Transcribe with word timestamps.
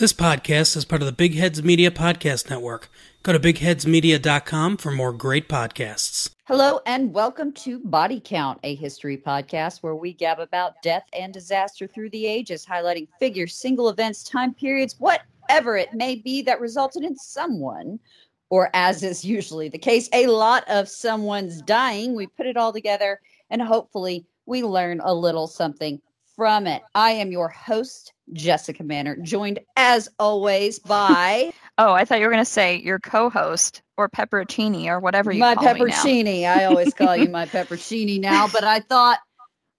This 0.00 0.14
podcast 0.14 0.78
is 0.78 0.86
part 0.86 1.02
of 1.02 1.06
the 1.06 1.12
Big 1.12 1.34
Heads 1.34 1.62
Media 1.62 1.90
Podcast 1.90 2.48
Network. 2.48 2.88
Go 3.22 3.34
to 3.34 3.38
bigheadsmedia.com 3.38 4.78
for 4.78 4.90
more 4.90 5.12
great 5.12 5.46
podcasts. 5.46 6.30
Hello 6.46 6.80
and 6.86 7.12
welcome 7.12 7.52
to 7.52 7.80
Body 7.80 8.18
Count, 8.18 8.58
a 8.62 8.76
history 8.76 9.18
podcast 9.18 9.82
where 9.82 9.94
we 9.94 10.14
gab 10.14 10.40
about 10.40 10.80
death 10.80 11.04
and 11.12 11.34
disaster 11.34 11.86
through 11.86 12.08
the 12.08 12.24
ages, 12.24 12.64
highlighting 12.64 13.08
figures, 13.18 13.54
single 13.54 13.90
events, 13.90 14.22
time 14.22 14.54
periods, 14.54 14.96
whatever 14.98 15.76
it 15.76 15.92
may 15.92 16.14
be 16.14 16.40
that 16.40 16.62
resulted 16.62 17.04
in 17.04 17.14
someone, 17.14 18.00
or 18.48 18.70
as 18.72 19.02
is 19.02 19.22
usually 19.22 19.68
the 19.68 19.76
case, 19.76 20.08
a 20.14 20.28
lot 20.28 20.66
of 20.66 20.88
someone's 20.88 21.60
dying. 21.60 22.14
We 22.14 22.26
put 22.26 22.46
it 22.46 22.56
all 22.56 22.72
together 22.72 23.20
and 23.50 23.60
hopefully 23.60 24.24
we 24.46 24.62
learn 24.62 25.02
a 25.04 25.12
little 25.12 25.46
something 25.46 26.00
from 26.40 26.66
it. 26.66 26.80
I 26.94 27.10
am 27.10 27.30
your 27.30 27.50
host, 27.50 28.14
Jessica 28.32 28.82
Manor, 28.82 29.14
joined 29.16 29.58
as 29.76 30.08
always 30.18 30.78
by 30.78 31.52
Oh, 31.76 31.92
I 31.92 32.06
thought 32.06 32.18
you 32.18 32.24
were 32.24 32.32
going 32.32 32.42
to 32.42 32.50
say 32.50 32.76
your 32.76 32.98
co-host 32.98 33.82
or 33.98 34.08
pepperoncini 34.08 34.86
or 34.86 35.00
whatever 35.00 35.30
you 35.30 35.40
my 35.40 35.54
call 35.54 35.74
me 35.74 35.80
now. 35.84 35.84
pepperoncini. 35.84 36.46
I 36.46 36.64
always 36.64 36.94
call 36.94 37.14
you 37.14 37.28
my 37.28 37.44
pepperoncini 37.54 38.18
now, 38.18 38.48
but 38.48 38.64
I 38.64 38.80
thought 38.80 39.18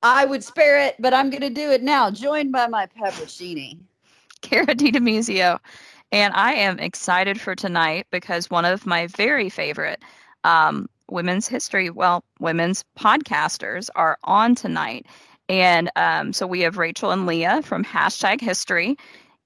I 0.04 0.24
would 0.24 0.44
spare 0.44 0.80
it, 0.86 0.98
but 1.00 1.16
I'm 1.16 1.32
going 1.32 1.42
to 1.42 1.50
do 1.50 1.72
it 1.72 1.82
now. 1.82 2.12
Joined 2.12 2.52
by 2.52 2.68
my 2.68 2.86
pepperoncini. 2.86 3.80
Cara 4.42 4.68
DiDemizio. 4.68 5.58
And 6.12 6.32
I 6.36 6.54
am 6.54 6.78
excited 6.78 7.42
for 7.42 7.56
tonight 7.56 8.06
because 8.12 8.52
one 8.52 8.66
of 8.66 8.86
my 8.86 9.08
very 9.08 9.50
favorite 9.50 10.04
um, 10.44 10.88
women's 11.10 11.48
history, 11.48 11.90
well, 11.90 12.24
women's 12.40 12.86
podcasters 13.00 13.90
are 13.96 14.20
on 14.26 14.54
tonight. 14.54 15.08
And 15.52 15.92
um, 15.98 16.32
so 16.32 16.48
we 16.48 16.62
have 16.62 16.78
Rachel 16.78 17.12
and 17.12 17.26
Leah 17.26 17.62
from 17.62 17.84
Hashtag 17.84 18.40
History. 18.40 18.96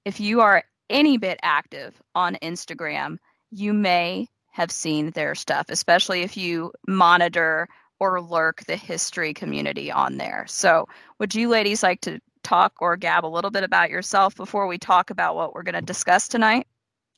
If 0.04 0.20
you 0.20 0.40
are 0.40 0.62
any 0.88 1.18
bit 1.18 1.40
active 1.42 2.00
on 2.14 2.36
Instagram, 2.42 3.18
you 3.50 3.72
may 3.72 4.28
have 4.52 4.70
seen 4.70 5.10
their 5.10 5.34
stuff, 5.34 5.66
especially 5.68 6.22
if 6.22 6.36
you 6.36 6.72
monitor 6.86 7.66
or 7.98 8.20
lurk 8.20 8.64
the 8.66 8.76
history 8.76 9.34
community 9.34 9.90
on 9.90 10.16
there. 10.16 10.44
So, 10.48 10.86
would 11.18 11.34
you 11.34 11.48
ladies 11.48 11.82
like 11.82 12.02
to 12.02 12.20
talk 12.44 12.74
or 12.80 12.96
gab 12.96 13.24
a 13.24 13.26
little 13.26 13.50
bit 13.50 13.64
about 13.64 13.90
yourself 13.90 14.36
before 14.36 14.68
we 14.68 14.78
talk 14.78 15.10
about 15.10 15.34
what 15.34 15.54
we're 15.54 15.64
going 15.64 15.74
to 15.74 15.82
discuss 15.82 16.28
tonight? 16.28 16.68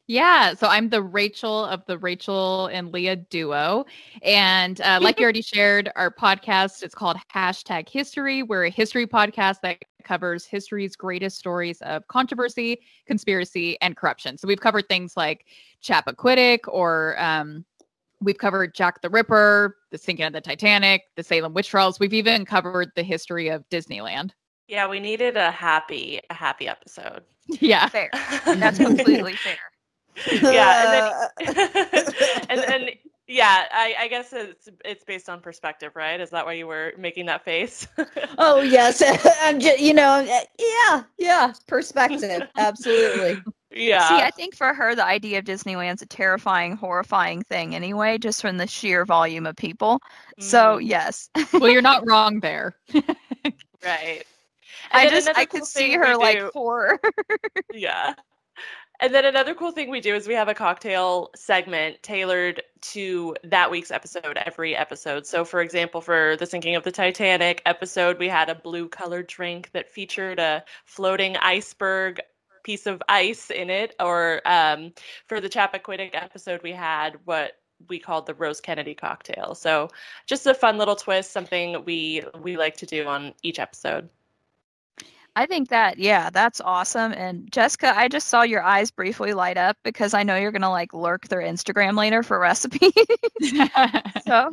Yeah, 0.09 0.55
so 0.55 0.69
I'm 0.69 0.89
the 0.89 1.03
Rachel 1.03 1.67
of 1.67 1.85
the 1.85 1.99
Rachel 1.99 2.69
and 2.69 2.91
Leah 2.91 3.17
duo. 3.17 3.85
And 4.23 4.81
uh, 4.81 5.01
like 5.03 5.21
you 5.21 5.25
already 5.25 5.43
shared, 5.43 5.93
our 5.97 6.11
podcast 6.11 6.83
is 6.83 6.95
called 6.95 7.19
Hashtag 7.33 7.91
History. 7.91 8.43
We're 8.43 8.65
a 8.65 8.71
history 8.71 9.07
podcast 9.07 9.61
that 9.65 9.83
covers 10.05 10.47
history's 10.47 10.97
greatest 10.97 11.37
stories 11.37 11.83
of 11.83 12.09
controversy, 12.09 12.81
conspiracy, 13.07 13.79
and 13.83 13.99
corruption. 13.99 14.39
So 14.39 14.49
we've 14.49 14.63
covered 14.63 14.89
things 14.89 15.15
like 15.15 15.45
Chappaquiddick, 15.85 16.61
or 16.69 17.21
um, 17.21 17.67
we've 18.23 18.39
covered 18.39 18.75
Jack 18.75 19.03
the 19.03 19.11
Ripper, 19.11 19.77
the 19.91 19.99
sinking 19.99 20.25
of 20.25 20.33
the 20.33 20.41
Titanic, 20.41 21.03
the 21.17 21.23
Salem 21.23 21.53
witch 21.53 21.69
trials. 21.69 22.01
We've 22.01 22.15
even 22.15 22.47
covered 22.47 22.93
the 22.97 23.03
history 23.03 23.49
of 23.49 23.69
Disneyland. 23.69 24.31
Yeah, 24.69 24.89
we 24.89 25.01
needed 25.01 25.37
a 25.37 25.51
happy, 25.51 26.21
a 26.31 26.35
happy 26.35 26.67
episode. 26.67 27.25
Yeah. 27.61 27.89
Fair. 27.89 28.11
That's 28.45 28.77
completely 28.77 29.33
fair. 29.33 29.57
Yeah, 30.43 30.85
and 30.85 30.93
then 30.93 32.07
and 32.51 32.61
then 32.61 32.89
yeah, 33.27 33.65
I, 33.73 33.95
I 34.01 34.09
guess 34.09 34.33
it's 34.33 34.69
it's 34.85 35.05
based 35.05 35.29
on 35.29 35.41
perspective, 35.41 35.93
right? 35.95 36.19
Is 36.21 36.31
that 36.31 36.47
why 36.47 36.55
you 36.55 36.67
were 36.67 36.95
making 36.97 37.27
that 37.27 37.45
face? 37.45 37.87
Oh 38.39 38.61
yes, 38.63 39.03
I'm 39.43 39.61
just 39.61 39.81
you 39.81 39.95
know 39.95 40.27
yeah 40.59 41.03
yeah 41.19 41.53
perspective 41.67 42.43
absolutely. 42.57 43.43
yeah. 43.71 44.09
See, 44.09 44.23
I 44.23 44.31
think 44.31 44.57
for 44.57 44.73
her, 44.73 44.95
the 44.95 45.05
idea 45.05 45.39
of 45.39 45.45
Disneyland's 45.45 46.03
a 46.03 46.07
terrifying, 46.07 46.77
horrifying 46.77 47.43
thing 47.43 47.75
anyway, 47.75 48.19
just 48.19 48.41
from 48.41 48.57
the 48.57 48.67
sheer 48.67 49.05
volume 49.05 49.47
of 49.47 49.57
people. 49.57 50.01
So, 50.41 50.79
Mm, 50.79 50.87
yes, 50.89 51.29
Well, 51.53 51.69
you're 51.71 51.83
not 51.83 52.07
wrong 52.07 52.41
there. 52.41 52.77
right. 53.85 54.23
And 54.93 55.09
I 55.09 55.11
just 55.11 55.29
I 55.29 55.45
could 55.45 55.61
cool 55.61 55.67
see 55.67 55.93
her 55.95 56.13
we 56.17 56.25
like 56.25 56.39
do- 56.39 56.51
for 56.53 56.99
Yeah. 57.75 58.15
And 59.01 59.15
then 59.15 59.25
another 59.25 59.55
cool 59.55 59.71
thing 59.71 59.91
we 59.91 60.01
do 60.01 60.15
is 60.17 60.27
we 60.27 60.35
have 60.35 60.49
a 60.49 60.55
cocktail 60.55 61.31
segment 61.37 62.03
tailored 62.03 62.63
to 62.81 63.37
that 63.45 63.71
week's 63.71 63.93
episode 63.93 64.37
every 64.45 64.75
episode. 64.75 65.25
So, 65.25 65.45
for 65.45 65.61
example, 65.61 66.01
for 66.01 66.37
the 66.37 66.47
sinking 66.47 66.75
of 66.75 66.83
the 66.83 66.91
Titanic 66.91 67.63
episode, 67.65 68.19
we 68.19 68.29
had 68.29 68.49
a 68.49 68.57
blue 68.57 68.89
colored 68.89 69.29
drink 69.29 69.71
that 69.73 69.89
featured 69.89 70.41
a 70.41 70.65
floating 70.85 71.37
iceberg 71.37 72.21
piece 72.65 72.87
of 72.87 73.01
ice 73.09 73.51
in 73.51 73.71
it. 73.71 73.95
Or 74.01 74.43
um, 74.45 74.93
for 75.29 75.41
the 75.41 75.49
Chappaquiddick 75.49 76.11
episode, 76.15 76.61
we 76.65 76.73
had 76.73 77.19
what 77.25 77.53
we 77.89 78.01
called 78.01 78.27
the 78.27 78.35
Rose 78.35 78.61
Kennedy 78.61 78.95
cocktail. 78.95 79.55
So, 79.55 79.91
just 80.27 80.47
a 80.49 80.55
fun 80.55 80.77
little 80.77 80.97
twist, 80.97 81.31
something 81.31 81.85
we 81.85 82.25
we 82.41 82.57
like 82.57 82.77
to 82.79 82.87
do 82.87 83.07
on 83.07 83.33
each 83.45 83.61
episode. 83.61 84.09
I 85.39 85.47
think 85.47 85.69
that, 85.69 86.01
yeah, 86.01 86.31
that's 86.31 86.61
awesome. 86.61 87.13
And 87.13 87.51
Jessica, 87.53 87.97
I 87.97 88.09
just 88.09 88.27
saw 88.27 88.43
your 88.43 88.61
eyes 88.61 88.91
briefly 88.91 89.35
light 89.35 89.57
up 89.57 89.77
because 89.85 90.13
I 90.13 90.25
know 90.25 90.35
you're 90.35 90.51
gonna 90.51 90.69
like 90.69 90.93
lurk 90.93 91.29
their 91.29 91.39
Instagram 91.39 91.97
later 91.97 92.25
for 92.25 92.39
recipes. 92.41 92.93
so 94.27 94.51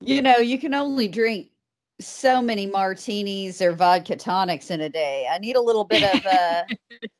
You 0.00 0.22
know 0.22 0.38
you 0.38 0.58
can 0.58 0.72
only 0.72 1.08
drink 1.08 1.48
so 2.00 2.40
many 2.40 2.66
martinis 2.66 3.60
or 3.60 3.72
vodka 3.72 4.16
tonics 4.16 4.70
in 4.70 4.80
a 4.80 4.88
day. 4.88 5.26
I 5.30 5.38
need 5.38 5.56
a 5.56 5.60
little 5.60 5.84
bit 5.84 6.02
of 6.04 6.24
uh, 6.24 6.62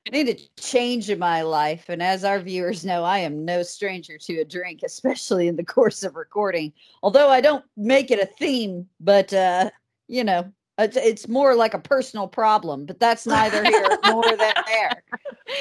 I 0.06 0.10
need 0.10 0.30
a 0.30 0.60
change 0.60 1.10
in 1.10 1.18
my 1.18 1.42
life. 1.42 1.90
And 1.90 2.02
as 2.02 2.24
our 2.24 2.40
viewers 2.40 2.86
know, 2.86 3.04
I 3.04 3.18
am 3.18 3.44
no 3.44 3.62
stranger 3.62 4.16
to 4.16 4.40
a 4.40 4.46
drink, 4.46 4.80
especially 4.82 5.48
in 5.48 5.56
the 5.56 5.64
course 5.64 6.02
of 6.04 6.14
recording. 6.16 6.72
Although 7.02 7.28
I 7.28 7.42
don't 7.42 7.66
make 7.76 8.10
it 8.10 8.18
a 8.18 8.26
theme, 8.26 8.88
but 8.98 9.30
uh, 9.34 9.70
you 10.08 10.24
know, 10.24 10.50
it's, 10.78 10.96
it's 10.96 11.28
more 11.28 11.54
like 11.54 11.74
a 11.74 11.78
personal 11.78 12.28
problem. 12.28 12.86
But 12.86 13.00
that's 13.00 13.26
neither 13.26 13.64
here 13.64 13.88
nor 14.06 14.24
there. 14.36 15.02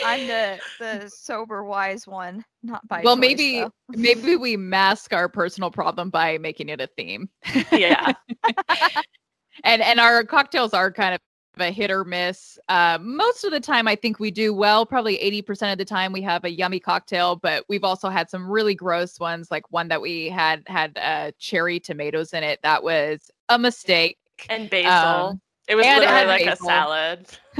I'm 0.03 0.27
the 0.27 0.59
the 0.79 1.09
sober 1.09 1.63
wise 1.63 2.07
one, 2.07 2.43
not 2.63 2.87
by 2.87 3.01
well, 3.01 3.15
choice, 3.15 3.21
maybe 3.21 3.59
though. 3.59 3.71
maybe 3.89 4.35
we 4.35 4.57
mask 4.57 5.13
our 5.13 5.29
personal 5.29 5.71
problem 5.71 6.09
by 6.09 6.37
making 6.37 6.69
it 6.69 6.81
a 6.81 6.87
theme. 6.87 7.29
Yeah. 7.71 8.13
and 9.63 9.81
and 9.81 9.99
our 9.99 10.23
cocktails 10.23 10.73
are 10.73 10.91
kind 10.91 11.15
of 11.15 11.21
a 11.57 11.71
hit 11.71 11.91
or 11.91 12.03
miss. 12.03 12.59
Uh, 12.67 12.97
most 13.01 13.45
of 13.45 13.51
the 13.51 13.61
time, 13.61 13.87
I 13.87 13.95
think 13.95 14.19
we 14.19 14.31
do 14.31 14.53
well. 14.53 14.85
Probably 14.85 15.17
eighty 15.17 15.41
percent 15.41 15.71
of 15.71 15.77
the 15.77 15.85
time, 15.85 16.11
we 16.11 16.21
have 16.21 16.43
a 16.43 16.51
yummy 16.51 16.79
cocktail. 16.79 17.37
But 17.37 17.63
we've 17.69 17.83
also 17.83 18.09
had 18.09 18.29
some 18.29 18.49
really 18.49 18.75
gross 18.75 19.19
ones, 19.19 19.49
like 19.51 19.71
one 19.71 19.87
that 19.89 20.01
we 20.01 20.29
had 20.29 20.63
had 20.67 20.97
uh, 21.01 21.31
cherry 21.39 21.79
tomatoes 21.79 22.33
in 22.33 22.43
it. 22.43 22.59
That 22.63 22.83
was 22.83 23.31
a 23.49 23.57
mistake. 23.57 24.17
And 24.50 24.69
basil. 24.69 25.28
Um, 25.28 25.41
it 25.68 25.75
was 25.75 25.85
literally 25.85 26.25
like 26.25 26.46
basil. 26.46 26.68
a 26.68 26.69
salad. 26.69 27.28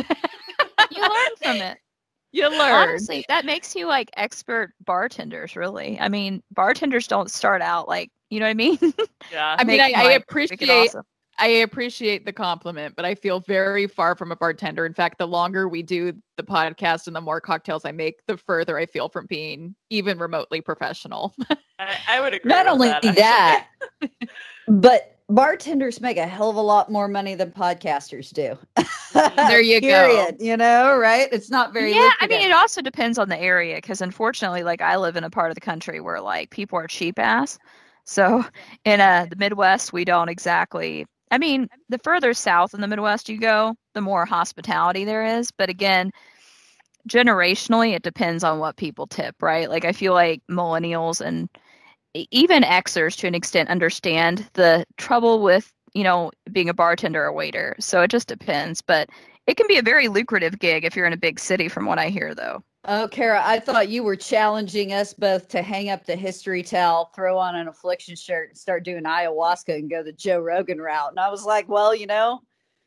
you 0.92 1.02
learn 1.02 1.36
from 1.42 1.58
it. 1.58 1.78
You 2.32 2.50
learn. 2.50 2.90
Honestly, 2.90 3.24
that 3.30 3.46
makes 3.46 3.78
you 3.78 3.88
like 3.88 4.10
expert 4.18 4.74
bartenders, 4.84 5.56
really. 5.56 5.98
I 6.02 6.10
mean, 6.10 6.44
bartenders 6.52 7.08
don't 7.08 7.32
start 7.32 7.62
out 7.62 7.88
like, 7.88 8.12
you 8.30 8.42
know 8.42 8.46
what 8.46 8.50
I 8.50 8.56
mean? 8.56 8.78
Yeah. 9.32 9.56
I 9.58 9.64
mean, 9.64 9.80
I, 9.80 9.86
I 9.86 9.92
wine, 9.92 10.08
make 10.08 10.16
it 10.18 10.24
appreciate 10.24 10.70
awesome. 10.70 11.06
I 11.40 11.48
appreciate 11.48 12.26
the 12.26 12.34
compliment, 12.34 12.96
but 12.96 13.06
I 13.06 13.16
feel 13.16 13.40
very 13.40 13.88
far 13.88 14.16
from 14.16 14.32
a 14.32 14.36
bartender. 14.36 14.86
In 14.86 14.94
fact, 14.94 15.18
the 15.18 15.28
longer 15.28 15.68
we 15.68 15.82
do 15.82 16.14
the 16.38 16.44
podcast 16.44 17.08
and 17.08 17.16
the 17.16 17.22
more 17.22 17.42
cocktails 17.42 17.86
I 17.86 17.92
make, 17.92 18.26
the 18.28 18.38
further 18.38 18.78
I 18.78 18.86
feel 18.86 19.10
from 19.10 19.26
being 19.28 19.76
even 19.90 20.18
remotely 20.18 20.62
professional. 20.62 21.34
I, 21.80 21.98
I 22.08 22.22
would 22.22 22.34
agree. 22.34 22.50
Not 22.50 22.66
with 22.66 22.74
only 22.74 22.88
that, 22.90 23.68
that, 24.02 24.10
but 24.68 25.15
bartenders 25.30 26.02
make 26.02 26.18
a 26.18 26.28
hell 26.28 26.50
of 26.50 26.56
a 26.56 26.62
lot 26.62 26.92
more 26.92 27.08
money 27.08 27.36
than 27.36 27.52
podcasters 27.52 28.32
do. 28.32 28.58
There 29.14 29.62
you 29.62 29.82
go. 29.82 30.28
You 30.40 30.58
know, 30.58 30.98
right? 30.98 31.28
It's 31.32 31.50
not 31.50 31.74
very. 31.74 31.94
yeah, 31.94 32.12
I 32.20 32.28
mean, 32.28 32.42
it 32.42 32.52
also 32.52 32.82
depends 32.82 33.18
on 33.18 33.30
the 33.30 33.40
area 33.40 33.76
because 33.76 34.02
unfortunately, 34.02 34.64
like 34.64 34.82
I 34.82 34.98
live 34.98 35.16
in 35.16 35.24
a 35.24 35.30
part 35.30 35.52
of 35.52 35.56
the 35.56 35.62
country 35.62 36.00
where 36.00 36.22
like 36.22 36.50
people 36.50 36.78
are 36.78 36.88
cheap 36.88 37.20
ass. 37.20 37.58
So 38.04 38.46
in 38.86 39.02
uh, 39.02 39.28
the 39.30 39.36
Midwest, 39.36 39.94
we 39.94 40.06
don't 40.06 40.30
exactly. 40.30 41.06
I 41.32 41.38
mean, 41.38 41.68
the 41.90 42.00
further 42.00 42.34
south 42.34 42.74
in 42.74 42.82
the 42.82 42.88
Midwest 42.88 43.30
you 43.30 43.40
go, 43.40 43.76
the 43.94 44.02
more 44.02 44.26
hospitality 44.26 45.06
there 45.06 45.26
is. 45.26 45.50
But 45.52 45.70
again, 45.70 46.12
generationally, 47.10 47.94
it 47.94 48.04
depends 48.04 48.44
on 48.44 48.60
what 48.60 48.78
people 48.78 49.08
tip, 49.08 49.42
right? 49.42 49.70
Like 49.70 49.86
I 49.86 49.92
feel 49.92 50.14
like 50.14 50.42
millennials 50.50 51.22
and 51.22 51.50
even 52.32 52.64
Xers 52.64 53.18
to 53.18 53.28
an 53.28 53.36
extent 53.36 53.70
understand 53.70 54.50
the 54.54 54.86
trouble 54.98 55.42
with 55.42 55.72
you 55.94 56.04
know 56.04 56.32
being 56.52 56.70
a 56.70 56.74
bartender 56.74 57.26
or 57.26 57.34
waiter. 57.34 57.76
So 57.80 58.02
it 58.02 58.12
just 58.12 58.28
depends, 58.28 58.82
but 58.82 59.10
it 59.48 59.58
can 59.58 59.68
be 59.68 59.78
a 59.78 59.84
very 59.84 60.08
lucrative 60.08 60.60
gig 60.60 60.86
if 60.86 60.96
you're 60.96 61.06
in 61.06 61.14
a 61.14 61.18
big 61.18 61.40
city, 61.40 61.68
from 61.68 61.86
what 61.86 62.00
I 62.00 62.10
hear, 62.10 62.34
though. 62.34 62.64
Oh, 62.88 63.08
Kara, 63.08 63.42
I 63.44 63.60
thought 63.60 63.90
you 63.90 64.04
were 64.04 64.16
challenging 64.16 64.94
us 64.94 65.14
both 65.14 65.48
to 65.50 65.62
hang 65.62 65.90
up 65.90 66.06
the 66.06 66.16
history 66.16 66.62
towel, 66.62 67.12
throw 67.16 67.38
on 67.38 67.56
an 67.56 67.68
affliction 67.68 68.16
shirt, 68.16 68.50
and 68.50 68.58
start 68.58 68.84
doing 68.84 69.04
ayahuasca 69.04 69.74
and 69.74 69.90
go 69.90 70.04
the 70.04 70.12
Joe 70.12 70.40
Rogan 70.40 70.80
route. 70.80 71.10
And 71.10 71.20
I 71.20 71.30
was 71.30 71.46
like, 71.46 71.68
well, 71.68 71.96
you 71.96 72.06
know, 72.06 72.42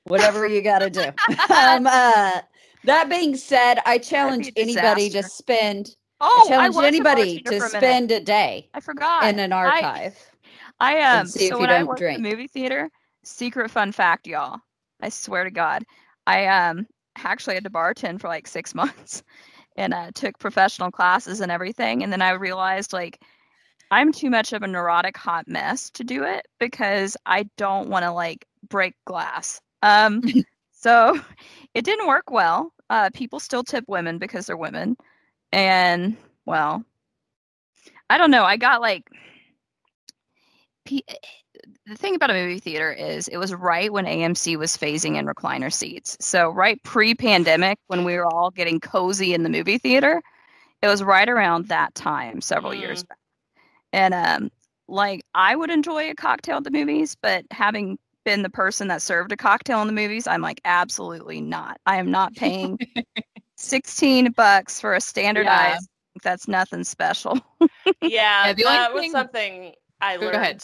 whatever 0.04 0.46
you 0.46 0.62
got 0.62 0.80
to 0.80 0.90
do. 0.90 1.00
um, 1.54 1.86
uh, 1.86 2.40
That 2.84 3.08
being 3.08 3.36
said, 3.36 3.80
I 3.86 3.98
challenge 3.98 4.52
anybody 4.56 5.10
to 5.10 5.22
spend. 5.22 5.96
Oh, 6.20 6.54
I 6.56 6.68
challenge 6.68 6.76
a 6.78 6.84
anybody 6.86 7.40
to 7.40 7.60
a 7.60 7.60
spend 7.60 8.10
a 8.12 8.20
day 8.20 8.70
I 8.74 8.80
forgot. 8.80 9.30
in 9.30 9.38
an 9.38 9.52
I- 9.64 9.80
archive. 9.80 10.18
I 10.80 11.00
um 11.02 11.26
see 11.26 11.46
if 11.46 11.50
so 11.50 11.58
you 11.60 11.66
when 11.66 11.70
I 11.70 11.82
don't 11.82 11.86
worked 11.86 11.98
drink. 11.98 12.18
at 12.18 12.22
the 12.22 12.28
movie 12.30 12.48
theater, 12.48 12.90
secret 13.24 13.70
fun 13.70 13.92
fact, 13.92 14.26
y'all. 14.26 14.60
I 15.00 15.08
swear 15.10 15.44
to 15.44 15.50
God, 15.50 15.84
I 16.26 16.46
um 16.46 16.86
actually 17.16 17.54
had 17.54 17.64
to 17.64 17.70
bartend 17.70 18.20
for 18.20 18.28
like 18.28 18.46
six 18.46 18.74
months, 18.82 19.22
and 19.76 19.94
uh, 19.94 20.10
took 20.14 20.38
professional 20.38 20.90
classes 20.90 21.40
and 21.40 21.52
everything, 21.52 22.02
and 22.02 22.12
then 22.12 22.22
I 22.22 22.30
realized 22.32 22.92
like 22.92 23.20
I'm 23.90 24.12
too 24.12 24.30
much 24.30 24.52
of 24.52 24.62
a 24.62 24.66
neurotic 24.68 25.16
hot 25.16 25.48
mess 25.48 25.90
to 25.92 26.04
do 26.04 26.24
it 26.24 26.46
because 26.58 27.16
I 27.26 27.44
don't 27.56 27.88
want 27.88 28.04
to 28.04 28.12
like 28.12 28.46
break 28.68 28.94
glass. 29.06 29.60
Um, 29.82 30.22
so 30.72 31.18
it 31.74 31.84
didn't 31.84 32.06
work 32.08 32.30
well. 32.30 32.72
Uh, 32.90 33.10
people 33.14 33.40
still 33.40 33.64
tip 33.64 33.84
women 33.88 34.18
because 34.18 34.46
they're 34.46 34.56
women, 34.56 34.96
and 35.52 36.16
well, 36.46 36.84
I 38.10 38.18
don't 38.18 38.30
know. 38.30 38.44
I 38.44 38.56
got 38.56 38.80
like 38.80 39.08
pe- 40.84 41.00
the 41.86 41.96
thing 41.96 42.14
about 42.14 42.30
a 42.30 42.34
movie 42.34 42.58
theater 42.58 42.92
is 42.92 43.28
it 43.28 43.36
was 43.38 43.54
right 43.54 43.92
when 43.92 44.06
AMC 44.06 44.56
was 44.56 44.76
phasing 44.76 45.16
in 45.16 45.26
recliner 45.26 45.72
seats. 45.72 46.16
So 46.20 46.50
right 46.50 46.82
pre-pandemic 46.82 47.78
when 47.88 48.04
we 48.04 48.14
were 48.16 48.26
all 48.26 48.50
getting 48.50 48.80
cozy 48.80 49.34
in 49.34 49.42
the 49.42 49.48
movie 49.48 49.78
theater, 49.78 50.22
it 50.82 50.88
was 50.88 51.02
right 51.02 51.28
around 51.28 51.68
that 51.68 51.94
time 51.94 52.40
several 52.40 52.74
years 52.74 53.02
back. 53.04 53.18
And 53.92 54.14
um 54.14 54.50
like 54.88 55.22
I 55.34 55.56
would 55.56 55.70
enjoy 55.70 56.10
a 56.10 56.14
cocktail 56.14 56.58
at 56.58 56.64
the 56.64 56.70
movies, 56.70 57.16
but 57.20 57.44
having 57.50 57.98
been 58.24 58.42
the 58.42 58.50
person 58.50 58.88
that 58.88 59.02
served 59.02 59.32
a 59.32 59.36
cocktail 59.36 59.80
in 59.82 59.86
the 59.86 59.92
movies, 59.92 60.26
I'm 60.26 60.42
like 60.42 60.60
absolutely 60.64 61.40
not. 61.40 61.78
I 61.86 61.96
am 61.98 62.10
not 62.10 62.34
paying 62.36 62.78
16 63.58 64.32
bucks 64.32 64.80
for 64.80 64.94
a 64.94 65.00
standardized 65.00 65.88
that's 66.22 66.48
nothing 66.48 66.84
special. 66.84 67.38
Yeah, 68.02 68.46
Yeah, 68.46 68.52
the 68.54 68.64
only 68.64 68.76
that 68.78 68.92
was 68.94 69.02
thing- 69.02 69.10
something 69.12 69.72
I 70.00 70.16
Go 70.16 70.26
learned. 70.26 70.36
ahead. 70.36 70.62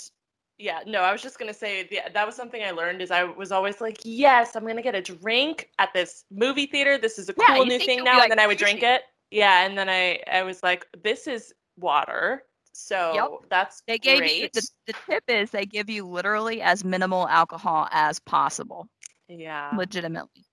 Yeah, 0.58 0.80
no, 0.86 1.00
I 1.02 1.10
was 1.10 1.20
just 1.20 1.38
gonna 1.38 1.52
say 1.54 1.88
yeah, 1.90 2.08
that 2.08 2.24
was 2.26 2.36
something 2.36 2.62
I 2.62 2.70
learned 2.70 3.02
is 3.02 3.10
I 3.10 3.24
was 3.24 3.50
always 3.50 3.80
like, 3.80 3.98
yes, 4.04 4.54
I'm 4.54 4.64
gonna 4.66 4.82
get 4.82 4.94
a 4.94 5.02
drink 5.02 5.68
at 5.80 5.92
this 5.92 6.24
movie 6.30 6.66
theater. 6.66 6.96
This 6.96 7.18
is 7.18 7.28
a 7.28 7.34
cool 7.34 7.56
you 7.58 7.66
new 7.66 7.78
thing 7.80 8.04
now, 8.04 8.18
like 8.18 8.30
and 8.30 8.38
then 8.38 8.44
I 8.44 8.46
would 8.46 8.58
drink 8.58 8.82
it. 8.84 9.02
Yeah, 9.32 9.66
and 9.66 9.76
then 9.76 9.88
I 9.88 10.20
I 10.32 10.42
was 10.44 10.62
like, 10.62 10.86
this 11.02 11.26
is 11.26 11.52
water, 11.76 12.44
so 12.72 13.42
that's 13.50 13.82
They 13.88 13.98
gave 13.98 14.18
great. 14.18 14.40
you 14.42 14.48
the, 14.54 14.68
the 14.86 14.94
tip 15.10 15.24
is 15.26 15.50
they 15.50 15.66
give 15.66 15.90
you 15.90 16.06
literally 16.06 16.62
as 16.62 16.84
minimal 16.84 17.26
alcohol 17.28 17.88
as 17.90 18.20
possible. 18.20 18.86
yeah, 19.28 19.72
Legitimately. 19.76 20.44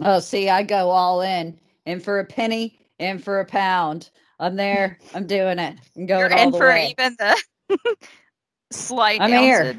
Oh, 0.00 0.20
see, 0.20 0.48
I 0.48 0.62
go 0.62 0.90
all 0.90 1.20
in, 1.20 1.58
and 1.86 2.02
for 2.02 2.18
a 2.18 2.24
penny, 2.24 2.78
and 2.98 3.22
for 3.22 3.40
a 3.40 3.44
pound, 3.44 4.10
I'm 4.40 4.56
there. 4.56 4.98
I'm 5.14 5.26
doing 5.26 5.58
it. 5.58 5.78
I'm 5.96 6.06
going 6.06 6.32
all 6.32 6.38
and 6.38 6.52
the 6.52 6.58
for 6.58 6.68
way. 6.68 6.94
even 6.98 7.16
the 7.18 7.40
slight 8.72 9.20
I'm 9.20 9.30
here. 9.30 9.76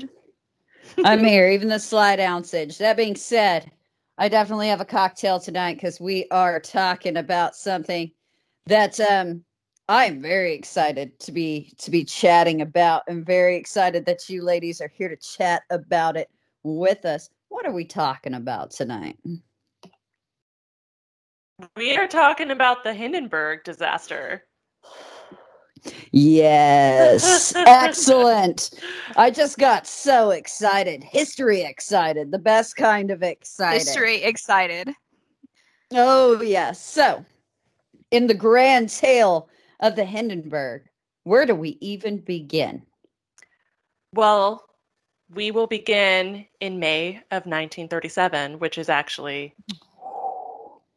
I'm 1.03 1.23
here, 1.23 1.49
even 1.49 1.67
the 1.67 1.79
slight 1.79 2.19
ounceage. 2.19 2.77
That 2.77 2.97
being 2.97 3.15
said, 3.15 3.71
I 4.17 4.29
definitely 4.29 4.69
have 4.69 4.81
a 4.81 4.85
cocktail 4.85 5.39
tonight 5.39 5.75
because 5.75 5.99
we 5.99 6.27
are 6.31 6.59
talking 6.59 7.17
about 7.17 7.55
something 7.55 8.11
that 8.67 8.99
um 8.99 9.43
I'm 9.87 10.21
very 10.21 10.53
excited 10.53 11.19
to 11.19 11.31
be 11.31 11.73
to 11.77 11.91
be 11.91 12.03
chatting 12.05 12.61
about. 12.61 13.03
I'm 13.09 13.23
very 13.23 13.55
excited 13.57 14.05
that 14.05 14.29
you 14.29 14.43
ladies 14.43 14.81
are 14.81 14.91
here 14.95 15.09
to 15.09 15.17
chat 15.17 15.63
about 15.69 16.17
it 16.17 16.29
with 16.63 17.05
us. 17.05 17.29
What 17.49 17.65
are 17.65 17.73
we 17.73 17.85
talking 17.85 18.33
about 18.33 18.71
tonight? 18.71 19.17
We 21.75 21.95
are 21.95 22.07
talking 22.07 22.51
about 22.51 22.83
the 22.83 22.93
Hindenburg 22.93 23.63
disaster. 23.63 24.43
Yes, 26.11 27.53
excellent. 27.55 28.71
I 29.15 29.29
just 29.29 29.57
got 29.57 29.85
so 29.85 30.31
excited. 30.31 31.03
History 31.03 31.61
excited, 31.61 32.31
the 32.31 32.39
best 32.39 32.75
kind 32.75 33.11
of 33.11 33.23
excited. 33.23 33.79
History 33.79 34.23
excited. 34.23 34.89
Oh, 35.93 36.41
yes. 36.41 36.83
So, 36.83 37.23
in 38.11 38.27
the 38.27 38.33
grand 38.33 38.89
tale 38.89 39.49
of 39.79 39.95
the 39.95 40.05
Hindenburg, 40.05 40.83
where 41.23 41.45
do 41.45 41.55
we 41.55 41.77
even 41.81 42.17
begin? 42.17 42.81
Well, 44.13 44.65
we 45.29 45.51
will 45.51 45.67
begin 45.67 46.45
in 46.59 46.79
May 46.79 47.17
of 47.31 47.45
1937, 47.45 48.59
which 48.59 48.77
is 48.77 48.89
actually 48.89 49.55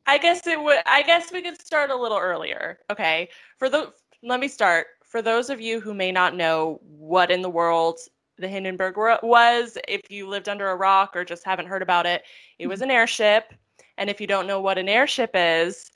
I 0.09 0.17
guess 0.19 0.47
it 0.47 0.61
would 0.61 0.79
I 0.87 1.03
guess 1.03 1.31
we 1.31 1.43
could 1.43 1.61
start 1.61 1.91
a 1.91 1.97
little 1.97 2.19
earlier. 2.19 2.79
Okay. 2.91 3.29
For 3.59 3.69
the 3.69 3.93
let 4.23 4.41
me 4.41 4.49
start. 4.49 4.87
For 5.05 5.23
those 5.23 5.51
of 5.51 5.61
you 5.61 5.81
who 5.81 5.95
may 5.95 6.11
not 6.11 6.35
know 6.35 6.81
what 6.83 7.31
in 7.31 7.43
the 7.43 7.51
world 7.51 7.99
the 8.39 8.49
Hindenburg 8.49 8.97
was, 9.23 9.79
if 9.87 10.11
you 10.11 10.27
lived 10.27 10.49
under 10.49 10.71
a 10.71 10.77
rock 10.77 11.15
or 11.15 11.25
just 11.25 11.45
haven't 11.45 11.67
heard 11.67 11.83
about 11.83 12.07
it, 12.07 12.23
it 12.59 12.67
was 12.67 12.83
an 12.83 12.91
airship. 12.91 13.53
And 13.99 14.09
if 14.11 14.21
you 14.21 14.27
don't 14.27 14.47
know 14.47 14.61
what 14.61 14.79
an 14.79 14.89
airship 14.89 15.31
is, 15.35 15.91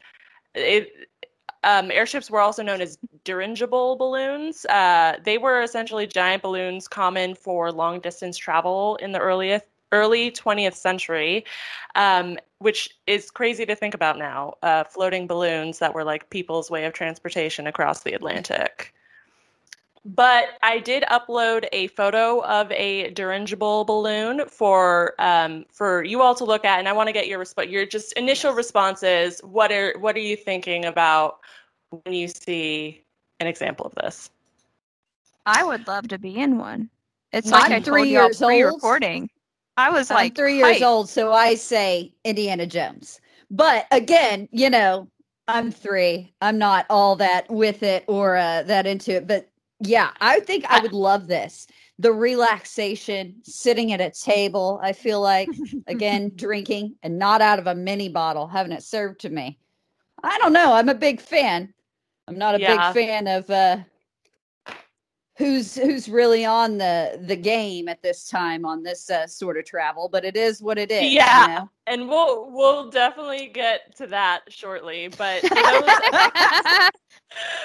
it 0.55 0.91
um, 1.65 1.91
airships 1.91 2.31
were 2.31 2.41
also 2.41 2.63
known 2.63 2.81
as 2.81 2.99
dirigible 3.25 3.97
balloons. 3.97 4.67
Uh, 4.67 5.17
they 5.25 5.39
were 5.39 5.63
essentially 5.63 6.07
giant 6.07 6.43
balloons 6.43 6.89
common 6.89 7.35
for 7.35 7.73
long 7.73 8.01
distance 8.01 8.37
travel 8.37 8.97
in 8.97 9.13
the 9.13 9.21
earliest 9.21 9.65
early 9.93 10.31
20th 10.31 10.75
century, 10.75 11.45
um, 11.95 12.39
which 12.59 12.91
is 13.07 13.31
crazy 13.31 13.65
to 13.67 13.77
think 13.77 13.95
about 13.95 14.19
now. 14.19 14.55
Uh, 14.63 14.85
floating 14.85 15.27
balloons 15.27 15.79
that 15.79 15.95
were 15.95 16.05
like 16.05 16.29
people's 16.31 16.71
way 16.71 16.85
of 16.85 16.93
transportation 16.93 17.67
across 17.67 18.03
the 18.03 18.13
Atlantic. 18.13 18.93
But 20.05 20.59
I 20.63 20.81
did 20.81 21.05
upload 21.05 21.69
a 21.71 21.87
photo 21.89 22.43
of 22.45 22.73
a 22.73 23.11
dirigible 23.11 23.85
balloon 23.85 24.49
for 24.49 25.15
um, 25.21 25.65
for 25.71 26.03
you 26.03 26.21
all 26.23 26.35
to 26.35 26.45
look 26.45 26.65
at, 26.65 26.81
and 26.81 26.89
I 26.89 26.93
want 26.93 27.07
to 27.07 27.13
get 27.13 27.29
your 27.29 27.39
resp- 27.39 27.71
your 27.71 27.87
just 27.87 28.13
initial 28.15 28.53
responses. 28.53 29.41
What 29.45 29.71
are 29.71 29.95
what 30.01 30.17
are 30.17 30.21
you 30.21 30.37
thinking 30.37 30.87
about 30.87 31.39
when 31.91 32.15
you 32.15 32.27
see 32.27 33.05
an 33.39 33.47
example 33.47 33.87
of 33.87 33.95
this? 33.95 34.31
I 35.47 35.63
would 35.63 35.87
love 35.87 36.09
to 36.09 36.19
be 36.19 36.37
in 36.37 36.59
one. 36.59 36.91
It's 37.33 37.53
I'm 37.53 37.61
like 37.61 37.71
I 37.71 37.81
told 37.81 37.85
three 37.85 38.11
y'all 38.11 38.25
years 38.25 38.43
old. 38.43 38.51
pre-recording. 38.51 39.31
I 39.77 39.91
was 39.91 40.11
like 40.11 40.35
I'm 40.35 40.35
three 40.35 40.57
years 40.57 40.81
hyped. 40.81 40.87
old, 40.87 41.09
so 41.09 41.33
I 41.33 41.55
say 41.55 42.15
Indiana 42.25 42.67
Jones. 42.67 43.21
But 43.51 43.87
again, 43.91 44.49
you 44.53 44.71
know, 44.71 45.09
I'm 45.49 45.71
three. 45.71 46.35
I'm 46.41 46.59
not 46.59 46.87
all 46.91 47.17
that 47.17 47.51
with 47.51 47.83
it 47.83 48.05
or 48.07 48.37
uh, 48.37 48.63
that 48.65 48.87
into 48.87 49.13
it. 49.17 49.27
But 49.27 49.51
yeah, 49.81 50.11
I 50.21 50.41
think 50.41 50.65
I 50.69 50.79
would 50.79 50.93
love 50.93 51.27
this. 51.27 51.67
The 51.99 52.13
relaxation, 52.13 53.37
sitting 53.43 53.93
at 53.93 54.01
a 54.01 54.11
table. 54.11 54.81
I 54.83 54.93
feel 54.93 55.21
like, 55.21 55.61
again, 55.87 56.33
drinking 56.37 56.97
and 57.03 57.19
not 57.19 57.41
out 57.43 57.59
of 57.59 57.67
a 57.67 57.75
mini 57.75 58.09
bottle, 58.09 58.47
having 58.47 58.73
it 58.73 58.83
served 58.83 59.21
to 59.21 59.31
me. 59.31 59.59
I 60.23 60.39
don't 60.39 60.53
know. 60.53 60.73
I'm 60.75 60.89
a 60.89 60.95
big 60.95 61.21
fan. 61.21 61.75
I'm 62.29 62.39
not 62.39 62.55
a 62.55 62.59
Yeah. 62.59 62.93
big 62.93 62.95
fan 62.95 63.27
of 63.27 63.51
uh, 63.51 63.79
who's 65.39 65.75
who's 65.75 66.09
really 66.09 66.45
on 66.45 66.77
the 66.79 67.19
the 67.27 67.37
game 67.37 67.89
at 67.89 68.03
this 68.03 68.29
time 68.29 68.65
on 68.67 68.83
this 68.83 69.09
uh, 69.11 69.27
sort 69.27 69.57
of 69.59 69.65
travel, 69.65 70.09
but 70.11 70.25
it 70.25 70.37
is 70.37 70.63
what 70.63 70.79
it 70.79 70.91
is. 70.91 71.03
you 71.05 71.09
Yeah. 71.17 71.59
know? 71.61 71.71
And 71.87 72.09
we'll 72.09 72.51
we'll 72.51 72.91
definitely 72.91 73.49
get 73.49 73.97
to 73.97 74.07
that 74.09 74.43
shortly. 74.49 75.09
But 75.09 75.43
those, 75.43 75.53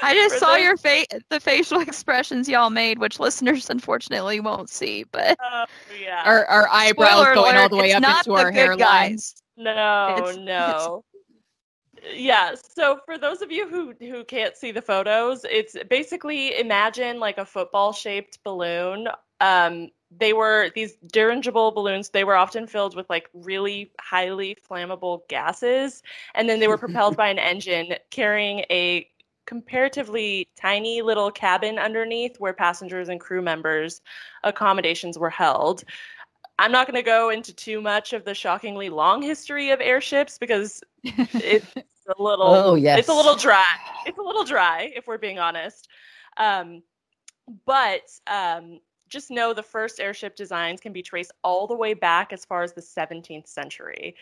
I 0.01 0.13
just 0.13 0.35
for 0.35 0.39
saw 0.39 0.53
those- 0.53 0.63
your 0.63 0.77
face, 0.77 1.05
the 1.29 1.39
facial 1.39 1.79
expressions 1.87 2.47
y'all 2.47 2.69
made, 2.69 2.99
which 2.99 3.19
listeners 3.19 3.69
unfortunately 3.69 4.39
won't 4.39 4.69
see. 4.69 5.03
But 5.11 5.37
Oh, 5.43 5.65
yeah. 6.01 6.23
Our, 6.25 6.45
our 6.45 6.67
eyebrows 6.69 7.09
spoiler 7.11 7.33
going 7.35 7.55
all 7.57 7.69
the 7.69 7.75
way 7.77 7.91
up 7.93 8.03
into 8.03 8.33
our 8.33 8.51
hairlines 8.51 8.53
hairline. 8.55 8.77
guys. 8.77 9.35
No, 9.57 10.15
It's- 10.19 10.37
no. 10.37 11.03
Yeah, 12.13 12.55
so 12.55 12.99
for 13.05 13.17
those 13.17 13.41
of 13.41 13.51
you 13.51 13.67
who 13.67 13.93
who 13.99 14.23
can't 14.23 14.55
see 14.55 14.71
the 14.71 14.81
photos, 14.81 15.45
it's 15.49 15.75
basically 15.89 16.57
imagine 16.59 17.19
like 17.19 17.37
a 17.37 17.45
football-shaped 17.45 18.43
balloon. 18.43 19.07
Um, 19.41 19.89
they 20.17 20.33
were 20.33 20.71
these 20.75 20.95
dirigible 21.11 21.71
balloons. 21.71 22.09
They 22.09 22.23
were 22.23 22.35
often 22.35 22.67
filled 22.67 22.95
with 22.95 23.09
like 23.09 23.29
really 23.33 23.91
highly 23.99 24.57
flammable 24.69 25.27
gases, 25.27 26.03
and 26.35 26.47
then 26.47 26.59
they 26.59 26.67
were 26.67 26.77
propelled 26.77 27.17
by 27.17 27.27
an 27.29 27.39
engine 27.39 27.95
carrying 28.09 28.59
a 28.69 29.09
comparatively 29.45 30.47
tiny 30.55 31.01
little 31.01 31.31
cabin 31.31 31.79
underneath 31.79 32.37
where 32.39 32.53
passengers 32.53 33.09
and 33.09 33.19
crew 33.19 33.41
members 33.41 34.01
accommodations 34.43 35.17
were 35.17 35.29
held. 35.29 35.83
I'm 36.59 36.71
not 36.71 36.87
going 36.87 36.95
to 36.95 37.03
go 37.03 37.29
into 37.29 37.53
too 37.53 37.81
much 37.81 38.13
of 38.13 38.25
the 38.25 38.33
shockingly 38.33 38.89
long 38.89 39.21
history 39.21 39.69
of 39.69 39.79
airships 39.79 40.37
because 40.37 40.81
it's 41.03 41.73
a 42.07 42.21
little 42.21 42.47
Oh 42.47 42.75
yes, 42.75 42.99
it's 42.99 43.09
a 43.09 43.13
little 43.13 43.35
dry. 43.35 43.65
It's 44.05 44.17
a 44.17 44.21
little 44.21 44.43
dry 44.43 44.91
if 44.95 45.07
we're 45.07 45.17
being 45.17 45.39
honest. 45.39 45.87
Um, 46.37 46.83
but 47.65 48.09
um, 48.27 48.79
just 49.09 49.31
know 49.31 49.53
the 49.53 49.63
first 49.63 49.99
airship 49.99 50.35
designs 50.35 50.81
can 50.81 50.93
be 50.93 51.01
traced 51.01 51.31
all 51.43 51.67
the 51.67 51.75
way 51.75 51.93
back 51.93 52.33
as 52.33 52.45
far 52.45 52.63
as 52.63 52.73
the 52.73 52.81
17th 52.81 53.47
century. 53.47 54.15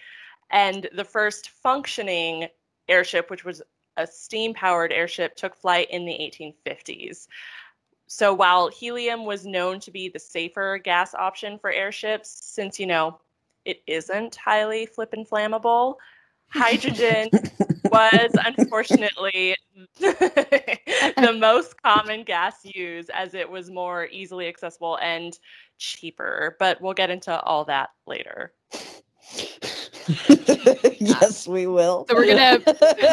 And 0.51 0.87
the 0.93 1.03
first 1.03 1.49
functioning 1.49 2.47
airship, 2.87 3.29
which 3.29 3.43
was 3.43 3.61
a 3.97 4.05
steam 4.05 4.53
powered 4.53 4.93
airship, 4.93 5.35
took 5.35 5.55
flight 5.55 5.89
in 5.89 6.05
the 6.05 6.13
1850s. 6.13 7.27
So 8.07 8.33
while 8.33 8.69
helium 8.69 9.25
was 9.25 9.45
known 9.45 9.79
to 9.81 9.91
be 9.91 10.09
the 10.09 10.19
safer 10.19 10.77
gas 10.77 11.15
option 11.15 11.57
for 11.57 11.71
airships, 11.71 12.39
since, 12.43 12.79
you 12.79 12.85
know, 12.85 13.19
it 13.65 13.81
isn't 13.87 14.35
highly 14.35 14.85
flip 14.85 15.13
and 15.13 15.27
flammable, 15.27 15.95
hydrogen 16.49 17.29
was 17.91 18.31
unfortunately 18.45 19.55
the 19.99 21.37
most 21.39 21.81
common 21.81 22.23
gas 22.23 22.59
used 22.63 23.09
as 23.11 23.33
it 23.33 23.49
was 23.49 23.69
more 23.69 24.07
easily 24.11 24.47
accessible 24.47 24.97
and 25.01 25.37
cheaper. 25.77 26.55
But 26.59 26.81
we'll 26.81 26.93
get 26.93 27.09
into 27.09 27.39
all 27.41 27.65
that 27.65 27.89
later. 28.07 28.53
yes, 30.99 31.47
we 31.47 31.67
will. 31.67 32.05
So 32.09 32.15
we're 32.15 32.27
gonna 32.27 32.61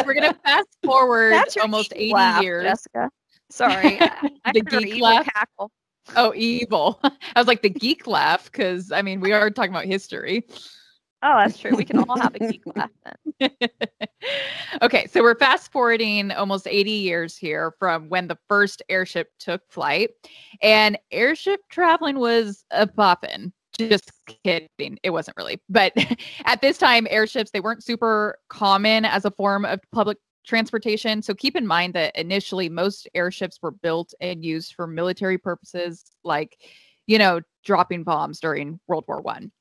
we're 0.06 0.14
gonna 0.14 0.36
fast 0.44 0.68
forward 0.84 1.42
almost 1.60 1.92
eighty 1.96 2.12
laugh, 2.12 2.42
years. 2.42 2.64
Jessica. 2.64 3.10
Sorry, 3.50 4.00
I, 4.00 4.30
I 4.44 4.52
The 4.52 4.60
geek 4.60 5.02
laugh? 5.02 5.26
cackle. 5.26 5.70
Oh, 6.16 6.32
evil! 6.34 7.00
I 7.02 7.10
was 7.36 7.46
like 7.46 7.62
the 7.62 7.70
geek 7.70 8.06
laugh 8.06 8.50
because 8.50 8.92
I 8.92 9.02
mean 9.02 9.20
we 9.20 9.32
are 9.32 9.50
talking 9.50 9.72
about 9.72 9.84
history. 9.84 10.46
Oh, 11.22 11.36
that's 11.36 11.56
true. 11.56 11.76
We 11.76 11.84
can 11.84 11.98
all 11.98 12.18
have 12.18 12.34
a 12.34 12.38
geek 12.50 12.62
laugh 12.74 12.90
then. 13.40 13.50
okay, 14.82 15.06
so 15.06 15.22
we're 15.22 15.38
fast 15.38 15.70
forwarding 15.70 16.32
almost 16.32 16.66
80 16.66 16.90
years 16.90 17.36
here 17.36 17.74
from 17.78 18.08
when 18.08 18.26
the 18.26 18.38
first 18.48 18.82
airship 18.88 19.28
took 19.38 19.62
flight, 19.70 20.10
and 20.62 20.98
airship 21.12 21.60
traveling 21.70 22.18
was 22.18 22.64
a 22.72 22.86
poppin'. 22.86 23.52
Just 23.78 24.10
kidding, 24.44 24.98
it 25.02 25.10
wasn't 25.10 25.36
really. 25.36 25.60
But 25.68 25.92
at 26.44 26.60
this 26.60 26.76
time, 26.76 27.06
airships 27.08 27.52
they 27.52 27.60
weren't 27.60 27.84
super 27.84 28.38
common 28.48 29.04
as 29.04 29.24
a 29.24 29.30
form 29.30 29.64
of 29.64 29.80
public 29.92 30.18
transportation. 30.44 31.22
So 31.22 31.34
keep 31.34 31.54
in 31.56 31.66
mind 31.66 31.94
that 31.94 32.16
initially 32.16 32.68
most 32.68 33.08
airships 33.14 33.58
were 33.62 33.70
built 33.70 34.12
and 34.20 34.44
used 34.44 34.74
for 34.74 34.86
military 34.88 35.38
purposes, 35.38 36.04
like 36.24 36.56
you 37.06 37.18
know 37.18 37.40
dropping 37.64 38.02
bombs 38.02 38.40
during 38.40 38.80
World 38.88 39.04
War 39.06 39.20
One. 39.20 39.52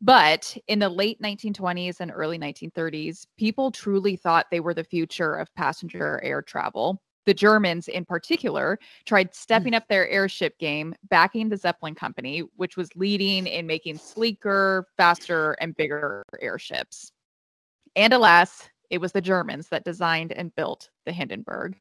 But 0.00 0.56
in 0.68 0.80
the 0.80 0.88
late 0.88 1.20
1920s 1.22 2.00
and 2.00 2.12
early 2.14 2.38
1930s, 2.38 3.26
people 3.38 3.70
truly 3.70 4.16
thought 4.16 4.46
they 4.50 4.60
were 4.60 4.74
the 4.74 4.84
future 4.84 5.34
of 5.34 5.54
passenger 5.54 6.20
air 6.22 6.42
travel. 6.42 7.00
The 7.26 7.34
Germans, 7.34 7.88
in 7.88 8.04
particular, 8.04 8.78
tried 9.06 9.34
stepping 9.34 9.72
mm. 9.72 9.76
up 9.76 9.88
their 9.88 10.08
airship 10.08 10.58
game, 10.58 10.94
backing 11.08 11.48
the 11.48 11.56
Zeppelin 11.56 11.94
Company, 11.94 12.42
which 12.56 12.76
was 12.76 12.94
leading 12.96 13.46
in 13.46 13.66
making 13.66 13.96
sleeker, 13.96 14.86
faster, 14.96 15.52
and 15.52 15.74
bigger 15.74 16.22
airships. 16.42 17.12
And 17.96 18.12
alas, 18.12 18.68
it 18.90 19.00
was 19.00 19.12
the 19.12 19.20
Germans 19.20 19.68
that 19.68 19.84
designed 19.84 20.32
and 20.32 20.54
built 20.54 20.90
the 21.06 21.12
Hindenburg. 21.12 21.78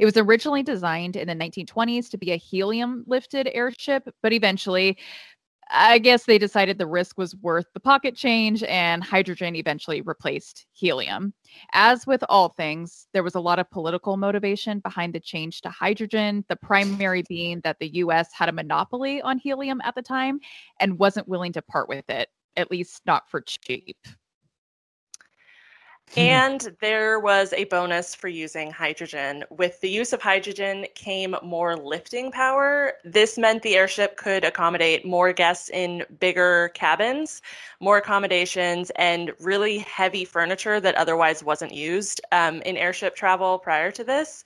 It 0.00 0.04
was 0.04 0.16
originally 0.16 0.62
designed 0.62 1.16
in 1.16 1.28
the 1.28 1.34
1920s 1.34 2.10
to 2.10 2.18
be 2.18 2.32
a 2.32 2.36
helium 2.36 3.04
lifted 3.06 3.48
airship, 3.52 4.08
but 4.22 4.32
eventually 4.32 4.98
I 5.72 5.98
guess 5.98 6.24
they 6.24 6.38
decided 6.38 6.78
the 6.78 6.86
risk 6.86 7.16
was 7.16 7.36
worth 7.36 7.66
the 7.72 7.80
pocket 7.80 8.16
change, 8.16 8.62
and 8.64 9.04
hydrogen 9.04 9.54
eventually 9.54 10.00
replaced 10.00 10.66
helium. 10.72 11.32
As 11.72 12.06
with 12.06 12.24
all 12.28 12.50
things, 12.50 13.06
there 13.12 13.22
was 13.22 13.36
a 13.36 13.40
lot 13.40 13.58
of 13.58 13.70
political 13.70 14.16
motivation 14.16 14.80
behind 14.80 15.14
the 15.14 15.20
change 15.20 15.60
to 15.62 15.70
hydrogen, 15.70 16.44
the 16.48 16.56
primary 16.56 17.22
being 17.28 17.60
that 17.62 17.78
the 17.78 17.94
US 17.96 18.30
had 18.32 18.48
a 18.48 18.52
monopoly 18.52 19.22
on 19.22 19.38
helium 19.38 19.80
at 19.84 19.94
the 19.94 20.02
time 20.02 20.40
and 20.80 20.98
wasn't 20.98 21.28
willing 21.28 21.52
to 21.52 21.62
part 21.62 21.88
with 21.88 22.08
it, 22.10 22.28
at 22.56 22.70
least 22.70 23.02
not 23.06 23.30
for 23.30 23.40
cheap. 23.40 23.96
And 26.16 26.76
there 26.80 27.20
was 27.20 27.52
a 27.52 27.64
bonus 27.64 28.16
for 28.16 28.26
using 28.26 28.72
hydrogen. 28.72 29.44
With 29.48 29.80
the 29.80 29.88
use 29.88 30.12
of 30.12 30.20
hydrogen 30.20 30.86
came 30.96 31.36
more 31.42 31.76
lifting 31.76 32.32
power. 32.32 32.94
This 33.04 33.38
meant 33.38 33.62
the 33.62 33.76
airship 33.76 34.16
could 34.16 34.44
accommodate 34.44 35.06
more 35.06 35.32
guests 35.32 35.70
in 35.70 36.04
bigger 36.18 36.72
cabins, 36.74 37.42
more 37.78 37.98
accommodations, 37.98 38.90
and 38.96 39.32
really 39.38 39.78
heavy 39.78 40.24
furniture 40.24 40.80
that 40.80 40.96
otherwise 40.96 41.44
wasn't 41.44 41.72
used 41.72 42.20
um, 42.32 42.60
in 42.62 42.76
airship 42.76 43.14
travel 43.14 43.58
prior 43.58 43.92
to 43.92 44.02
this. 44.02 44.42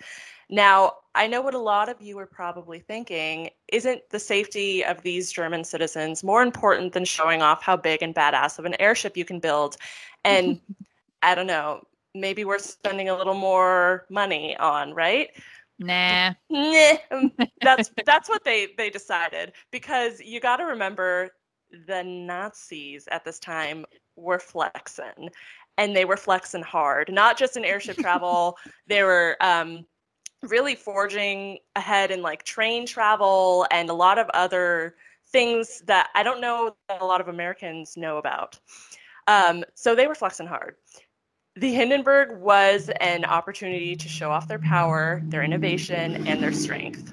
Now, 0.50 0.96
I 1.14 1.26
know 1.26 1.40
what 1.40 1.54
a 1.54 1.58
lot 1.58 1.88
of 1.88 2.02
you 2.02 2.18
are 2.18 2.26
probably 2.26 2.80
thinking. 2.80 3.48
Isn't 3.68 4.02
the 4.10 4.18
safety 4.18 4.84
of 4.84 5.00
these 5.00 5.32
German 5.32 5.64
citizens 5.64 6.22
more 6.22 6.42
important 6.42 6.92
than 6.92 7.06
showing 7.06 7.40
off 7.40 7.62
how 7.62 7.78
big 7.78 8.02
and 8.02 8.14
badass 8.14 8.58
of 8.58 8.66
an 8.66 8.78
airship 8.78 9.16
you 9.16 9.24
can 9.24 9.40
build? 9.40 9.78
And 10.24 10.60
I 11.24 11.34
don't 11.34 11.46
know, 11.46 11.82
maybe 12.14 12.44
we're 12.44 12.58
spending 12.58 13.08
a 13.08 13.16
little 13.16 13.34
more 13.34 14.06
money 14.10 14.56
on, 14.56 14.94
right? 14.94 15.30
Nah. 15.78 16.34
Nah, 16.48 16.96
that's 17.62 17.90
that's 18.06 18.28
what 18.28 18.44
they 18.44 18.68
they 18.78 18.90
decided 18.90 19.52
because 19.72 20.20
you 20.20 20.40
got 20.40 20.56
to 20.58 20.64
remember 20.64 21.30
the 21.86 22.02
Nazis 22.04 23.08
at 23.10 23.24
this 23.24 23.38
time 23.38 23.84
were 24.16 24.38
flexing, 24.38 25.30
and 25.76 25.96
they 25.96 26.04
were 26.04 26.16
flexing 26.16 26.62
hard. 26.62 27.12
Not 27.12 27.36
just 27.36 27.56
in 27.56 27.64
airship 27.64 27.96
travel, 27.96 28.56
they 28.86 29.02
were 29.02 29.36
um, 29.40 29.84
really 30.42 30.76
forging 30.76 31.58
ahead 31.74 32.10
in 32.10 32.22
like 32.22 32.44
train 32.44 32.86
travel 32.86 33.66
and 33.70 33.90
a 33.90 33.94
lot 33.94 34.18
of 34.18 34.28
other 34.34 34.94
things 35.32 35.82
that 35.86 36.10
I 36.14 36.22
don't 36.22 36.40
know 36.40 36.76
that 36.88 37.02
a 37.02 37.06
lot 37.06 37.20
of 37.20 37.28
Americans 37.28 37.96
know 37.96 38.18
about. 38.18 38.58
Um, 39.26 39.64
so 39.74 39.94
they 39.94 40.06
were 40.06 40.14
flexing 40.14 40.46
hard. 40.46 40.76
The 41.56 41.72
Hindenburg 41.72 42.40
was 42.40 42.90
an 43.00 43.24
opportunity 43.24 43.94
to 43.94 44.08
show 44.08 44.30
off 44.30 44.48
their 44.48 44.58
power, 44.58 45.22
their 45.26 45.44
innovation, 45.44 46.26
and 46.26 46.42
their 46.42 46.52
strength. 46.52 47.12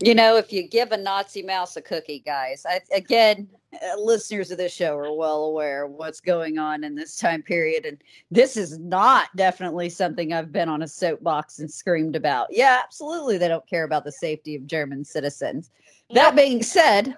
You 0.00 0.16
know, 0.16 0.36
if 0.36 0.52
you 0.52 0.66
give 0.66 0.90
a 0.90 0.96
Nazi 0.96 1.42
mouse 1.42 1.76
a 1.76 1.82
cookie, 1.82 2.24
guys, 2.26 2.66
I, 2.68 2.80
again, 2.92 3.46
uh, 3.72 4.00
listeners 4.00 4.50
of 4.50 4.58
this 4.58 4.72
show 4.72 4.96
are 4.96 5.14
well 5.14 5.44
aware 5.44 5.84
of 5.84 5.92
what's 5.92 6.20
going 6.20 6.58
on 6.58 6.82
in 6.82 6.96
this 6.96 7.16
time 7.16 7.40
period. 7.40 7.86
And 7.86 8.02
this 8.32 8.56
is 8.56 8.80
not 8.80 9.28
definitely 9.36 9.88
something 9.88 10.32
I've 10.32 10.50
been 10.50 10.68
on 10.68 10.82
a 10.82 10.88
soapbox 10.88 11.60
and 11.60 11.70
screamed 11.70 12.16
about. 12.16 12.48
Yeah, 12.50 12.80
absolutely. 12.82 13.38
They 13.38 13.46
don't 13.46 13.66
care 13.68 13.84
about 13.84 14.02
the 14.02 14.10
safety 14.10 14.56
of 14.56 14.66
German 14.66 15.04
citizens. 15.04 15.70
That 16.10 16.34
being 16.34 16.64
said, 16.64 17.14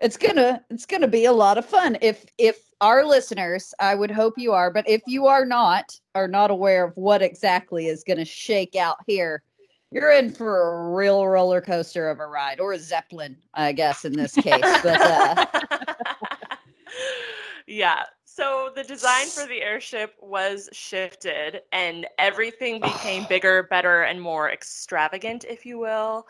it's 0.00 0.16
gonna 0.16 0.62
it's 0.70 0.86
gonna 0.86 1.08
be 1.08 1.24
a 1.24 1.32
lot 1.32 1.58
of 1.58 1.64
fun 1.64 1.96
if 2.00 2.26
if 2.38 2.58
our 2.80 3.04
listeners 3.04 3.74
i 3.80 3.94
would 3.94 4.10
hope 4.10 4.34
you 4.36 4.52
are 4.52 4.70
but 4.70 4.88
if 4.88 5.02
you 5.06 5.26
are 5.26 5.44
not 5.44 5.98
are 6.14 6.28
not 6.28 6.50
aware 6.50 6.84
of 6.84 6.96
what 6.96 7.22
exactly 7.22 7.86
is 7.86 8.04
gonna 8.04 8.24
shake 8.24 8.76
out 8.76 8.96
here 9.06 9.42
you're 9.90 10.10
in 10.10 10.30
for 10.30 10.90
a 10.90 10.94
real 10.94 11.26
roller 11.26 11.60
coaster 11.60 12.10
of 12.10 12.18
a 12.18 12.26
ride 12.26 12.60
or 12.60 12.72
a 12.72 12.78
zeppelin 12.78 13.36
i 13.54 13.72
guess 13.72 14.04
in 14.04 14.12
this 14.12 14.34
case 14.34 14.60
but 14.82 15.00
uh 15.00 15.46
yeah. 17.66 18.02
So 18.24 18.70
the 18.74 18.82
design 18.82 19.28
for 19.28 19.46
the 19.46 19.62
airship 19.62 20.14
was 20.20 20.68
shifted 20.72 21.62
and 21.72 22.06
everything 22.18 22.80
became 22.80 23.24
bigger, 23.28 23.64
better, 23.64 24.02
and 24.02 24.20
more 24.20 24.50
extravagant, 24.50 25.44
if 25.48 25.64
you 25.64 25.78
will. 25.78 26.26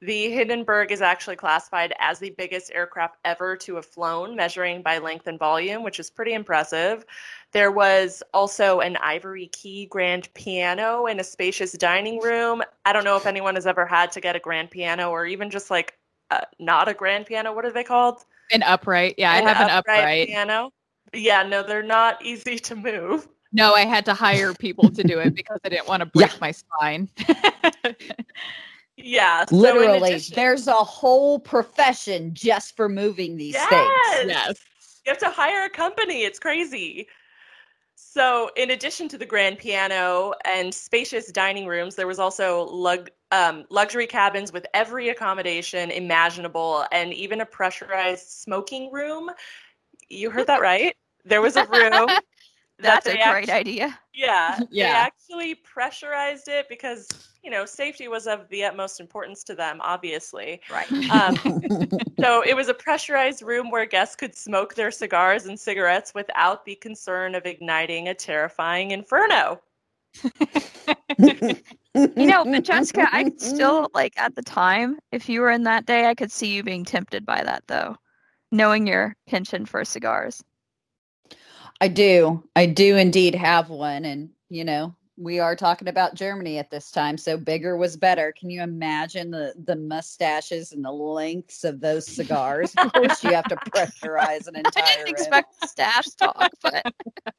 The 0.00 0.30
Hindenburg 0.30 0.92
is 0.92 1.02
actually 1.02 1.34
classified 1.34 1.92
as 1.98 2.20
the 2.20 2.30
biggest 2.30 2.70
aircraft 2.72 3.16
ever 3.24 3.56
to 3.56 3.74
have 3.74 3.86
flown, 3.86 4.36
measuring 4.36 4.80
by 4.80 4.98
length 4.98 5.26
and 5.26 5.38
volume, 5.38 5.82
which 5.82 5.98
is 5.98 6.08
pretty 6.08 6.34
impressive. 6.34 7.04
There 7.52 7.72
was 7.72 8.22
also 8.32 8.78
an 8.78 8.96
ivory 8.98 9.48
key 9.48 9.86
grand 9.86 10.32
piano 10.34 11.06
in 11.06 11.18
a 11.18 11.24
spacious 11.24 11.72
dining 11.72 12.20
room. 12.20 12.62
I 12.84 12.92
don't 12.92 13.02
know 13.04 13.16
if 13.16 13.26
anyone 13.26 13.56
has 13.56 13.66
ever 13.66 13.86
had 13.86 14.12
to 14.12 14.20
get 14.20 14.36
a 14.36 14.38
grand 14.38 14.70
piano 14.70 15.10
or 15.10 15.26
even 15.26 15.50
just 15.50 15.68
like 15.68 15.94
uh, 16.30 16.42
not 16.60 16.86
a 16.86 16.94
grand 16.94 17.26
piano. 17.26 17.52
What 17.52 17.64
are 17.64 17.72
they 17.72 17.84
called? 17.84 18.24
An 18.52 18.62
upright. 18.62 19.16
Yeah, 19.18 19.32
I 19.32 19.40
have 19.40 19.60
an 19.60 19.70
upright. 19.70 20.28
piano. 20.28 20.70
Yeah, 21.12 21.42
no, 21.42 21.62
they're 21.64 21.82
not 21.82 22.24
easy 22.24 22.58
to 22.58 22.76
move. 22.76 23.26
No, 23.52 23.72
I 23.74 23.80
had 23.86 24.04
to 24.04 24.14
hire 24.14 24.52
people 24.54 24.90
to 24.90 25.02
do 25.02 25.18
it 25.18 25.34
because 25.34 25.58
I 25.64 25.70
didn't 25.70 25.88
want 25.88 26.00
to 26.02 26.06
break 26.14 26.30
Yeah. 26.30 26.38
my 26.40 26.52
spine. 26.52 27.08
Yeah, 29.00 29.44
so 29.46 29.54
literally 29.56 30.12
addition- 30.14 30.34
there's 30.34 30.66
a 30.66 30.72
whole 30.72 31.38
profession 31.38 32.34
just 32.34 32.74
for 32.76 32.88
moving 32.88 33.36
these 33.36 33.54
Yes. 33.54 33.68
things 34.18 34.30
yes. 34.32 34.56
You 35.06 35.10
have 35.10 35.18
to 35.18 35.30
hire 35.30 35.64
a 35.64 35.70
company. 35.70 36.24
It's 36.24 36.38
crazy. 36.38 37.08
So, 37.94 38.50
in 38.56 38.70
addition 38.70 39.08
to 39.08 39.18
the 39.18 39.26
grand 39.26 39.58
piano 39.58 40.34
and 40.44 40.74
spacious 40.74 41.30
dining 41.30 41.66
rooms, 41.66 41.94
there 41.94 42.06
was 42.06 42.18
also 42.18 42.64
lug- 42.64 43.10
um, 43.32 43.64
luxury 43.70 44.06
cabins 44.06 44.52
with 44.52 44.66
every 44.74 45.08
accommodation 45.10 45.90
imaginable 45.90 46.84
and 46.92 47.12
even 47.14 47.40
a 47.40 47.46
pressurized 47.46 48.28
smoking 48.28 48.90
room. 48.92 49.30
You 50.08 50.30
heard 50.30 50.46
that 50.48 50.60
right. 50.60 50.96
There 51.24 51.40
was 51.42 51.56
a 51.56 51.66
room. 51.66 51.90
that 52.80 53.04
That's 53.04 53.06
a 53.06 53.10
great 53.12 53.22
act- 53.22 53.50
idea. 53.50 53.98
Yeah, 54.14 54.58
they 54.58 54.66
Yeah. 54.70 54.92
actually 54.94 55.54
pressurized 55.56 56.48
it 56.48 56.68
because 56.68 57.08
you 57.42 57.50
know, 57.50 57.64
safety 57.64 58.08
was 58.08 58.26
of 58.26 58.48
the 58.48 58.64
utmost 58.64 59.00
importance 59.00 59.44
to 59.44 59.54
them, 59.54 59.78
obviously. 59.80 60.60
Right. 60.70 60.90
Um, 61.10 61.36
so 62.20 62.42
it 62.42 62.54
was 62.54 62.68
a 62.68 62.74
pressurized 62.74 63.42
room 63.42 63.70
where 63.70 63.86
guests 63.86 64.16
could 64.16 64.34
smoke 64.34 64.74
their 64.74 64.90
cigars 64.90 65.46
and 65.46 65.58
cigarettes 65.58 66.14
without 66.14 66.64
the 66.64 66.74
concern 66.76 67.34
of 67.34 67.46
igniting 67.46 68.08
a 68.08 68.14
terrifying 68.14 68.90
inferno. 68.90 69.60
you 70.34 72.26
know, 72.26 72.44
but 72.44 72.64
Jessica, 72.64 73.08
I 73.12 73.30
still 73.36 73.88
like 73.94 74.18
at 74.18 74.34
the 74.34 74.42
time, 74.42 74.98
if 75.12 75.28
you 75.28 75.40
were 75.40 75.50
in 75.50 75.62
that 75.64 75.86
day, 75.86 76.06
I 76.06 76.14
could 76.14 76.32
see 76.32 76.54
you 76.54 76.62
being 76.62 76.84
tempted 76.84 77.24
by 77.24 77.42
that 77.44 77.62
though, 77.68 77.96
knowing 78.50 78.86
your 78.86 79.14
penchant 79.28 79.68
for 79.68 79.84
cigars. 79.84 80.42
I 81.80 81.88
do. 81.88 82.42
I 82.56 82.66
do 82.66 82.96
indeed 82.96 83.34
have 83.34 83.70
one. 83.70 84.04
And, 84.04 84.30
you 84.48 84.64
know, 84.64 84.94
we 85.18 85.40
are 85.40 85.56
talking 85.56 85.88
about 85.88 86.14
Germany 86.14 86.58
at 86.58 86.70
this 86.70 86.92
time, 86.92 87.18
so 87.18 87.36
bigger 87.36 87.76
was 87.76 87.96
better. 87.96 88.32
Can 88.38 88.50
you 88.50 88.62
imagine 88.62 89.30
the 89.30 89.52
the 89.64 89.74
mustaches 89.74 90.72
and 90.72 90.84
the 90.84 90.92
lengths 90.92 91.64
of 91.64 91.80
those 91.80 92.06
cigars? 92.06 92.72
Of 92.78 92.92
course, 92.92 93.24
you 93.24 93.34
have 93.34 93.48
to 93.48 93.56
pressurize 93.56 94.46
an 94.46 94.56
entire. 94.56 94.72
I 94.76 94.96
didn't 94.96 95.06
room. 95.06 95.14
expect 95.14 95.68
stash 95.68 96.06
talk, 96.10 96.52
but 96.62 96.94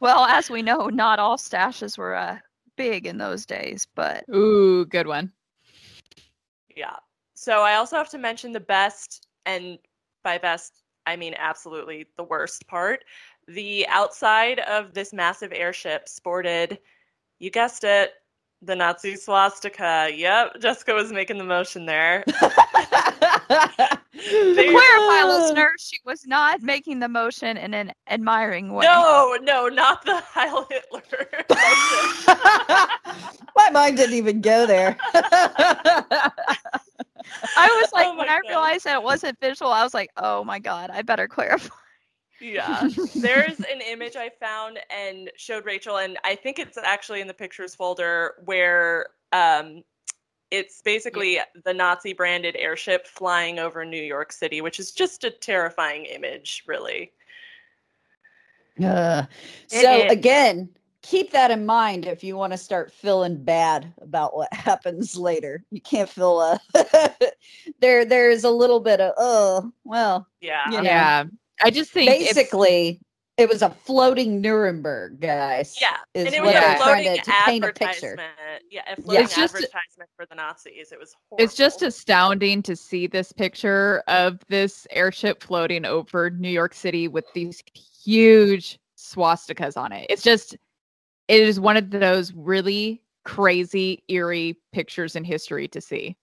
well, 0.00 0.24
as 0.24 0.50
we 0.50 0.60
know, 0.60 0.88
not 0.88 1.20
all 1.20 1.36
stashes 1.36 1.96
were 1.96 2.16
uh, 2.16 2.38
big 2.76 3.06
in 3.06 3.18
those 3.18 3.46
days. 3.46 3.86
But 3.94 4.24
Ooh, 4.34 4.84
good 4.86 5.06
one. 5.06 5.32
Yeah. 6.74 6.96
So 7.34 7.60
I 7.60 7.76
also 7.76 7.96
have 7.96 8.10
to 8.10 8.18
mention 8.18 8.52
the 8.52 8.60
best, 8.60 9.28
and 9.46 9.78
by 10.24 10.38
best, 10.38 10.82
I 11.06 11.14
mean 11.14 11.34
absolutely 11.38 12.06
the 12.16 12.24
worst 12.24 12.66
part. 12.66 13.04
The 13.48 13.86
outside 13.88 14.60
of 14.60 14.94
this 14.94 15.12
massive 15.12 15.52
airship 15.54 16.08
sported, 16.08 16.78
you 17.38 17.50
guessed 17.50 17.82
it, 17.84 18.12
the 18.62 18.76
Nazi 18.76 19.16
swastika. 19.16 20.10
Yep, 20.14 20.60
Jessica 20.60 20.92
was 20.94 21.12
making 21.12 21.38
the 21.38 21.44
motion 21.44 21.86
there. 21.86 22.24
to 24.12 24.64
clarify, 24.70 25.22
uh, 25.22 25.28
listener, 25.28 25.72
she 25.78 25.96
was 26.04 26.26
not 26.26 26.62
making 26.62 26.98
the 26.98 27.08
motion 27.08 27.56
in 27.56 27.72
an 27.74 27.92
admiring 28.08 28.72
way. 28.74 28.84
No, 28.84 29.38
no, 29.42 29.68
not 29.68 30.04
the 30.04 30.16
Heil 30.26 30.66
Hitler. 30.70 31.44
My 33.56 33.70
mind 33.70 33.96
didn't 33.96 34.16
even 34.16 34.40
go 34.40 34.66
there. 34.66 34.96
I 37.56 37.70
was 37.70 37.90
oh 37.92 37.96
like, 37.96 38.06
Oh 38.06 38.16
when 38.16 38.26
my 38.26 38.34
I 38.34 38.40
God. 38.40 38.48
realized 38.48 38.84
that 38.84 38.96
it 38.96 39.02
wasn't 39.02 39.38
visual, 39.40 39.72
I 39.72 39.82
was 39.84 39.94
like, 39.94 40.10
oh 40.16 40.44
my 40.44 40.58
god, 40.58 40.90
I 40.92 41.02
better 41.02 41.28
clarify. 41.28 41.74
Yeah. 42.40 42.88
There's 43.14 43.58
an 43.58 43.80
image 43.80 44.16
I 44.16 44.30
found 44.40 44.78
and 44.90 45.30
showed 45.36 45.64
Rachel, 45.64 45.98
and 45.98 46.18
I 46.24 46.34
think 46.34 46.58
it's 46.58 46.78
actually 46.78 47.20
in 47.20 47.26
the 47.26 47.34
pictures 47.34 47.74
folder 47.74 48.34
where 48.44 49.08
um, 49.32 49.82
it's 50.50 50.80
basically 50.82 51.40
the 51.64 51.74
Nazi 51.74 52.12
branded 52.12 52.56
airship 52.56 53.06
flying 53.06 53.58
over 53.58 53.84
New 53.84 54.02
York 54.02 54.32
City, 54.32 54.60
which 54.60 54.80
is 54.80 54.92
just 54.92 55.24
a 55.24 55.30
terrifying 55.30 56.04
image, 56.06 56.64
really. 56.66 57.12
Uh, 58.82 59.24
so 59.66 60.04
is. 60.04 60.12
again, 60.12 60.68
keep 61.02 61.32
that 61.32 61.50
in 61.50 61.66
mind 61.66 62.06
if 62.06 62.22
you 62.22 62.36
want 62.36 62.52
to 62.52 62.58
start 62.58 62.92
feeling 62.92 63.42
bad 63.42 63.92
about 64.00 64.36
what 64.36 64.52
happens 64.52 65.16
later. 65.16 65.64
You 65.70 65.80
can't 65.80 66.08
feel 66.08 66.38
uh 66.38 66.58
there 67.80 68.04
there's 68.04 68.44
a 68.44 68.50
little 68.50 68.80
bit 68.80 69.00
of 69.00 69.14
oh 69.16 69.72
well 69.84 70.26
Yeah. 70.40 70.70
You 70.70 70.78
know, 70.78 70.90
Yeah. 70.90 71.24
I 71.62 71.70
just 71.70 71.90
think 71.92 72.10
it's- 72.10 72.34
basically 72.34 73.00
it 73.36 73.48
was 73.48 73.62
a 73.62 73.70
floating 73.70 74.40
Nuremberg, 74.40 75.20
guys. 75.20 75.76
Yeah. 75.80 75.96
is 76.12 76.26
and 76.26 76.34
it 76.34 76.40
what 76.40 76.46
was 76.46 76.54
Yeah. 76.54 76.74
A 76.74 76.76
floating 76.78 77.16
to, 77.18 77.22
to 77.22 77.32
paint 77.44 77.64
a 77.64 77.72
picture. 77.72 78.18
Yeah, 78.68 78.82
a 78.90 79.00
floating 79.00 79.22
It's 79.24 79.36
just- 79.36 79.54
advertisement 79.54 80.10
for 80.16 80.26
the 80.26 80.34
Nazis. 80.34 80.90
It 80.90 80.98
was 80.98 81.14
horrible. 81.28 81.44
It's 81.44 81.54
just 81.54 81.82
astounding 81.82 82.62
to 82.64 82.74
see 82.74 83.06
this 83.06 83.30
picture 83.30 84.02
of 84.08 84.40
this 84.48 84.88
airship 84.90 85.40
floating 85.44 85.84
over 85.84 86.30
New 86.30 86.50
York 86.50 86.74
City 86.74 87.06
with 87.06 87.26
these 87.32 87.62
huge 88.04 88.76
swastikas 88.98 89.76
on 89.76 89.92
it. 89.92 90.06
It's 90.10 90.22
just, 90.22 90.54
it 91.28 91.40
is 91.40 91.60
one 91.60 91.76
of 91.76 91.90
those 91.90 92.32
really 92.32 93.00
crazy, 93.24 94.02
eerie 94.08 94.58
pictures 94.72 95.14
in 95.14 95.22
history 95.22 95.68
to 95.68 95.80
see. 95.80 96.16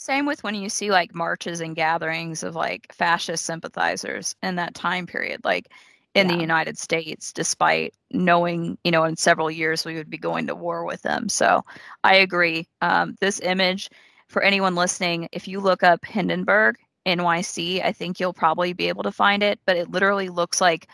Same 0.00 0.26
with 0.26 0.44
when 0.44 0.54
you 0.54 0.68
see 0.68 0.90
like 0.92 1.12
marches 1.12 1.60
and 1.60 1.74
gatherings 1.74 2.44
of 2.44 2.54
like 2.54 2.92
fascist 2.92 3.44
sympathizers 3.44 4.36
in 4.44 4.54
that 4.54 4.74
time 4.74 5.06
period, 5.08 5.40
like 5.44 5.66
in 6.14 6.26
Yeah. 6.26 6.28
the 6.28 6.36
United 6.36 6.78
States, 6.78 7.32
despite 7.32 7.94
knowing, 8.12 8.78
you 8.84 8.92
know, 8.92 9.02
in 9.02 9.16
several 9.16 9.50
years 9.50 9.84
we 9.84 9.96
would 9.96 10.08
be 10.08 10.16
going 10.16 10.46
to 10.46 10.54
war 10.54 10.84
with 10.84 11.02
them. 11.02 11.28
So 11.28 11.64
I 12.04 12.14
agree. 12.16 12.68
Um, 12.80 13.16
this 13.20 13.40
image, 13.40 13.90
for 14.28 14.40
anyone 14.42 14.76
listening, 14.76 15.28
if 15.32 15.48
you 15.48 15.58
look 15.58 15.82
up 15.82 16.04
Hindenburg 16.04 16.76
NYC, 17.04 17.82
I 17.82 17.92
think 17.92 18.20
you'll 18.20 18.32
probably 18.32 18.72
be 18.74 18.88
able 18.88 19.02
to 19.02 19.10
find 19.12 19.42
it, 19.42 19.58
but 19.66 19.76
it 19.76 19.90
literally 19.90 20.28
looks 20.28 20.60
like, 20.60 20.86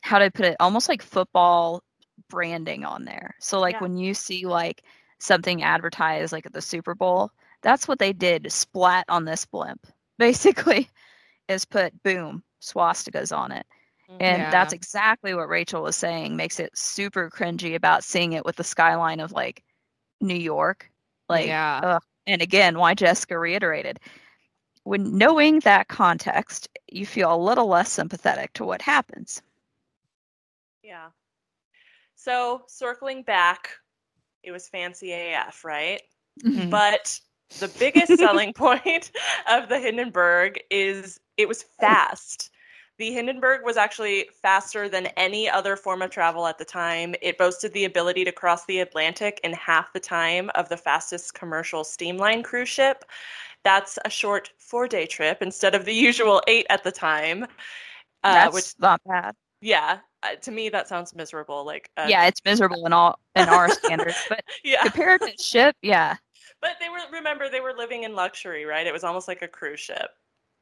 how 0.00 0.18
do 0.18 0.24
I 0.24 0.28
put 0.28 0.46
it, 0.46 0.56
almost 0.60 0.88
like 0.88 1.02
football 1.02 1.82
branding 2.28 2.84
on 2.84 3.04
there. 3.04 3.34
So 3.40 3.60
like 3.60 3.80
Yeah. 3.80 3.80
when 3.80 3.96
you 3.96 4.14
see 4.14 4.46
like 4.46 4.82
something 5.20 5.62
advertised 5.62 6.32
like 6.32 6.46
at 6.46 6.52
the 6.52 6.62
Super 6.62 6.94
Bowl, 6.94 7.30
that's 7.62 7.88
what 7.88 7.98
they 7.98 8.12
did 8.12 8.50
splat 8.52 9.04
on 9.08 9.24
this 9.24 9.44
blimp 9.44 9.86
basically 10.18 10.88
is 11.48 11.64
put 11.64 12.02
boom 12.02 12.42
swastikas 12.60 13.36
on 13.36 13.52
it 13.52 13.66
Mhm. 14.08 14.20
and 14.20 14.46
Yeah. 14.46 14.50
that's 14.50 14.72
exactly 14.72 15.34
what 15.34 15.48
rachel 15.48 15.82
was 15.82 15.96
saying 15.96 16.36
makes 16.36 16.58
it 16.60 16.76
super 16.76 17.30
cringy 17.30 17.74
about 17.74 18.04
seeing 18.04 18.32
it 18.32 18.44
with 18.44 18.56
the 18.56 18.64
skyline 18.64 19.20
of 19.20 19.32
like 19.32 19.62
new 20.20 20.34
york 20.36 20.90
like 21.28 21.46
yeah. 21.46 21.80
ugh. 21.82 22.02
and 22.26 22.42
again 22.42 22.78
why 22.78 22.94
jessica 22.94 23.38
reiterated 23.38 23.98
when 24.84 25.16
knowing 25.16 25.60
that 25.60 25.88
context 25.88 26.68
you 26.90 27.06
feel 27.06 27.34
a 27.34 27.36
little 27.36 27.66
less 27.68 27.90
sympathetic 27.92 28.52
to 28.54 28.64
what 28.64 28.82
happens 28.82 29.42
Yeah. 30.82 31.10
So 32.14 32.62
circling 32.66 33.22
back, 33.22 33.70
it 34.42 34.52
was 34.52 34.68
fancy 34.68 35.12
AF, 35.12 35.64
right? 35.64 36.00
Mhm. 36.44 36.70
But 36.70 37.20
the 37.60 37.68
biggest 37.78 38.16
selling 38.18 38.52
point 38.54 39.10
of 39.50 39.68
the 39.68 39.78
Hindenburg 39.78 40.60
is 40.70 41.18
it 41.36 41.48
was 41.48 41.62
fast. 41.62 42.50
The 42.98 43.12
Hindenburg 43.12 43.60
was 43.64 43.76
actually 43.76 44.28
faster 44.42 44.88
than 44.88 45.06
any 45.16 45.48
other 45.48 45.76
form 45.76 46.02
of 46.02 46.10
travel 46.10 46.48
at 46.48 46.58
the 46.58 46.64
time. 46.64 47.14
It 47.22 47.38
boasted 47.38 47.72
the 47.72 47.84
ability 47.84 48.24
to 48.24 48.32
cross 48.32 48.64
the 48.66 48.80
Atlantic 48.80 49.40
in 49.44 49.52
half 49.52 49.92
the 49.92 50.00
time 50.00 50.50
of 50.56 50.68
the 50.68 50.76
fastest 50.76 51.34
commercial 51.34 51.84
steamline 51.84 52.42
cruise 52.42 52.68
ship. 52.68 53.04
That's 53.62 53.98
a 54.04 54.10
short 54.10 54.50
four 54.58 54.88
day 54.88 55.06
trip 55.06 55.42
instead 55.42 55.74
of 55.74 55.84
the 55.84 55.94
usual 55.94 56.42
eight 56.48 56.66
at 56.70 56.82
the 56.82 56.92
time. 56.92 57.44
Uh, 58.24 58.34
that's 58.34 58.54
which, 58.54 58.74
not 58.80 59.00
bad 59.06 59.36
yeah, 59.60 59.98
uh, 60.22 60.36
to 60.42 60.50
me, 60.50 60.68
that 60.68 60.88
sounds 60.88 61.14
miserable. 61.14 61.64
Like, 61.64 61.90
uh, 61.96 62.06
yeah 62.08 62.26
it's 62.26 62.40
miserable 62.44 62.86
in 62.86 62.92
all 62.92 63.18
in 63.34 63.48
our 63.48 63.68
standards 63.72 64.16
but 64.28 64.44
yeah. 64.64 64.82
compared 64.82 65.20
to 65.22 65.32
ship 65.38 65.76
yeah 65.82 66.16
But 66.60 66.72
they 66.80 66.88
were 66.88 66.98
remember 67.12 67.48
they 67.48 67.60
were 67.60 67.74
living 67.76 68.02
in 68.02 68.14
luxury, 68.14 68.64
right? 68.64 68.86
It 68.86 68.92
was 68.92 69.04
almost 69.04 69.28
like 69.28 69.42
a 69.42 69.48
cruise 69.48 69.80
ship. 69.80 70.10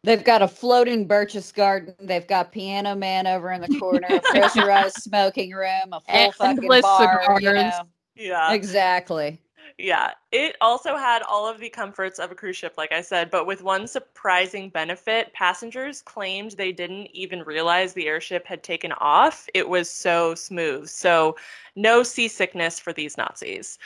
They've 0.04 0.22
got 0.22 0.42
a 0.42 0.48
floating 0.48 1.06
Birch's 1.06 1.50
garden. 1.50 1.94
They've 2.00 2.26
got 2.26 2.52
Piano 2.52 2.94
Man 2.94 3.26
over 3.26 3.50
in 3.50 3.60
the 3.60 3.78
corner, 3.80 4.06
a 4.08 4.20
pressurized 4.20 4.96
smoking 5.02 5.50
room, 5.52 5.92
a 5.92 6.00
full 6.00 6.32
fucking 6.32 6.58
Endless 6.58 6.82
bar. 6.82 7.38
You 7.40 7.52
know. 7.52 7.82
Yeah. 8.14 8.52
Exactly. 8.52 9.40
Yeah. 9.78 10.12
It 10.32 10.56
also 10.60 10.96
had 10.96 11.22
all 11.22 11.48
of 11.48 11.58
the 11.58 11.68
comforts 11.68 12.18
of 12.18 12.30
a 12.30 12.34
cruise 12.34 12.56
ship, 12.56 12.74
like 12.78 12.92
I 12.92 13.02
said, 13.02 13.30
but 13.30 13.46
with 13.46 13.62
one 13.62 13.86
surprising 13.86 14.70
benefit. 14.70 15.32
Passengers 15.34 16.02
claimed 16.02 16.52
they 16.52 16.72
didn't 16.72 17.08
even 17.12 17.42
realize 17.42 17.92
the 17.92 18.06
airship 18.06 18.46
had 18.46 18.62
taken 18.62 18.92
off. 18.92 19.48
It 19.54 19.68
was 19.68 19.90
so 19.90 20.34
smooth. 20.34 20.88
So 20.88 21.36
no 21.74 22.02
seasickness 22.02 22.80
for 22.80 22.92
these 22.92 23.18
Nazis. 23.18 23.78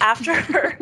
After 0.00 0.32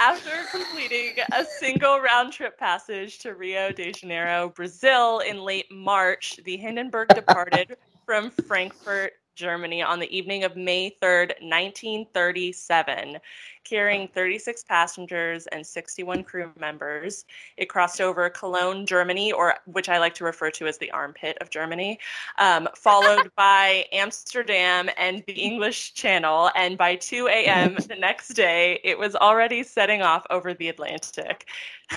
after 0.00 0.30
completing 0.50 1.14
a 1.32 1.44
single 1.44 2.00
round 2.00 2.32
trip 2.32 2.58
passage 2.58 3.18
to 3.20 3.34
Rio 3.34 3.72
de 3.72 3.92
Janeiro, 3.92 4.52
Brazil 4.54 5.20
in 5.20 5.40
late 5.40 5.70
March, 5.70 6.38
the 6.44 6.56
Hindenburg 6.56 7.08
departed 7.08 7.76
from 8.04 8.30
Frankfurt, 8.30 9.14
Germany 9.34 9.82
on 9.82 9.98
the 9.98 10.16
evening 10.16 10.44
of 10.44 10.56
May 10.56 10.96
3rd, 11.02 11.28
1937, 11.40 13.18
carrying 13.64 14.08
36 14.08 14.64
passengers 14.64 15.46
and 15.48 15.66
61 15.66 16.24
crew 16.24 16.50
members. 16.58 17.24
It 17.56 17.66
crossed 17.66 18.00
over 18.00 18.28
Cologne, 18.30 18.86
Germany, 18.86 19.32
or 19.32 19.54
which 19.66 19.88
I 19.88 19.98
like 19.98 20.14
to 20.14 20.24
refer 20.24 20.50
to 20.52 20.66
as 20.66 20.78
the 20.78 20.90
armpit 20.90 21.38
of 21.40 21.50
Germany, 21.50 21.98
um, 22.38 22.68
followed 22.76 23.30
by 23.36 23.84
Amsterdam 23.92 24.90
and 24.96 25.22
the 25.26 25.34
English 25.34 25.94
Channel. 25.94 26.50
And 26.54 26.76
by 26.76 26.96
2 26.96 27.28
a.m. 27.28 27.76
the 27.88 27.96
next 27.96 28.28
day, 28.28 28.80
it 28.84 28.98
was 28.98 29.14
already 29.16 29.62
setting 29.62 30.02
off 30.02 30.26
over 30.30 30.54
the 30.54 30.68
Atlantic. 30.68 31.46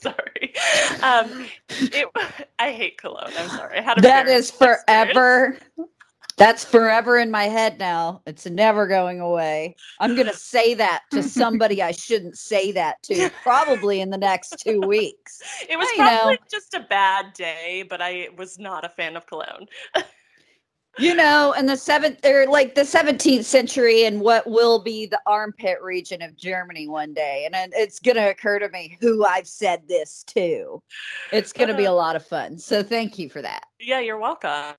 sorry. 0.00 0.54
Um, 1.02 1.46
it, 1.68 2.08
I 2.58 2.72
hate 2.72 2.98
Cologne. 2.98 3.32
I'm 3.36 3.48
sorry. 3.48 3.78
I 3.78 3.82
had 3.82 3.98
a 3.98 4.02
That 4.02 4.28
is 4.28 4.50
bad 4.50 5.08
experience. 5.10 5.60
That's 6.36 6.64
forever 6.64 7.18
in 7.18 7.30
my 7.30 7.44
head 7.44 7.78
now. 7.78 8.22
It's 8.26 8.46
never 8.46 8.86
going 8.86 9.20
away. 9.20 9.76
I'm 10.00 10.14
going 10.14 10.26
to 10.26 10.34
say 10.36 10.74
that 10.74 11.02
to 11.12 11.22
somebody 11.22 11.80
I 11.80 11.92
shouldn't 11.92 12.36
say 12.36 12.72
that 12.72 13.02
to 13.04 13.30
probably 13.42 14.00
in 14.00 14.10
the 14.10 14.18
next 14.18 14.56
two 14.64 14.80
weeks. 14.80 15.40
It 15.68 15.76
was 15.78 15.88
know. 15.96 16.04
probably 16.04 16.38
just 16.50 16.74
a 16.74 16.80
bad 16.80 17.32
day, 17.32 17.84
but 17.88 18.00
I 18.02 18.28
was 18.36 18.58
not 18.58 18.84
a 18.84 18.88
fan 18.88 19.16
of 19.16 19.26
cologne. 19.26 19.66
You 20.98 21.14
know, 21.14 21.52
in 21.52 21.66
the 21.66 21.76
seventh 21.76 22.24
or 22.24 22.46
like 22.46 22.74
the 22.74 22.82
17th 22.82 23.44
century 23.44 24.04
and 24.04 24.20
what 24.20 24.46
will 24.46 24.80
be 24.80 25.06
the 25.06 25.20
armpit 25.26 25.82
region 25.82 26.22
of 26.22 26.36
Germany 26.36 26.86
one 26.86 27.12
day. 27.12 27.48
And 27.52 27.72
it's 27.74 27.98
going 27.98 28.16
to 28.16 28.30
occur 28.30 28.60
to 28.60 28.68
me 28.68 28.96
who 29.00 29.24
I've 29.24 29.48
said 29.48 29.82
this 29.88 30.22
to. 30.28 30.82
It's 31.32 31.52
going 31.52 31.68
to 31.68 31.76
be 31.76 31.84
a 31.84 31.92
lot 32.04 32.14
of 32.14 32.24
fun. 32.24 32.58
So 32.58 32.82
thank 32.82 33.18
you 33.18 33.28
for 33.28 33.42
that. 33.42 33.64
Yeah, 33.80 34.00
you're 34.00 34.18
welcome. 34.18 34.74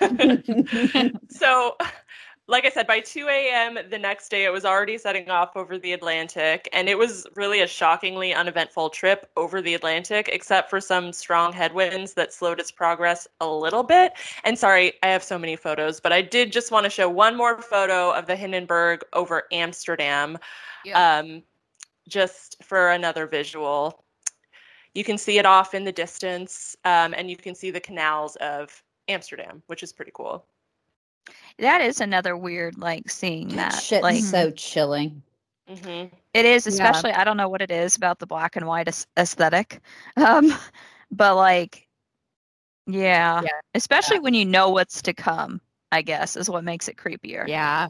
so, 1.30 1.76
like 2.46 2.66
I 2.66 2.70
said, 2.70 2.86
by 2.86 3.00
2 3.00 3.26
a.m. 3.28 3.78
the 3.88 3.98
next 3.98 4.28
day, 4.28 4.44
it 4.44 4.52
was 4.52 4.66
already 4.66 4.98
setting 4.98 5.30
off 5.30 5.56
over 5.56 5.78
the 5.78 5.92
Atlantic, 5.94 6.68
and 6.74 6.88
it 6.90 6.98
was 6.98 7.26
really 7.36 7.60
a 7.62 7.66
shockingly 7.66 8.34
uneventful 8.34 8.90
trip 8.90 9.30
over 9.36 9.62
the 9.62 9.72
Atlantic, 9.72 10.28
except 10.30 10.68
for 10.68 10.78
some 10.80 11.12
strong 11.12 11.52
headwinds 11.54 12.12
that 12.14 12.34
slowed 12.34 12.60
its 12.60 12.70
progress 12.70 13.26
a 13.40 13.46
little 13.48 13.82
bit. 13.82 14.12
And 14.44 14.58
sorry, 14.58 14.92
I 15.02 15.08
have 15.08 15.22
so 15.22 15.38
many 15.38 15.56
photos, 15.56 16.00
but 16.00 16.12
I 16.12 16.20
did 16.20 16.52
just 16.52 16.70
want 16.70 16.84
to 16.84 16.90
show 16.90 17.08
one 17.08 17.34
more 17.34 17.62
photo 17.62 18.10
of 18.10 18.26
the 18.26 18.36
Hindenburg 18.36 19.02
over 19.14 19.44
Amsterdam, 19.50 20.38
Yeah. 20.84 21.18
um, 21.20 21.42
just 22.08 22.62
for 22.62 22.90
another 22.90 23.26
visual. 23.26 24.04
You 24.92 25.02
can 25.02 25.16
see 25.16 25.38
it 25.38 25.46
off 25.46 25.72
in 25.72 25.84
the 25.84 25.92
distance, 25.92 26.76
um, 26.84 27.14
and 27.14 27.30
you 27.30 27.36
can 27.36 27.54
see 27.54 27.70
the 27.70 27.80
canals 27.80 28.36
of 28.36 28.82
Amsterdam, 29.08 29.62
which 29.66 29.82
is 29.82 29.94
pretty 29.94 30.12
cool. 30.14 30.46
That 31.58 31.80
is 31.80 32.00
another 32.00 32.36
weird, 32.36 32.78
like 32.78 33.10
seeing 33.10 33.48
That 33.48 33.72
that. 33.72 33.82
shit's 33.82 34.02
Like 34.02 34.22
so 34.24 34.50
chilling. 34.50 35.22
hmm 35.68 36.04
it 36.34 36.44
is, 36.44 36.66
Yeah. 36.66 36.72
especially. 36.72 37.12
I 37.12 37.22
don't 37.22 37.36
know 37.36 37.48
what 37.48 37.62
it 37.62 37.70
is 37.70 37.96
about 37.96 38.18
the 38.18 38.26
black 38.26 38.56
and 38.56 38.66
white 38.66 38.88
aesthetic, 39.16 39.80
um, 40.16 40.52
but 41.12 41.36
like, 41.36 41.86
yeah, 42.86 43.40
Yeah. 43.42 43.48
especially 43.74 44.18
when 44.18 44.34
you 44.34 44.44
know 44.44 44.70
what's 44.70 45.00
to 45.02 45.14
come. 45.14 45.60
I 45.92 46.02
guess 46.02 46.34
is 46.36 46.50
what 46.50 46.64
makes 46.64 46.88
it 46.88 46.96
creepier. 46.96 47.46
Yeah. 47.46 47.86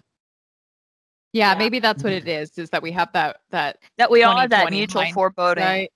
Yeah, 1.33 1.53
Yeah. 1.53 1.59
maybe 1.59 1.79
that's 1.79 2.05
what 2.05 2.12
it 2.12 2.29
is, 2.29 2.59
is 2.59 2.68
that 2.70 2.83
we 2.83 2.92
have 2.92 3.11
that 3.14 3.40
that 3.50 3.79
That 3.96 4.11
we 4.11 4.24
all 4.24 4.37
have 4.37 4.50
that 4.50 4.70
mutual 4.70 5.03
mind- 5.03 5.14
foreboding. 5.14 5.64
right? 5.64 5.90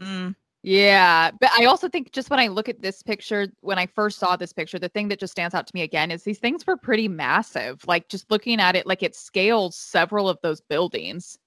Mm. 0.00 0.34
Yeah, 0.66 1.30
but 1.38 1.48
I 1.56 1.66
also 1.66 1.88
think 1.88 2.10
just 2.10 2.28
when 2.28 2.40
I 2.40 2.48
look 2.48 2.68
at 2.68 2.82
this 2.82 3.00
picture, 3.00 3.46
when 3.60 3.78
I 3.78 3.86
first 3.86 4.18
saw 4.18 4.34
this 4.34 4.52
picture, 4.52 4.80
the 4.80 4.88
thing 4.88 5.06
that 5.08 5.20
just 5.20 5.30
stands 5.30 5.54
out 5.54 5.64
to 5.64 5.70
me 5.76 5.82
again 5.82 6.10
is 6.10 6.24
these 6.24 6.40
things 6.40 6.66
were 6.66 6.76
pretty 6.76 7.06
massive. 7.06 7.86
Like 7.86 8.08
just 8.08 8.28
looking 8.32 8.58
at 8.58 8.74
it, 8.74 8.84
like 8.84 9.04
it 9.04 9.14
scales 9.14 9.76
several 9.76 10.28
of 10.28 10.38
those 10.42 10.60
buildings. 10.60 11.38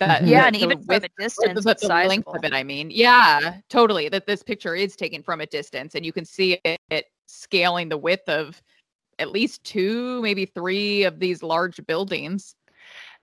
That, 0.00 0.26
Yeah, 0.26 0.46
and 0.46 0.56
even 0.56 0.82
from 0.82 1.04
a 1.04 1.08
distance, 1.22 1.64
the, 1.64 1.76
the 1.80 1.86
length 1.86 2.26
of 2.26 2.44
it. 2.44 2.52
I 2.52 2.64
mean, 2.64 2.90
yeah, 2.90 3.58
totally. 3.68 4.08
That 4.08 4.26
this 4.26 4.42
picture 4.42 4.74
is 4.74 4.96
taken 4.96 5.22
from 5.22 5.40
a 5.40 5.46
distance, 5.46 5.94
and 5.94 6.04
you 6.04 6.12
can 6.12 6.24
see 6.24 6.58
it, 6.64 6.80
it 6.90 7.04
scaling 7.26 7.90
the 7.90 7.96
width 7.96 8.28
of 8.28 8.60
at 9.20 9.30
least 9.30 9.62
two, 9.62 10.20
maybe 10.20 10.46
three 10.46 11.04
of 11.04 11.20
these 11.20 11.44
large 11.44 11.80
buildings. 11.86 12.56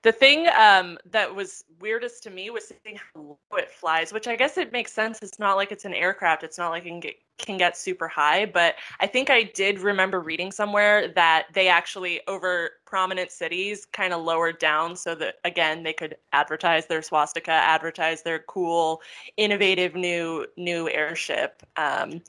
The 0.04 0.12
thing 0.12 0.48
um, 0.58 0.98
that 1.12 1.36
was 1.36 1.66
weirdest 1.80 2.24
to 2.24 2.30
me 2.30 2.50
was 2.50 2.72
seeing 2.84 2.98
how 2.98 3.20
low 3.22 3.58
it 3.58 3.70
flies, 3.70 4.14
which 4.14 4.28
I 4.28 4.36
guess 4.36 4.58
it 4.58 4.72
makes 4.72 4.94
sense. 4.94 5.20
It's 5.22 5.40
not 5.40 5.56
like 5.58 5.72
it's 5.72 5.86
an 5.86 5.94
aircraft. 5.94 6.44
It's 6.44 6.58
not 6.58 6.70
like 6.70 6.86
it 6.86 6.90
can 6.90 7.00
get, 7.00 7.16
can 7.40 7.58
get 7.58 7.76
super 7.76 8.08
high. 8.08 8.46
But 8.46 8.76
I 9.00 9.08
think 9.08 9.30
I 9.30 9.44
did 9.44 9.80
remember 9.80 10.22
reading 10.22 10.52
somewhere 10.52 11.08
that 11.10 11.48
they 11.54 11.68
actually, 11.68 12.22
over 12.28 12.72
prominent 12.86 13.32
cities, 13.32 13.86
kind 13.86 14.14
of 14.14 14.24
lowered 14.24 14.60
down 14.60 14.96
so 14.96 15.16
that, 15.16 15.36
again, 15.44 15.84
they 15.84 15.94
could 15.94 16.16
advertise 16.32 16.86
their 16.86 17.02
swastika, 17.02 17.52
advertise 17.52 18.22
their 18.22 18.40
cool, 18.40 19.02
innovative 19.36 19.96
new 19.96 20.46
new 20.58 20.88
airship. 20.90 21.64
Um, 21.76 22.22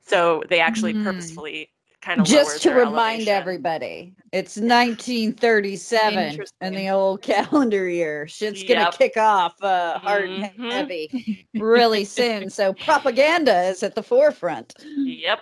so 0.00 0.42
they 0.48 0.60
actually 0.60 0.94
Hmm. 0.94 1.02
purposefully 1.04 1.70
kind 2.02 2.20
of 2.20 2.26
Just 2.26 2.62
to 2.62 2.72
remind 2.72 3.28
everybody, 3.28 4.14
it's 4.32 4.56
1937 4.56 6.38
in 6.60 6.74
the 6.74 6.90
old 6.90 7.22
calendar 7.22 7.88
year. 7.88 8.26
Shit's 8.28 8.62
gonna 8.64 8.90
kick 8.92 9.16
off 9.16 9.54
uh, 9.62 9.98
hard 9.98 10.28
Mhm. 10.28 10.50
and 10.56 10.72
heavy 10.72 11.48
really 11.54 12.04
soon. 12.04 12.50
So 12.50 12.72
propaganda 12.74 13.62
is 13.68 13.82
at 13.82 13.94
the 13.94 14.02
forefront. 14.02 14.74
Yep. 14.84 15.40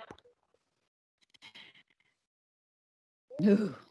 Ooh. 3.45 3.75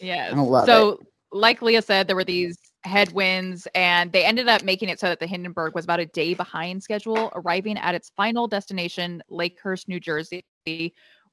Yes. 0.00 0.32
I 0.34 0.40
love 0.40 0.66
so, 0.66 0.98
like 1.30 1.62
Leah 1.62 1.80
said, 1.80 2.08
there 2.08 2.16
were 2.16 2.24
these 2.24 2.58
headwinds, 2.82 3.68
and 3.74 4.10
they 4.12 4.24
ended 4.24 4.48
up 4.48 4.64
making 4.64 4.88
it 4.88 4.98
so 4.98 5.06
that 5.08 5.20
the 5.20 5.26
Hindenburg 5.26 5.72
was 5.74 5.84
about 5.84 6.00
a 6.00 6.06
day 6.06 6.34
behind 6.34 6.82
schedule, 6.82 7.30
arriving 7.36 7.78
at 7.78 7.94
its 7.94 8.10
final 8.16 8.48
destination, 8.48 9.22
Lakehurst, 9.30 9.86
New 9.86 10.00
Jersey, 10.00 10.44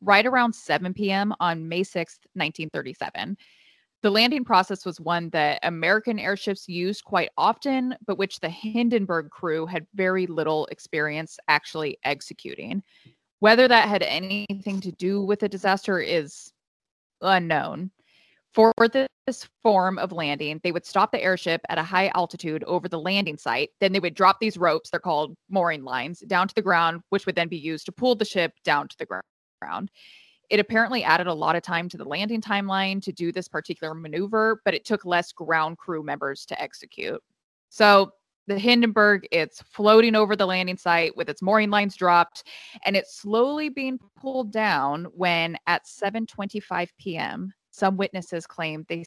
right 0.02 0.26
around 0.26 0.54
7 0.54 0.94
p.m. 0.94 1.34
on 1.40 1.68
May 1.68 1.84
6, 1.84 2.20
1937. 2.34 3.38
The 4.04 4.10
landing 4.10 4.44
process 4.44 4.84
was 4.84 5.00
one 5.00 5.30
that 5.30 5.60
American 5.62 6.18
airships 6.18 6.68
used 6.68 7.04
quite 7.04 7.30
often, 7.38 7.96
but 8.08 8.18
which 8.18 8.40
the 8.40 8.50
Hindenburg 8.50 9.30
crew 9.30 9.68
had 9.68 9.86
very 9.94 10.26
little 10.26 10.66
experience 10.68 11.38
actually 11.48 12.00
executing. 12.04 12.82
Whether 13.40 13.68
that 13.68 13.88
had 13.88 14.02
anything 14.02 14.82
to 14.82 14.92
do 14.92 15.22
with 15.22 15.40
the 15.40 15.50
disaster 15.50 16.00
is 16.00 16.52
unknown. 17.22 17.92
For 18.54 18.74
this 18.90 19.48
form 19.64 19.98
of 19.98 20.12
landing, 20.12 20.60
they 20.62 20.74
would 20.74 20.86
stop 20.86 21.12
the 21.12 21.24
airship 21.24 21.62
at 21.70 21.78
a 21.78 21.84
high 21.84 22.12
altitude 22.16 22.64
over 22.66 22.90
the 22.90 23.00
landing 23.00 23.38
site. 23.38 23.70
Then 23.80 23.94
they 23.94 24.00
would 24.00 24.16
drop 24.16 24.40
these 24.40 24.58
ropes, 24.58 24.90
they're 24.90 25.00
called 25.00 25.36
mooring 25.50 25.84
lines, 25.84 26.20
down 26.22 26.48
to 26.50 26.56
the 26.56 26.62
ground, 26.62 27.02
which 27.10 27.26
would 27.26 27.36
then 27.36 27.48
be 27.48 27.58
used 27.58 27.86
to 27.86 27.94
pull 27.94 28.16
the 28.16 28.26
ship 28.26 28.54
down 28.66 28.90
to 28.90 28.98
the 28.98 29.06
gr- 29.06 29.20
It 30.50 30.60
apparently 30.60 31.04
added 31.04 31.28
a 31.28 31.34
lot 31.34 31.56
of 31.56 31.64
time 31.64 31.88
to 31.90 31.98
the 31.98 32.04
landing 32.04 32.42
timeline 32.42 33.02
to 33.04 33.12
do 33.12 33.32
this 33.32 33.48
particular 33.48 33.94
maneuver, 33.94 34.62
but 34.66 34.74
it 34.74 34.84
took 34.84 35.06
less 35.06 35.32
ground 35.32 35.78
crew 35.78 36.04
members 36.04 36.46
to 36.48 36.62
execute. 36.62 37.22
So 37.70 38.12
the 38.48 38.60
Hindenburg, 38.60 39.28
it's 39.32 39.62
floating 39.62 40.14
over 40.14 40.36
the 40.36 40.46
landing 40.46 40.76
site 40.76 41.16
with 41.16 41.30
its 41.30 41.42
mooring 41.42 41.70
lines 41.70 41.96
dropped, 41.96 42.44
and 42.86 42.98
it's 42.98 43.16
slowly 43.16 43.70
being 43.70 43.98
pulled 44.20 44.52
down 44.52 45.06
when 45.14 45.58
at 45.68 45.86
7:25 45.86 46.90
p.m. 47.00 47.54
some 47.70 47.96
witnesses 47.96 48.46
claim 48.46 48.86
they 48.90 49.06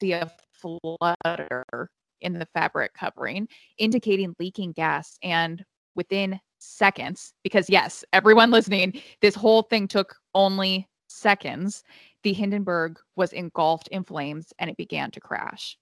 see 0.00 0.12
a 0.12 0.30
flutter 0.52 1.88
in 2.20 2.38
the 2.38 2.46
fabric 2.52 2.92
covering, 2.94 3.48
indicating 3.78 4.34
leaking 4.38 4.72
gas. 4.72 5.18
And 5.22 5.64
within 5.94 6.40
seconds, 6.64 7.34
because 7.42 7.68
yes, 7.70 8.04
everyone 8.12 8.50
listening, 8.50 9.00
this 9.20 9.34
whole 9.34 9.62
thing 9.62 9.86
took 9.88 10.16
only 10.34 10.88
seconds. 11.08 11.84
The 12.22 12.32
Hindenburg 12.32 12.98
was 13.16 13.32
engulfed 13.32 13.88
in 13.88 14.04
flames 14.04 14.52
and 14.58 14.70
it 14.70 14.76
began 14.76 15.10
to 15.12 15.20
crash. 15.20 15.76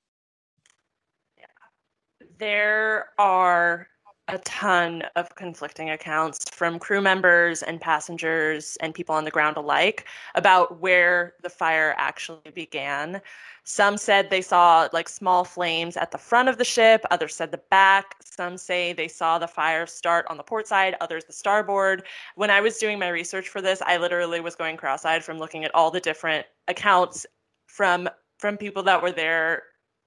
There 2.38 3.11
are 3.18 3.87
a 4.28 4.38
ton 4.38 5.02
of 5.16 5.35
conflicting 5.35 5.90
accounts 5.90 6.48
from 6.50 6.78
crew 6.78 7.00
members 7.00 7.62
and 7.62 7.80
passengers 7.80 8.78
and 8.80 8.94
people 8.94 9.14
on 9.14 9.24
the 9.24 9.30
ground 9.30 9.56
alike 9.56 10.06
about 10.37 10.80
where 10.80 11.35
the 11.42 11.50
fire 11.50 11.94
actually 11.98 12.50
began. 12.54 13.20
Some 13.64 13.96
said 13.96 14.30
they 14.30 14.40
saw 14.40 14.88
like 14.92 15.08
small 15.08 15.44
flames 15.44 15.96
at 15.96 16.12
the 16.12 16.18
front 16.18 16.48
of 16.48 16.56
the 16.56 16.64
ship, 16.64 17.04
others 17.11 17.35
said 17.35 17.50
the 17.50 17.61
back. 17.70 18.16
Some 18.24 18.56
say 18.56 18.92
they 18.92 19.08
saw 19.08 19.38
the 19.38 19.48
fire 19.48 19.87
start 19.87 20.26
on 20.28 20.37
the 20.37 20.42
port 20.42 20.68
side, 20.68 20.96
others 21.00 21.24
the 21.24 21.32
starboard. 21.32 22.04
When 22.37 22.50
I 22.50 22.61
was 22.61 22.78
doing 22.78 22.98
my 22.98 23.08
research 23.08 23.48
for 23.48 23.61
this, 23.61 23.82
I 23.82 23.96
literally 23.96 24.40
was 24.40 24.54
going 24.54 24.76
cross-eyed 24.76 25.24
from 25.24 25.38
looking 25.38 25.64
at 25.64 25.74
all 25.74 25.90
the 25.90 26.00
different 26.00 26.46
accounts 26.68 27.26
from 27.66 28.08
from 28.38 28.56
people 28.56 28.82
that 28.82 29.02
were 29.02 29.12
there 29.12 29.62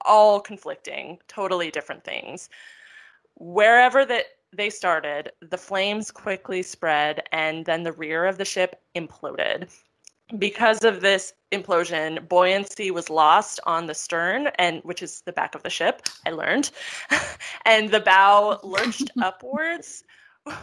all 0.05 0.39
conflicting, 0.39 1.17
totally 1.27 1.71
different 1.71 2.03
things. 2.03 2.49
Wherever 3.35 4.05
that 4.05 4.25
they 4.53 4.69
started, 4.69 5.31
the 5.41 5.57
flames 5.57 6.11
quickly 6.11 6.61
spread 6.61 7.23
and 7.31 7.65
then 7.65 7.83
the 7.83 7.91
rear 7.91 8.25
of 8.25 8.37
the 8.37 8.45
ship 8.45 8.81
imploded. 8.95 9.69
Because 10.39 10.83
of 10.83 11.01
this 11.01 11.33
implosion, 11.51 12.27
buoyancy 12.27 12.89
was 12.89 13.09
lost 13.09 13.59
on 13.65 13.85
the 13.85 13.93
stern 13.93 14.47
and 14.57 14.81
which 14.83 15.03
is 15.03 15.21
the 15.21 15.33
back 15.33 15.53
of 15.53 15.63
the 15.63 15.69
ship, 15.69 16.01
I 16.25 16.31
learned. 16.31 16.71
and 17.65 17.89
the 17.91 17.99
bow 17.99 18.59
lurched 18.63 19.11
upwards 19.21 20.03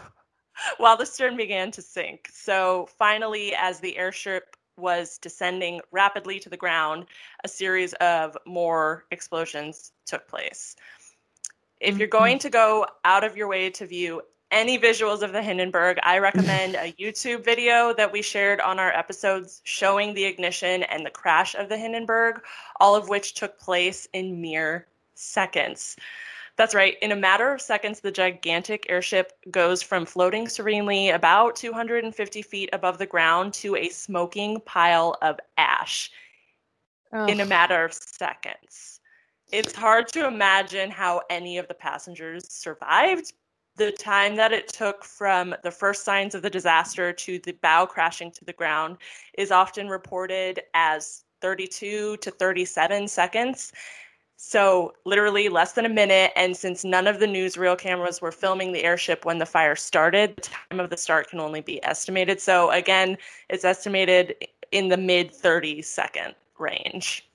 while 0.78 0.96
the 0.96 1.06
stern 1.06 1.37
began 1.37 1.70
to 1.72 1.82
sink. 1.82 2.28
So 2.32 2.88
finally 2.98 3.54
as 3.54 3.78
the 3.80 3.96
airship 3.96 4.56
was 4.76 5.18
descending 5.18 5.80
rapidly 5.92 6.40
to 6.40 6.48
the 6.48 6.56
ground, 6.56 7.06
a 7.44 7.48
series 7.48 7.92
of 7.94 8.37
more 8.46 9.04
explosions 9.11 9.92
took 10.06 10.26
place. 10.26 10.74
If 11.82 11.98
you're 11.98 12.06
mm-hmm. 12.06 12.18
going 12.18 12.38
to 12.38 12.50
go 12.50 12.86
out 13.04 13.24
of 13.24 13.36
your 13.36 13.48
way 13.48 13.68
to 13.70 13.86
view 13.86 14.22
any 14.52 14.78
visuals 14.78 15.22
of 15.22 15.32
the 15.32 15.42
Hindenburg, 15.42 15.98
I 16.04 16.18
recommend 16.18 16.76
a 16.76 16.92
YouTube 16.92 17.44
video 17.44 17.92
that 17.94 18.12
we 18.12 18.22
shared 18.22 18.60
on 18.60 18.78
our 18.78 18.92
episodes 18.92 19.60
showing 19.64 20.14
the 20.14 20.24
ignition 20.24 20.84
and 20.84 21.04
the 21.04 21.10
crash 21.10 21.56
of 21.56 21.68
the 21.68 21.76
Hindenburg, 21.76 22.42
all 22.78 22.94
of 22.94 23.08
which 23.08 23.34
took 23.34 23.58
place 23.58 24.06
in 24.12 24.40
mere 24.40 24.86
seconds. 25.16 25.96
That's 26.56 26.74
right. 26.74 26.96
In 27.02 27.10
a 27.10 27.16
matter 27.16 27.50
of 27.50 27.60
seconds, 27.60 28.00
the 28.00 28.12
gigantic 28.12 28.86
airship 28.88 29.32
goes 29.50 29.82
from 29.82 30.06
floating 30.06 30.48
serenely 30.48 31.08
about 31.08 31.56
250 31.56 32.42
feet 32.42 32.70
above 32.72 32.98
the 32.98 33.06
ground 33.06 33.54
to 33.54 33.74
a 33.74 33.88
smoking 33.88 34.60
pile 34.60 35.16
of 35.22 35.40
ash 35.56 36.12
oh. 37.12 37.24
in 37.26 37.40
a 37.40 37.46
matter 37.46 37.84
of 37.84 37.92
seconds. 37.92 38.91
It's 39.52 39.76
hard 39.76 40.08
to 40.08 40.26
imagine 40.26 40.90
how 40.90 41.20
any 41.28 41.58
of 41.58 41.68
the 41.68 41.74
passengers 41.74 42.50
survived. 42.50 43.34
The 43.76 43.92
time 43.92 44.34
that 44.36 44.50
it 44.50 44.68
took 44.68 45.04
from 45.04 45.54
the 45.62 45.70
first 45.70 46.04
signs 46.04 46.34
of 46.34 46.40
the 46.40 46.48
disaster 46.48 47.12
to 47.12 47.38
the 47.38 47.52
bow 47.52 47.84
crashing 47.84 48.30
to 48.32 48.46
the 48.46 48.54
ground 48.54 48.96
is 49.36 49.50
often 49.50 49.88
reported 49.88 50.62
as 50.72 51.24
32 51.42 52.16
to 52.16 52.30
37 52.30 53.06
seconds. 53.08 53.74
So, 54.36 54.94
literally 55.04 55.50
less 55.50 55.72
than 55.72 55.84
a 55.84 55.90
minute. 55.90 56.32
And 56.34 56.56
since 56.56 56.82
none 56.82 57.06
of 57.06 57.20
the 57.20 57.26
newsreel 57.26 57.76
cameras 57.76 58.22
were 58.22 58.32
filming 58.32 58.72
the 58.72 58.84
airship 58.84 59.26
when 59.26 59.38
the 59.38 59.46
fire 59.46 59.76
started, 59.76 60.36
the 60.36 60.42
time 60.42 60.80
of 60.80 60.88
the 60.88 60.96
start 60.96 61.28
can 61.28 61.40
only 61.40 61.60
be 61.60 61.82
estimated. 61.84 62.40
So, 62.40 62.70
again, 62.70 63.18
it's 63.50 63.66
estimated 63.66 64.34
in 64.70 64.88
the 64.88 64.96
mid 64.96 65.30
30 65.30 65.82
second 65.82 66.34
range. 66.58 67.28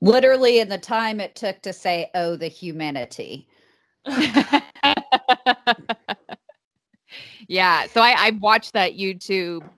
Literally, 0.00 0.60
in 0.60 0.68
the 0.68 0.78
time 0.78 1.20
it 1.20 1.34
took 1.34 1.60
to 1.62 1.72
say, 1.72 2.10
oh, 2.14 2.36
the 2.36 2.48
humanity. 2.48 3.48
yeah. 7.48 7.86
So, 7.86 8.00
I, 8.00 8.14
I 8.16 8.30
watched 8.40 8.72
that 8.72 8.96
YouTube 8.96 9.68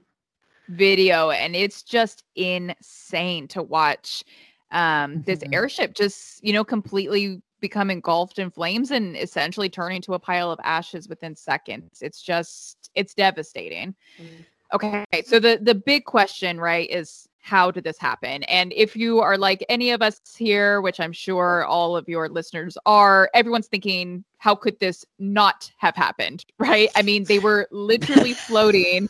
video 0.68 1.30
and 1.30 1.56
it's 1.56 1.82
just 1.82 2.24
insane 2.36 3.48
to 3.48 3.62
watch 3.62 4.24
um, 4.70 5.22
this 5.22 5.40
mm-hmm. 5.40 5.54
airship 5.54 5.94
just, 5.94 6.42
you 6.44 6.52
know, 6.52 6.64
completely 6.64 7.42
become 7.60 7.90
engulfed 7.90 8.38
in 8.38 8.50
flames 8.50 8.90
and 8.90 9.16
essentially 9.16 9.68
turn 9.68 9.92
into 9.92 10.14
a 10.14 10.18
pile 10.18 10.50
of 10.50 10.58
ashes 10.64 11.08
within 11.08 11.36
seconds. 11.36 11.98
It's 12.00 12.22
just, 12.22 12.90
it's 12.94 13.14
devastating. 13.14 13.94
Mm-hmm. 14.20 14.42
Okay, 14.72 15.04
so 15.26 15.38
the 15.38 15.58
the 15.60 15.74
big 15.74 16.06
question, 16.06 16.58
right, 16.58 16.88
is 16.88 17.28
how 17.42 17.72
did 17.72 17.84
this 17.84 17.98
happen? 17.98 18.44
And 18.44 18.72
if 18.74 18.96
you 18.96 19.20
are 19.20 19.36
like 19.36 19.64
any 19.68 19.90
of 19.90 20.00
us 20.00 20.20
here, 20.38 20.80
which 20.80 21.00
I'm 21.00 21.12
sure 21.12 21.64
all 21.64 21.96
of 21.96 22.08
your 22.08 22.28
listeners 22.28 22.78
are, 22.86 23.28
everyone's 23.34 23.66
thinking, 23.66 24.24
how 24.38 24.54
could 24.54 24.78
this 24.78 25.04
not 25.18 25.70
have 25.76 25.96
happened? 25.96 26.44
Right? 26.58 26.90
I 26.94 27.02
mean, 27.02 27.24
they 27.24 27.40
were 27.40 27.66
literally 27.72 28.32
floating 28.34 29.08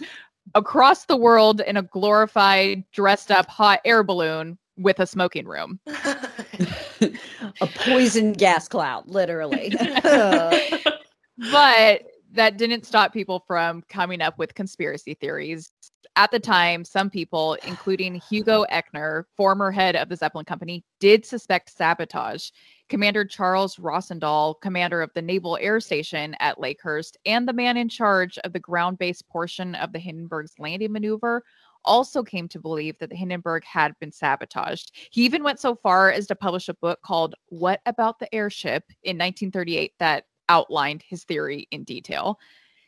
across 0.55 1.05
the 1.05 1.16
world 1.16 1.61
in 1.61 1.77
a 1.77 1.83
glorified, 1.83 2.83
dressed 2.90 3.31
up 3.31 3.47
hot 3.47 3.81
air 3.85 4.03
balloon 4.03 4.57
with 4.79 5.01
a 5.01 5.07
smoking 5.07 5.47
room. 5.47 5.79
a 5.87 7.66
poison 7.75 8.33
gas 8.33 8.68
cloud, 8.68 9.07
literally. 9.07 9.75
but 10.03 12.03
that 12.33 12.57
didn't 12.57 12.87
stop 12.87 13.12
people 13.12 13.45
from 13.47 13.83
coming 13.90 14.23
up 14.23 14.38
with 14.38 14.55
conspiracy 14.55 15.12
theories. 15.12 15.71
At 16.14 16.31
the 16.31 16.40
time, 16.40 16.85
some 16.85 17.09
people, 17.09 17.55
including 17.66 18.16
Hugo 18.16 18.66
Eckener, 18.70 19.25
former 19.35 19.70
head 19.70 19.96
of 19.96 20.11
the 20.11 20.16
Zeppelin 20.16 20.44
Company, 20.44 20.85
did 21.01 21.25
suspect 21.25 21.75
sabotage. 21.75 22.51
Commander 22.90 23.25
Charles 23.25 23.77
Rosendahl, 23.77 24.61
commander 24.61 25.01
of 25.01 25.11
the 25.14 25.22
Naval 25.22 25.57
Air 25.59 25.81
Station 25.81 26.37
at 26.38 26.59
Lakehurst, 26.59 27.16
and 27.25 27.48
the 27.48 27.55
man 27.55 27.79
in 27.79 27.88
charge 27.88 28.37
of 28.38 28.53
the 28.53 28.61
ground 28.61 28.98
based 28.98 29.27
portion 29.29 29.75
of 29.77 29.92
the 29.92 29.98
Hindenburg's 29.98 30.53
landing 30.59 30.92
maneuver 30.92 31.44
also 31.85 32.22
came 32.22 32.46
to 32.48 32.61
believe 32.61 32.98
that 32.98 33.09
the 33.09 33.16
Hindenburg 33.16 33.64
had 33.64 33.98
been 33.98 34.12
sabotaged. 34.12 34.92
He 35.11 35.25
even 35.25 35.42
went 35.42 35.61
so 35.61 35.75
far 35.75 36.12
as 36.12 36.27
to 36.27 36.35
publish 36.35 36.68
a 36.68 36.75
book 36.75 37.01
called 37.03 37.35
What 37.46 37.81
About 37.87 38.18
the 38.18 38.33
Airship 38.35 38.85
in 39.03 39.16
1938 39.16 39.94
that 39.98 40.27
outlined 40.48 41.03
his 41.03 41.25
theory 41.25 41.66
in 41.70 41.85
detail. 41.85 42.38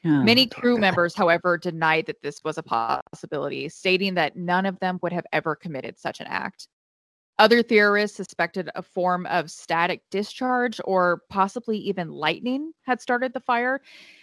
Oh, 0.06 0.22
Many 0.22 0.46
crew 0.46 0.76
members, 0.76 1.14
however, 1.14 1.56
denied 1.56 2.06
that 2.06 2.20
this 2.22 2.42
was 2.44 2.58
a 2.58 2.62
possibility, 2.62 3.68
stating 3.70 4.14
that 4.14 4.36
none 4.36 4.66
of 4.66 4.78
them 4.80 4.98
would 5.02 5.12
have 5.12 5.26
ever 5.32 5.56
committed 5.56 5.98
such 5.98 6.20
an 6.20 6.26
act. 6.28 6.68
Other 7.38 7.62
theorists 7.64 8.16
suspected 8.16 8.70
a 8.76 8.82
form 8.82 9.26
of 9.26 9.50
static 9.50 10.02
discharge 10.10 10.80
or 10.84 11.22
possibly 11.30 11.76
even 11.78 12.10
lightning 12.10 12.72
had 12.82 13.00
started 13.00 13.32
the 13.32 13.40
fire, 13.40 13.80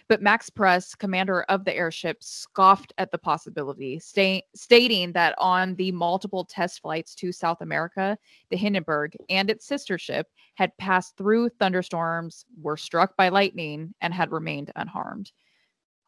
but 0.08 0.22
Max 0.22 0.50
Pruss, 0.50 0.96
commander 0.96 1.41
of 1.50 1.65
the 1.65 1.76
airship, 1.76 2.24
scoffed 2.24 2.94
at 2.98 3.12
the 3.12 3.17
possibility, 3.17 4.00
sta- 4.00 4.44
stating 4.56 5.12
that 5.12 5.36
on 5.39 5.76
the 5.76 5.91
multiple 5.91 6.46
test 6.46 6.82
flights 6.82 7.13
to 7.15 7.34
South 7.34 7.60
America, 7.60 8.17
the 8.50 8.56
Hindenburg 8.56 9.17
and 9.30 9.50
its 9.50 9.65
sister 9.65 9.98
ship 9.98 10.28
had 10.56 10.78
passed 10.78 11.17
through 11.17 11.50
thunderstorms, 11.50 12.46
were 12.62 12.78
struck 12.78 13.17
by 13.17 13.28
lightning, 13.28 13.94
and 14.00 14.13
had 14.13 14.32
remained 14.32 14.72
unharmed. 14.78 15.34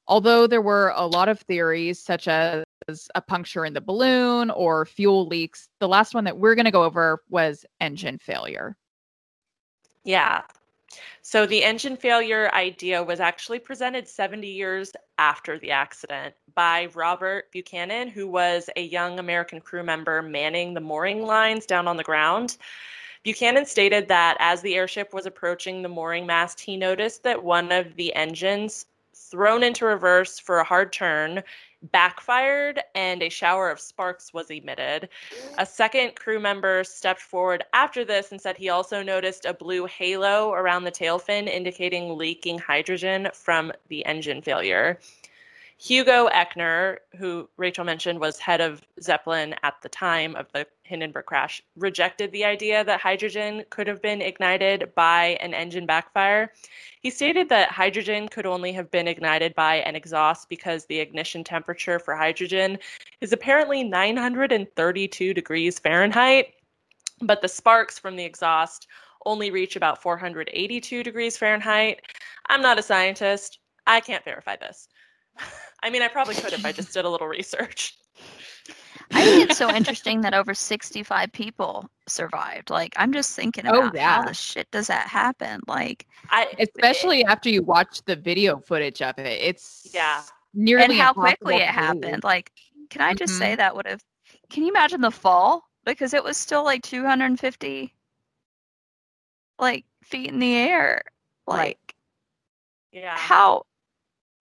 Although 0.07 0.47
there 0.47 0.61
were 0.61 0.93
a 0.95 1.07
lot 1.07 1.29
of 1.29 1.39
theories, 1.39 1.99
such 1.99 2.27
as 2.27 2.63
a 3.15 3.21
puncture 3.21 3.65
in 3.65 3.73
the 3.73 3.81
balloon 3.81 4.49
or 4.51 4.85
fuel 4.85 5.25
leaks, 5.27 5.69
the 5.79 5.87
last 5.87 6.13
one 6.13 6.25
that 6.25 6.37
we're 6.37 6.55
going 6.55 6.65
to 6.65 6.71
go 6.71 6.83
over 6.83 7.23
was 7.29 7.65
engine 7.79 8.17
failure. 8.17 8.75
Yeah, 10.03 10.41
so 11.21 11.45
the 11.45 11.63
engine 11.63 11.97
failure 11.97 12.53
idea 12.53 13.01
was 13.01 13.19
actually 13.19 13.59
presented 13.59 14.07
70 14.07 14.47
years 14.47 14.91
after 15.17 15.57
the 15.57 15.71
accident 15.71 16.35
by 16.53 16.89
Robert 16.93 17.51
Buchanan, 17.51 18.09
who 18.09 18.27
was 18.27 18.69
a 18.75 18.83
young 18.83 19.19
American 19.19 19.61
crew 19.61 19.83
member 19.83 20.21
manning 20.21 20.73
the 20.73 20.81
mooring 20.81 21.25
lines 21.25 21.65
down 21.65 21.87
on 21.87 21.97
the 21.97 22.03
ground. 22.03 22.57
Buchanan 23.23 23.65
stated 23.65 24.07
that 24.09 24.35
as 24.39 24.61
the 24.61 24.75
airship 24.75 25.13
was 25.13 25.25
approaching 25.25 25.81
the 25.81 25.89
mooring 25.89 26.25
mast, 26.25 26.59
he 26.59 26.75
noticed 26.75 27.23
that 27.23 27.41
one 27.41 27.71
of 27.71 27.95
the 27.95 28.13
engines 28.15 28.85
thrown 29.33 29.63
into 29.63 29.83
reverse 29.83 30.37
for 30.37 30.59
a 30.59 30.63
hard 30.63 30.93
turn 30.93 31.41
backfired 31.91 32.79
and 32.93 33.23
a 33.23 33.29
shower 33.29 33.71
of 33.71 33.79
sparks 33.79 34.31
was 34.31 34.51
emitted. 34.51 35.09
A 35.57 35.65
second 35.65 36.15
crew 36.15 36.39
member 36.39 36.83
stepped 36.83 37.19
forward 37.19 37.63
after 37.73 38.05
this 38.05 38.31
and 38.31 38.39
said 38.39 38.57
he 38.57 38.69
also 38.69 39.01
noticed 39.01 39.45
a 39.45 39.55
blue 39.55 39.87
halo 39.87 40.51
around 40.53 40.83
the 40.83 40.91
tail 40.91 41.17
fin 41.17 41.47
indicating 41.47 42.15
leaking 42.15 42.59
hydrogen 42.59 43.27
from 43.33 43.73
the 43.87 44.05
engine 44.05 44.43
failure. 44.43 44.99
Hugo 45.77 46.29
Eckener, 46.29 46.97
who 47.17 47.49
Rachel 47.57 47.83
mentioned 47.83 48.19
was 48.19 48.39
head 48.39 48.61
of 48.61 48.81
Zeppelin 49.01 49.55
at 49.63 49.81
the 49.81 49.89
time 49.89 50.35
of 50.35 50.51
the 50.53 50.65
Hindenburg 50.83 51.25
crash, 51.25 51.61
rejected 51.75 52.31
the 52.31 52.45
idea 52.45 52.83
that 52.83 53.01
hydrogen 53.01 53.65
could 53.69 53.87
have 53.87 54.01
been 54.01 54.21
ignited 54.21 54.93
by 54.95 55.37
an 55.41 55.53
engine 55.53 55.85
backfire. 55.85 56.53
He 57.01 57.09
stated 57.09 57.49
that 57.49 57.71
hydrogen 57.71 58.29
could 58.29 58.45
only 58.45 58.71
have 58.73 58.91
been 58.91 59.07
ignited 59.07 59.55
by 59.55 59.75
an 59.77 59.95
exhaust 59.95 60.47
because 60.47 60.85
the 60.85 60.99
ignition 60.99 61.43
temperature 61.43 61.99
for 61.99 62.15
hydrogen 62.15 62.79
is 63.19 63.33
apparently 63.33 63.83
932 63.83 65.33
degrees 65.33 65.79
Fahrenheit, 65.79 66.53
but 67.21 67.41
the 67.41 67.49
sparks 67.49 67.99
from 67.99 68.15
the 68.15 68.25
exhaust 68.25 68.87
only 69.25 69.51
reach 69.51 69.75
about 69.75 70.01
482 70.01 71.03
degrees 71.03 71.37
Fahrenheit. 71.37 72.01
I'm 72.47 72.61
not 72.61 72.79
a 72.79 72.83
scientist. 72.83 73.59
I 73.87 73.99
can't 73.99 74.23
verify 74.23 74.55
this. 74.55 74.87
I 75.83 75.89
mean, 75.89 76.01
I 76.01 76.07
probably 76.07 76.35
could 76.35 76.53
if 76.53 76.65
I 76.65 76.71
just 76.71 76.93
did 76.93 77.05
a 77.05 77.09
little 77.09 77.27
research. 77.27 77.97
I 79.11 79.23
think 79.23 79.49
it's 79.49 79.57
so 79.57 79.69
interesting 79.75 80.21
that 80.21 80.33
over 80.33 80.53
65 80.53 81.31
people 81.31 81.89
survived. 82.07 82.69
Like, 82.69 82.93
I'm 82.97 83.11
just 83.13 83.35
thinking 83.35 83.67
oh, 83.67 83.79
about 83.79 83.93
oh, 83.93 83.97
yeah. 83.97 84.15
how 84.15 84.25
the 84.25 84.33
shit 84.33 84.69
does 84.71 84.87
that 84.87 85.07
happen? 85.07 85.59
Like, 85.67 86.07
I 86.29 86.47
especially 86.59 87.21
it, 87.21 87.27
after 87.27 87.49
you 87.49 87.63
watch 87.63 88.01
the 88.05 88.15
video 88.15 88.59
footage 88.59 89.01
of 89.01 89.17
it, 89.17 89.41
it's 89.41 89.89
yeah, 89.93 90.21
nearly 90.53 90.85
and 90.85 90.93
how 90.93 91.13
quickly 91.13 91.55
it 91.55 91.67
happened. 91.67 92.23
Like, 92.23 92.51
can 92.89 93.01
I 93.01 93.13
just 93.13 93.33
mm-hmm. 93.33 93.41
say 93.41 93.55
that 93.55 93.75
would 93.75 93.87
have? 93.87 94.01
Can 94.49 94.63
you 94.63 94.69
imagine 94.69 95.01
the 95.01 95.11
fall? 95.11 95.63
Because 95.85 96.13
it 96.13 96.23
was 96.23 96.37
still 96.37 96.63
like 96.63 96.81
250 96.83 97.93
like 99.59 99.85
feet 100.03 100.29
in 100.29 100.39
the 100.39 100.55
air. 100.55 101.01
Like, 101.45 101.57
right. 101.57 101.77
yeah, 102.91 103.17
how 103.17 103.63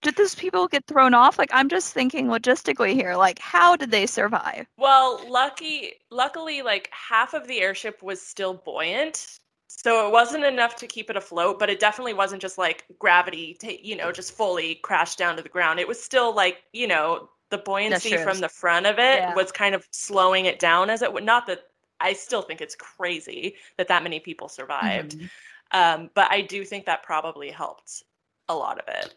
did 0.03 0.17
those 0.17 0.35
people 0.35 0.69
get 0.69 0.87
thrown 0.87 1.15
off? 1.15 1.39
Like 1.39 1.51
I'm 1.53 1.69
just 1.69 1.95
thinking 1.95 2.27
logistically 2.27 2.93
here, 2.95 3.17
like 3.17 3.39
how 3.39 3.77
did 3.77 3.91
they 3.91 4.07
survive? 4.07 4.67
Well, 4.77 5.25
lucky 5.29 5.95
luckily 6.11 6.63
like 6.63 6.91
half 6.93 7.35
of 7.35 7.47
the 7.47 7.61
airship 7.61 8.03
was 8.03 8.21
still 8.21 8.55
buoyant. 8.55 9.39
So 9.69 10.07
it 10.07 10.13
wasn't 10.13 10.45
enough 10.45 10.77
to 10.77 10.87
keep 10.87 11.09
it 11.09 11.17
afloat, 11.17 11.59
but 11.59 11.71
it 11.71 11.81
definitely 11.81 12.13
wasn't 12.13 12.43
just 12.43 12.59
like 12.59 12.85
gravity, 12.99 13.55
to, 13.61 13.87
you 13.87 13.97
know, 13.97 14.13
just 14.13 14.37
fully 14.37 14.75
crashed 14.77 15.19
down 15.19 15.37
to 15.37 15.43
the 15.43 15.49
ground. 15.49 15.81
It 15.81 15.89
was 15.89 16.01
still 16.01 16.35
like, 16.35 16.59
you 16.75 16.87
know, 16.87 17.31
the 17.49 17.59
buoyancy 17.59 18.17
from 18.19 18.41
the 18.41 18.49
front 18.49 18.87
of 18.87 18.99
it 18.99 19.19
yeah. 19.21 19.35
was 19.35 19.51
kind 19.51 19.75
of 19.75 19.87
slowing 19.91 20.45
it 20.45 20.59
down 20.59 20.91
as 20.91 21.01
it 21.01 21.13
would. 21.13 21.25
Not 21.25 21.47
that 21.47 21.65
I 22.01 22.13
still 22.13 22.43
think 22.43 22.61
it's 22.61 22.75
crazy 22.75 23.57
that 23.79 23.89
that 23.89 24.03
many 24.03 24.21
people 24.21 24.49
survived, 24.49 25.19
mm-hmm. 25.19 26.03
um, 26.03 26.11
but 26.15 26.31
I 26.31 26.43
do 26.43 26.65
think 26.65 26.87
that 26.87 27.03
probably 27.03 27.51
helped 27.51 28.03
a 28.49 28.55
lot 28.55 28.79
of 28.79 28.85
it. 28.89 29.15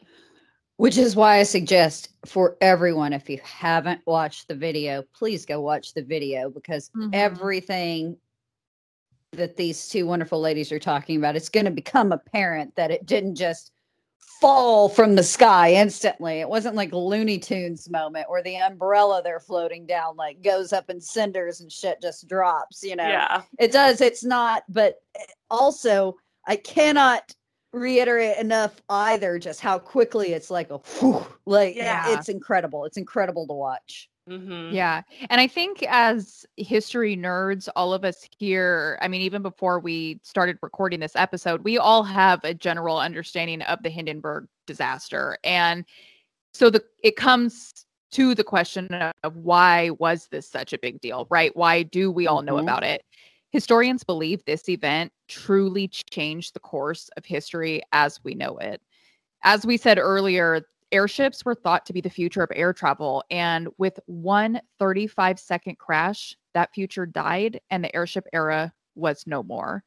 Which 0.77 0.97
is 0.97 1.15
why 1.15 1.37
I 1.37 1.43
suggest 1.43 2.09
for 2.25 2.57
everyone, 2.59 3.13
if 3.13 3.29
you 3.29 3.39
haven't 3.43 4.01
watched 4.05 4.47
the 4.49 4.55
video, 4.55 5.03
please 5.17 5.45
go 5.45 5.61
watch 5.61 5.93
the 5.93 6.01
video 6.03 6.49
because 6.49 6.89
Mhm. 6.95 7.11
everything 7.13 8.17
that 9.31 9.55
these 9.55 9.87
two 9.87 10.05
wonderful 10.05 10.39
ladies 10.41 10.71
are 10.71 10.79
talking 10.79 11.17
about, 11.17 11.35
it's 11.35 11.49
going 11.49 11.65
to 11.65 11.71
become 11.71 12.11
apparent 12.11 12.75
that 12.75 12.91
it 12.91 13.05
didn't 13.05 13.35
just 13.35 13.71
fall 14.41 14.89
from 14.89 15.15
the 15.15 15.23
sky 15.23 15.73
instantly. 15.73 16.39
It 16.41 16.49
wasn't 16.49 16.75
like 16.75 16.91
Looney 16.91 17.39
Tunes 17.39 17.89
moment 17.89 18.29
where 18.29 18.43
the 18.43 18.57
umbrella 18.57 19.21
they're 19.23 19.39
floating 19.39 19.85
down 19.85 20.17
like 20.17 20.41
goes 20.41 20.73
up 20.73 20.89
in 20.89 20.99
cinders 20.99 21.61
and 21.61 21.71
shit 21.71 22.01
just 22.01 22.27
drops, 22.27 22.83
you 22.83 22.97
know 22.97 23.07
Yeah. 23.07 23.43
it 23.59 23.71
does 23.71 24.01
it's 24.01 24.23
not 24.25 24.63
but 24.67 24.95
eh, 25.15 25.23
also 25.49 26.17
i 26.47 26.55
cannot 26.57 27.33
reiterate 27.75 28.37
enough 28.37 28.81
either 28.89 29.37
just 29.37 29.59
how 29.59 29.77
quickly 29.77 30.33
it's 30.33 30.49
like 30.49 30.69
a 30.71 30.77
whew, 30.77 31.25
like 31.45 31.75
Yeah. 31.75 32.13
it's 32.13 32.29
incredible 32.29 32.85
it's 32.85 32.97
incredible 32.97 33.45
to 33.47 33.53
watch 33.53 34.09
hmm 34.27 34.73
Yeah. 34.73 35.03
And 35.29 35.39
I 35.39 35.45
think 35.47 35.83
as 35.83 36.45
history 36.57 37.15
nerds, 37.15 37.69
all 37.75 37.93
of 37.93 38.03
us 38.03 38.27
here, 38.39 38.97
I 39.01 39.07
mean, 39.07 39.21
even 39.21 39.43
before 39.43 39.79
we 39.79 40.19
started 40.23 40.57
recording 40.63 40.99
this 40.99 41.15
episode, 41.15 41.63
we 41.63 41.77
all 41.77 42.01
have 42.03 42.43
a 42.43 42.53
general 42.55 42.97
understanding 42.97 43.61
of 43.63 43.83
the 43.83 43.89
Hindenburg 43.89 44.47
disaster. 44.65 45.37
And 45.43 45.85
so 46.53 46.69
the 46.71 46.83
it 47.03 47.15
comes 47.17 47.85
to 48.13 48.33
the 48.33 48.43
question 48.43 48.87
of 49.23 49.35
why 49.35 49.91
was 49.91 50.27
this 50.27 50.49
such 50.49 50.73
a 50.73 50.79
big 50.79 51.01
deal, 51.01 51.27
right? 51.29 51.55
Why 51.55 51.83
do 51.83 52.11
we 52.11 52.27
all 52.27 52.41
know 52.41 52.55
Mhm. 52.55 52.61
about 52.61 52.83
it? 52.83 53.03
Historians 53.55 54.03
believe 54.03 54.43
this 54.43 54.67
event 54.67 55.13
truly 55.29 55.87
changed 55.87 56.53
the 56.53 56.59
course 56.59 57.09
of 57.15 57.23
history 57.23 57.81
as 57.93 58.21
we 58.21 58.35
know 58.35 58.57
it. 58.57 58.81
As 59.45 59.65
we 59.65 59.77
said 59.77 59.97
earlier, 59.97 60.67
airships 60.91 61.45
were 61.45 61.55
thought 61.55 61.85
to 61.85 61.93
be 61.93 62.01
the 62.01 62.09
future 62.09 62.43
of 62.43 62.51
air 62.53 62.73
travel. 62.73 63.23
And 63.31 63.69
with 63.77 63.97
one 64.07 64.59
35 64.77 65.39
second 65.39 65.77
crash, 65.77 66.35
that 66.53 66.73
future 66.73 67.05
died 67.05 67.61
and 67.69 67.81
the 67.81 67.95
airship 67.95 68.27
era 68.33 68.73
was 68.95 69.25
no 69.25 69.41
more. 69.41 69.85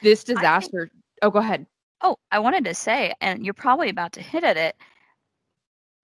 This 0.00 0.22
think- 0.22 0.38
disaster. 0.38 0.88
oh, 1.22 1.30
go 1.30 1.40
ahead. 1.40 1.66
Oh, 2.02 2.18
I 2.30 2.38
wanted 2.38 2.64
to 2.66 2.74
say, 2.74 3.12
and 3.20 3.44
you're 3.44 3.52
probably 3.52 3.88
about 3.88 4.12
to 4.12 4.22
hit 4.22 4.44
at 4.44 4.56
it. 4.56 4.76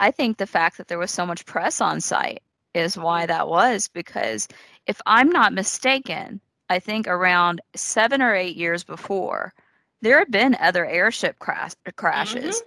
I 0.00 0.10
think 0.10 0.36
the 0.36 0.48
fact 0.48 0.78
that 0.78 0.88
there 0.88 0.98
was 0.98 1.12
so 1.12 1.24
much 1.24 1.46
press 1.46 1.80
on 1.80 2.00
site 2.00 2.42
is 2.74 2.98
why 2.98 3.26
that 3.26 3.46
was 3.46 3.86
because 3.86 4.48
if 4.88 5.00
I'm 5.06 5.28
not 5.28 5.52
mistaken, 5.52 6.40
I 6.72 6.80
think 6.80 7.06
around 7.06 7.60
seven 7.76 8.22
or 8.22 8.34
eight 8.34 8.56
years 8.56 8.82
before, 8.82 9.52
there 10.00 10.18
had 10.18 10.30
been 10.30 10.56
other 10.58 10.86
airship 10.86 11.38
crash- 11.38 11.74
crashes. 11.96 12.62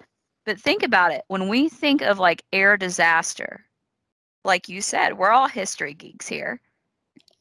But 0.46 0.60
think 0.62 0.84
about 0.84 1.12
it 1.12 1.24
when 1.28 1.50
we 1.50 1.70
think 1.70 2.02
of 2.04 2.20
like 2.20 2.44
air 2.54 2.78
disaster, 2.78 3.66
like 4.44 4.70
you 4.70 4.80
said, 4.82 5.18
we're 5.18 5.32
all 5.32 5.48
history 5.48 5.96
geeks 5.96 6.28
here. 6.28 6.62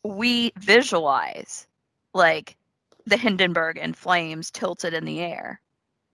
We 0.03 0.53
visualize 0.57 1.67
like 2.15 2.57
the 3.05 3.19
Hindenburg 3.19 3.77
in 3.77 3.93
flames 3.93 4.51
tilted 4.51 4.95
in 4.95 5.05
the 5.05 5.21
air. 5.21 5.61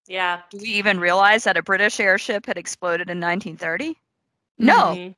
Yeah. 0.09 0.41
Do 0.51 0.59
we 0.59 0.69
even 0.71 0.99
realize 0.99 1.45
that 1.45 1.57
a 1.57 1.63
British 1.63 2.01
airship 2.01 2.47
had 2.47 2.59
exploded 2.59 3.09
in 3.09 3.21
1930? 3.21 3.97
No. 4.59 4.97
Mhm. 4.97 5.15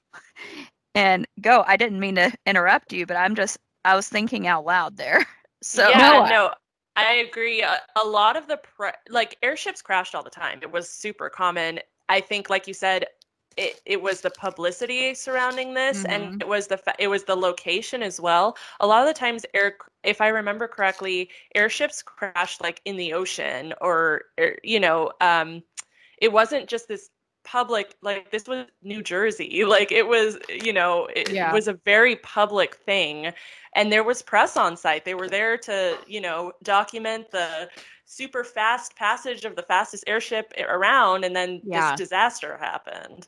And 0.94 1.26
go, 1.40 1.64
I 1.66 1.78
didn't 1.78 2.00
mean 2.00 2.16
to 2.16 2.30
interrupt 2.44 2.92
you, 2.92 3.06
but 3.06 3.16
I'm 3.16 3.34
just, 3.34 3.58
I 3.84 3.96
was 3.96 4.08
thinking 4.08 4.46
out 4.46 4.64
loud 4.64 4.96
there. 4.96 5.26
So, 5.64 5.88
yeah, 5.90 5.98
No, 5.98 6.22
I- 6.24 6.30
no, 6.30 6.54
I 6.96 7.12
agree. 7.14 7.62
A, 7.62 7.78
a 8.02 8.06
lot 8.06 8.36
of 8.36 8.48
the 8.48 8.56
pre- 8.56 8.90
like 9.08 9.38
airships 9.42 9.80
crashed 9.80 10.14
all 10.14 10.24
the 10.24 10.30
time. 10.30 10.58
It 10.62 10.72
was 10.72 10.88
super 10.88 11.30
common. 11.30 11.78
I 12.08 12.20
think, 12.20 12.50
like 12.50 12.66
you 12.66 12.74
said, 12.74 13.06
it, 13.56 13.80
it 13.86 14.02
was 14.02 14.22
the 14.22 14.30
publicity 14.30 15.14
surrounding 15.14 15.74
this, 15.74 16.04
and 16.06 16.34
it 16.40 16.48
was 16.48 16.66
the 16.66 16.78
fa- 16.78 16.96
it 16.98 17.06
was 17.08 17.24
the 17.24 17.36
location 17.36 18.02
as 18.02 18.20
well. 18.20 18.56
A 18.80 18.86
lot 18.88 19.02
of 19.02 19.06
the 19.06 19.18
times, 19.18 19.46
air, 19.54 19.76
if 20.02 20.20
I 20.20 20.28
remember 20.28 20.66
correctly, 20.66 21.30
airships 21.54 22.02
crashed 22.02 22.60
like 22.60 22.80
in 22.84 22.96
the 22.96 23.12
ocean, 23.12 23.72
or, 23.80 24.24
or 24.38 24.56
you 24.64 24.80
know, 24.80 25.12
um, 25.20 25.62
it 26.18 26.32
wasn't 26.32 26.68
just 26.68 26.88
this 26.88 27.08
public 27.44 27.96
like 28.02 28.30
this 28.30 28.46
was 28.46 28.66
New 28.82 29.02
Jersey 29.02 29.64
like 29.66 29.92
it 29.92 30.06
was 30.06 30.38
you 30.48 30.72
know 30.72 31.08
it 31.14 31.30
Yeah. 31.32 31.52
was 31.52 31.68
a 31.68 31.74
very 31.84 32.16
public 32.16 32.76
thing 32.76 33.32
and 33.74 33.92
there 33.92 34.04
was 34.04 34.22
press 34.22 34.56
on 34.56 34.76
site 34.76 35.04
they 35.04 35.14
were 35.14 35.28
there 35.28 35.56
to 35.58 35.98
you 36.06 36.20
know 36.20 36.52
document 36.62 37.30
the 37.30 37.68
super 38.04 38.44
fast 38.44 38.94
passage 38.96 39.44
of 39.44 39.56
the 39.56 39.62
fastest 39.62 40.04
airship 40.06 40.52
around 40.68 41.24
and 41.24 41.34
then 41.34 41.60
Yeah. 41.64 41.90
this 41.90 42.00
disaster 42.00 42.56
happened 42.58 43.26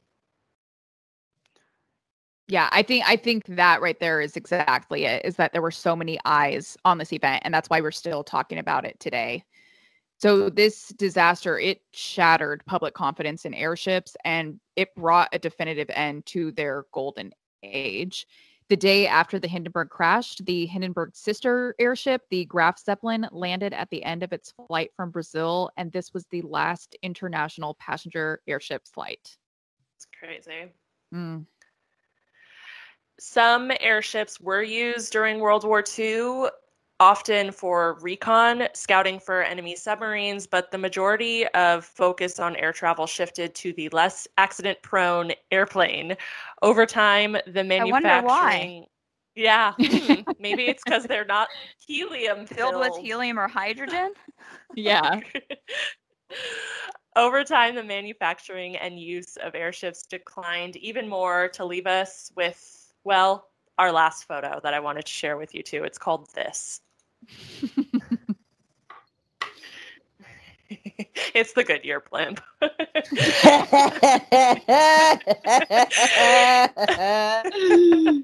Yeah, 2.46 2.68
I 2.72 2.82
think 2.82 3.04
I 3.08 3.16
think 3.16 3.46
that 3.46 3.80
right 3.80 3.98
there 3.98 4.20
is 4.20 4.36
exactly 4.36 5.06
it. 5.06 5.24
Is 5.24 5.36
that 5.36 5.52
there 5.52 5.62
were 5.62 5.70
so 5.70 5.96
many 5.96 6.18
eyes 6.26 6.76
on 6.84 6.98
this 6.98 7.12
event, 7.12 7.42
and 7.44 7.54
that's 7.54 7.70
why 7.70 7.80
we're 7.80 7.90
still 7.90 8.22
talking 8.22 8.58
about 8.58 8.84
it 8.84 9.00
today. 9.00 9.44
So 10.18 10.48
this 10.48 10.88
disaster 10.88 11.58
it 11.58 11.82
shattered 11.92 12.64
public 12.66 12.94
confidence 12.94 13.44
in 13.44 13.52
airships, 13.52 14.16
and 14.24 14.60
it 14.76 14.94
brought 14.94 15.28
a 15.32 15.38
definitive 15.38 15.90
end 15.90 16.24
to 16.26 16.52
their 16.52 16.86
golden 16.92 17.32
age. 17.62 18.26
The 18.70 18.76
day 18.76 19.06
after 19.06 19.38
the 19.38 19.48
Hindenburg 19.48 19.90
crashed, 19.90 20.46
the 20.46 20.64
Hindenburg 20.64 21.14
sister 21.14 21.74
airship, 21.78 22.22
the 22.30 22.46
Graf 22.46 22.78
Zeppelin, 22.78 23.28
landed 23.30 23.74
at 23.74 23.90
the 23.90 24.02
end 24.02 24.22
of 24.22 24.32
its 24.32 24.54
flight 24.66 24.90
from 24.96 25.10
Brazil, 25.10 25.70
and 25.76 25.92
this 25.92 26.14
was 26.14 26.24
the 26.30 26.40
last 26.42 26.96
international 27.02 27.74
passenger 27.74 28.40
airship 28.46 28.86
flight. 28.86 29.36
it's 29.96 30.06
crazy 30.18 30.72
Mm. 31.12 31.46
some 33.20 33.70
airships 33.78 34.40
were 34.40 34.62
used 34.62 35.12
during 35.12 35.38
World 35.38 35.64
War 35.64 35.84
II, 35.98 36.48
often 37.00 37.50
for 37.50 37.98
recon, 38.00 38.68
scouting 38.74 39.18
for 39.18 39.42
enemy 39.42 39.76
submarines, 39.76 40.46
but 40.46 40.70
the 40.70 40.78
majority 40.78 41.46
of 41.48 41.84
focus 41.84 42.38
on 42.38 42.56
air 42.56 42.72
travel 42.72 43.06
shifted 43.06 43.54
to 43.56 43.72
the 43.72 43.88
less 43.90 44.28
accident 44.38 44.78
prone 44.82 45.32
airplane. 45.50 46.16
Over 46.62 46.86
time, 46.86 47.32
the 47.46 47.64
wonder 47.80 48.22
why. 48.22 48.46
manufacturing. 48.46 48.86
Yeah, 49.36 49.72
hmm, 49.76 50.20
maybe 50.38 50.66
it's 50.66 50.84
because 50.84 51.04
they're 51.04 51.24
not 51.24 51.48
helium 51.84 52.46
filled 52.46 52.76
with 52.76 52.96
helium 52.96 53.38
or 53.38 53.48
hydrogen? 53.48 54.12
Yeah. 54.76 55.20
Over 57.16 57.44
time, 57.44 57.74
the 57.74 57.82
manufacturing 57.82 58.76
and 58.76 58.98
use 58.98 59.36
of 59.36 59.54
airships 59.54 60.04
declined 60.04 60.76
even 60.76 61.08
more 61.08 61.48
to 61.48 61.64
leave 61.64 61.86
us 61.86 62.32
with, 62.36 62.92
well, 63.04 63.48
our 63.78 63.92
last 63.92 64.24
photo 64.24 64.60
that 64.62 64.74
I 64.74 64.80
wanted 64.80 65.06
to 65.06 65.12
share 65.12 65.36
with 65.36 65.54
you 65.54 65.62
too. 65.62 65.84
It's 65.84 65.98
called 65.98 66.28
This. 66.34 66.80
it's 71.34 71.52
the 71.52 71.64
Goodyear 71.64 72.00
blimp. 72.10 72.40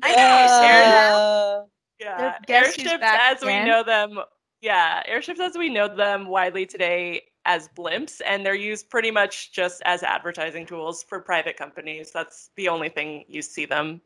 I 0.03 0.15
know, 0.17 0.47
Sarah. 0.61 1.65
yeah, 1.99 2.39
guess 2.47 2.75
who's 2.77 2.85
airships 2.87 3.01
back 3.01 3.21
as 3.37 3.43
we 3.43 3.49
again? 3.49 3.67
know 3.67 3.83
them. 3.83 4.19
Yeah, 4.61 5.03
airships 5.07 5.41
as 5.41 5.57
we 5.57 5.69
know 5.71 5.89
them 5.95 6.29
widely 6.29 6.67
today 6.67 7.23
as 7.47 7.69
blimps, 7.77 8.21
and 8.27 8.45
they're 8.45 8.55
used 8.55 8.91
pretty 8.91 9.11
much 9.11 9.53
just 9.53 9.83
as 9.85 10.03
advertising 10.03 10.67
tools 10.67 11.03
for 11.03 11.21
private 11.21 11.57
companies. 11.57 12.11
That's 12.13 12.51
the 12.57 12.69
only 12.69 12.89
thing 12.91 13.25
you 13.29 13.43
see 13.43 13.65
them. 13.67 14.01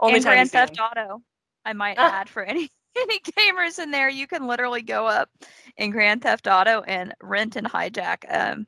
Only 0.00 0.16
and 0.16 0.24
time 0.24 0.32
Grand 0.34 0.50
see 0.50 0.58
them. 0.58 0.68
Theft 0.68 0.80
Auto. 0.80 1.22
I 1.64 1.72
might 1.74 1.96
Ah. 1.98 2.20
add 2.20 2.28
for 2.28 2.42
any 2.42 2.70
any 2.96 3.20
gamers 3.20 3.78
in 3.78 3.90
there, 3.90 4.08
you 4.08 4.26
can 4.26 4.46
literally 4.46 4.82
go 4.82 5.06
up 5.06 5.30
in 5.76 5.90
Grand 5.90 6.22
Theft 6.22 6.46
Auto 6.46 6.82
and 6.82 7.14
rent 7.22 7.56
and 7.56 7.66
hijack 7.66 8.24
um, 8.30 8.66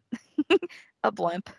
a 1.03 1.13
blimp. 1.13 1.51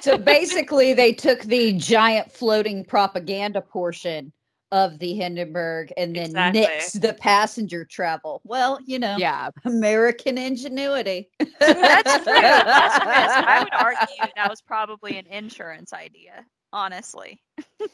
so 0.00 0.18
basically 0.18 0.92
they 0.94 1.12
took 1.12 1.40
the 1.42 1.72
giant 1.74 2.30
floating 2.30 2.84
propaganda 2.84 3.60
portion 3.60 4.32
of 4.70 4.98
the 4.98 5.14
hindenburg 5.14 5.90
and 5.96 6.14
then 6.14 6.24
Exactly. 6.26 6.60
nixed 6.60 7.00
the 7.00 7.14
passenger 7.14 7.86
travel 7.86 8.42
well 8.44 8.78
you 8.84 8.98
know 8.98 9.16
Yeah. 9.16 9.48
american 9.64 10.36
ingenuity 10.36 11.30
That's 11.58 12.12
true. 12.24 12.34
That's 12.34 12.98
true. 13.02 13.12
I 13.46 13.60
would 13.64 13.72
argue 13.72 14.26
that 14.36 14.50
was 14.50 14.60
probably 14.60 15.16
an 15.16 15.24
insurance 15.26 15.94
idea. 15.94 16.44
Honestly, 16.72 17.40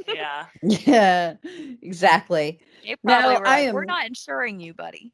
Yeah. 0.09 0.47
yeah 0.63 1.35
exactly 1.81 2.61
No, 3.03 3.15
I 3.45 3.67
like, 3.67 3.75
"We're 3.75 3.85
not 3.85 4.07
insuring 4.07 4.61
you, 4.61 4.75
buddy." 4.75 5.13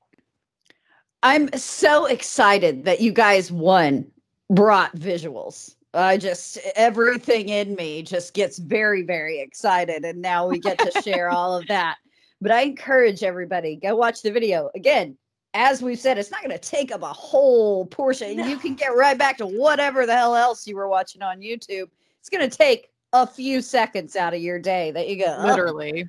I'm 1.23 1.53
so 1.53 2.07
excited 2.07 2.85
that 2.87 3.01
you 3.01 3.13
guys 3.13 3.53
won 3.53 4.11
brought 4.49 4.97
visuals. 4.97 5.75
I 5.93 6.17
just 6.17 6.59
everything 6.77 7.49
in 7.49 7.75
me 7.75 8.03
just 8.03 8.33
gets 8.33 8.59
very 8.59 9.03
very 9.03 9.41
excited 9.41 10.05
and 10.05 10.23
now 10.23 10.49
we 10.49 10.59
get 10.59 10.79
to 10.79 11.03
share 11.03 11.29
all 11.31 11.57
of 11.57 11.67
that. 11.67 11.97
But 12.41 12.53
I 12.53 12.63
encourage 12.63 13.23
everybody 13.23 13.77
go 13.77 13.97
watch 13.97 14.23
the 14.23 14.31
video. 14.31 14.71
Again, 14.75 15.19
as 15.55 15.83
we've 15.83 15.99
said, 15.99 16.17
it's 16.17 16.31
not 16.31 16.43
going 16.43 16.57
to 16.57 16.59
take 16.59 16.93
up 16.93 17.03
a 17.03 17.13
whole 17.13 17.87
portion. 17.87 18.39
You 18.39 18.57
can 18.57 18.75
get 18.75 18.95
right 18.95 19.19
back 19.19 19.37
to 19.39 19.47
whatever 19.47 20.07
the 20.07 20.15
hell 20.15 20.37
else 20.37 20.67
you 20.67 20.77
were 20.77 20.89
watching 20.89 21.23
on 21.23 21.41
YouTube. 21.41 21.89
it's 22.21 22.29
going 22.31 22.49
to 22.49 22.57
take 22.57 22.89
a 23.13 23.27
few 23.27 23.61
seconds 23.63 24.17
out 24.17 24.35
of 24.35 24.41
your 24.41 24.59
day 24.59 24.91
that 24.93 25.09
you 25.09 25.17
go, 25.17 25.37
oh, 25.39 25.47
Literally. 25.47 26.09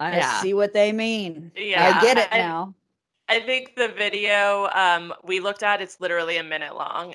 I 0.00 0.16
Yeah. 0.16 0.40
see 0.40 0.54
what 0.54 0.72
they 0.72 0.92
mean. 0.92 1.52
Yeah, 1.56 1.96
I 1.96 2.00
get 2.02 2.18
it 2.18 2.28
I- 2.32 2.38
now. 2.38 2.74
I 3.28 3.40
think 3.40 3.74
the 3.74 3.88
video 3.88 4.68
um, 4.74 5.14
we 5.22 5.40
looked 5.40 5.62
at 5.62 5.80
it's 5.80 5.98
literally 5.98 6.36
a 6.36 6.42
minute 6.42 6.74
long. 6.76 7.14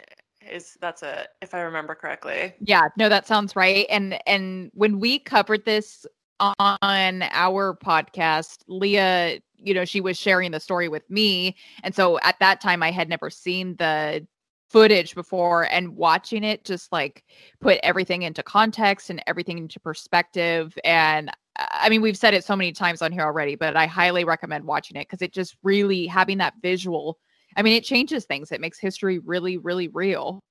Is 0.49 0.75
that's 0.81 1.03
a 1.03 1.27
if 1.41 1.53
I 1.53 1.59
remember 1.59 1.93
correctly? 1.93 2.55
Yeah, 2.61 2.87
no, 2.97 3.09
that 3.09 3.27
sounds 3.27 3.55
right. 3.55 3.85
And 3.91 4.19
and 4.27 4.71
when 4.73 4.99
we 4.99 5.19
covered 5.19 5.65
this 5.65 6.07
on 6.39 7.21
our 7.21 7.75
podcast, 7.75 8.63
Leah, 8.67 9.39
you 9.57 9.73
know, 9.73 9.85
she 9.85 10.01
was 10.01 10.17
sharing 10.17 10.49
the 10.51 10.59
story 10.59 10.87
with 10.87 11.07
me. 11.11 11.55
And 11.83 11.93
so 11.93 12.17
at 12.23 12.39
that 12.39 12.59
time 12.59 12.81
I 12.81 12.89
had 12.89 13.07
never 13.09 13.29
seen 13.29 13.75
the 13.75 14.25
footage 14.69 15.15
before 15.15 15.63
and 15.71 15.95
watching 15.95 16.43
it 16.43 16.63
just 16.63 16.91
like 16.91 17.23
put 17.59 17.79
everything 17.83 18.21
into 18.23 18.43
context 18.43 19.09
and 19.09 19.21
everything 19.27 19.57
into 19.57 19.79
perspective 19.79 20.77
and 20.83 21.31
I 21.57 21.89
mean 21.89 22.01
we've 22.01 22.17
said 22.17 22.33
it 22.33 22.43
so 22.43 22.55
many 22.55 22.71
times 22.71 23.01
on 23.01 23.11
here 23.11 23.23
already 23.23 23.55
but 23.55 23.75
I 23.75 23.87
highly 23.87 24.23
recommend 24.23 24.65
watching 24.65 24.97
it 24.97 25.09
cuz 25.09 25.21
it 25.21 25.33
just 25.33 25.57
really 25.63 26.05
having 26.07 26.37
that 26.39 26.53
visual 26.61 27.17
I 27.55 27.63
mean 27.63 27.73
it 27.73 27.83
changes 27.83 28.25
things 28.25 28.51
it 28.51 28.61
makes 28.61 28.79
history 28.79 29.19
really 29.19 29.57
really 29.57 29.87
real 29.89 30.43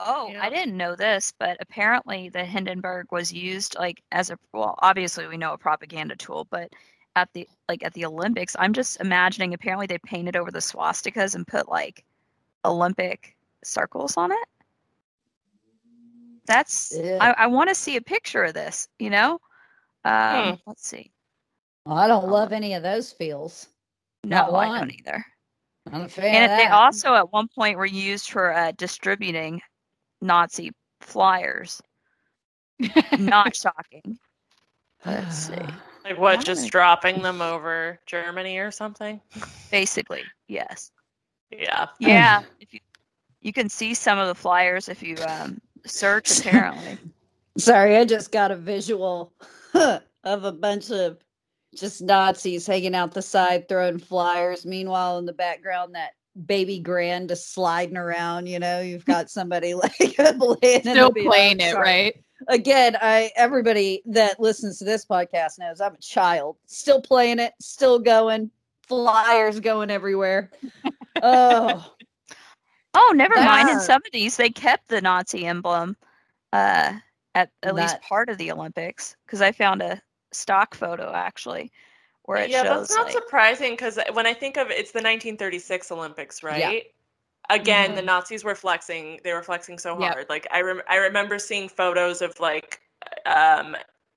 Oh, 0.00 0.28
Yeah. 0.32 0.42
I 0.44 0.50
didn't 0.50 0.76
know 0.76 0.96
this, 0.96 1.32
but 1.38 1.56
apparently 1.60 2.28
the 2.28 2.44
Hindenburg 2.44 3.12
was 3.12 3.32
used 3.32 3.76
like 3.78 4.02
as 4.10 4.30
a 4.30 4.38
well, 4.52 4.74
obviously 4.82 5.26
we 5.26 5.36
know 5.36 5.52
a 5.52 5.58
propaganda 5.58 6.16
tool, 6.16 6.46
but 6.50 6.72
at 7.14 7.32
the 7.34 7.48
like 7.68 7.84
at 7.84 7.92
the 7.94 8.04
Olympics, 8.06 8.56
I'm 8.58 8.72
just 8.72 9.00
imagining 9.00 9.54
apparently 9.54 9.86
they 9.86 9.98
painted 9.98 10.36
over 10.36 10.50
the 10.50 10.58
swastikas 10.60 11.34
and 11.34 11.46
put 11.46 11.68
like 11.68 12.04
Olympic 12.64 13.36
circles 13.64 14.16
on 14.16 14.32
it. 14.32 14.38
That's 16.46 16.96
Ugh. 16.96 17.18
I, 17.20 17.34
I 17.38 17.46
want 17.46 17.68
to 17.68 17.74
see 17.74 17.96
a 17.96 18.00
picture 18.00 18.44
of 18.44 18.54
this, 18.54 18.88
you 18.98 19.10
know? 19.10 19.38
Um, 20.04 20.58
let's 20.66 20.86
see. 20.86 21.12
Well, 21.86 21.96
I 21.96 22.08
don't 22.08 22.28
love 22.28 22.52
any 22.52 22.74
of 22.74 22.82
those 22.82 23.12
feels. 23.12 23.68
No, 24.24 24.54
I 24.54 24.78
don't 24.78 24.92
either. 24.92 25.24
I'm 25.92 26.02
a 26.02 26.08
fan 26.08 26.34
And 26.34 26.52
of 26.52 26.58
they 26.58 26.66
also 26.66 27.14
at 27.14 27.32
one 27.32 27.48
point 27.48 27.76
were 27.76 27.86
used 27.86 28.30
for 28.30 28.52
uh, 28.52 28.72
distributing 28.76 29.60
Nazi 30.20 30.70
flyers. 31.00 31.80
Not 33.18 33.56
shocking. 33.56 34.18
Let's 35.04 35.36
see. 35.36 35.54
Like 36.04 36.18
what? 36.18 36.44
Just 36.44 36.70
dropping 36.70 37.22
them 37.22 37.40
over 37.40 37.98
Germany 38.06 38.58
or 38.58 38.70
something? 38.70 39.20
Basically, 39.70 40.22
yes. 40.48 40.90
Yeah. 41.58 41.86
Yeah, 41.98 42.42
if 42.60 42.72
you 42.72 42.80
you 43.42 43.52
can 43.52 43.68
see 43.68 43.92
some 43.92 44.18
of 44.18 44.26
the 44.26 44.34
flyers 44.34 44.88
if 44.88 45.02
you 45.02 45.16
um, 45.28 45.60
search. 45.84 46.40
Apparently, 46.46 46.98
Sorry, 47.58 47.96
I 47.96 48.04
just 48.04 48.32
got 48.32 48.50
a 48.50 48.56
visual 48.56 49.32
of 49.74 50.00
a 50.24 50.52
bunch 50.52 50.90
of 50.90 51.18
just 51.74 52.02
Nazis 52.02 52.66
hanging 52.66 52.94
out 52.94 53.12
the 53.12 53.22
side 53.22 53.68
throwing 53.68 53.98
flyers. 53.98 54.64
Meanwhile, 54.64 55.18
in 55.18 55.26
the 55.26 55.32
background, 55.32 55.94
that 55.94 56.12
baby 56.46 56.78
grand 56.78 57.28
just 57.28 57.52
sliding 57.52 57.96
around. 57.96 58.46
You 58.46 58.58
know, 58.58 58.80
you've 58.80 59.04
got 59.04 59.30
somebody 59.30 59.74
like 59.74 59.98
laying 60.18 60.82
in 60.86 60.94
still 60.94 61.12
playing 61.12 61.60
it, 61.60 61.74
right? 61.74 62.14
Again, 62.48 62.96
I 63.00 63.30
everybody 63.36 64.02
that 64.06 64.40
listens 64.40 64.78
to 64.78 64.84
this 64.84 65.04
podcast 65.04 65.58
knows 65.58 65.80
I'm 65.80 65.94
a 65.94 65.98
child, 65.98 66.56
still 66.66 67.00
playing 67.00 67.38
it, 67.38 67.52
still 67.60 67.98
going, 67.98 68.50
flyers 68.88 69.60
going 69.60 69.90
everywhere. 69.90 70.50
Oh, 71.22 71.84
oh, 72.94 73.12
never 73.16 73.40
mind. 73.40 73.68
In 73.68 73.80
some 73.80 74.02
of 74.06 74.12
these, 74.12 74.36
they 74.36 74.50
kept 74.50 74.88
the 74.88 75.00
Nazi 75.00 75.46
emblem 75.46 75.96
uh, 76.52 76.94
at 77.34 77.50
at 77.62 77.74
least 77.74 78.00
part 78.00 78.28
of 78.30 78.38
the 78.38 78.52
Olympics 78.52 79.16
because 79.26 79.42
I 79.42 79.52
found 79.52 79.82
a 79.82 80.02
stock 80.32 80.74
photo 80.74 81.12
actually 81.14 81.72
where 82.24 82.40
it 82.40 82.50
yeah, 82.50 82.62
shows 82.62 82.68
Yeah, 82.68 82.78
that's 82.78 82.90
not 82.90 83.06
like, 83.06 83.12
surprising 83.12 83.72
because 83.72 83.98
when 84.12 84.26
I 84.26 84.34
think 84.34 84.56
of 84.56 84.70
it, 84.70 84.78
it's 84.78 84.92
the 84.92 85.02
1936 85.02 85.90
Olympics, 85.92 86.42
right? 86.42 86.84
Yeah. 86.84 87.50
Again, 87.50 87.94
the 87.94 88.02
Mhm. 88.02 88.06
Nazis 88.06 88.44
were 88.44 88.54
flexing. 88.54 89.20
They 89.24 89.32
were 89.32 89.42
flexing 89.42 89.78
so 89.78 89.96
Yep. 89.96 90.14
hard. 90.14 90.28
Like 90.30 90.46
I 90.52 90.62
rem- 90.62 90.82
I 90.88 90.96
remember 90.96 91.38
seeing 91.38 91.68
photos 91.68 92.22
of 92.22 92.38
like, 92.40 92.80
um, 93.26 93.76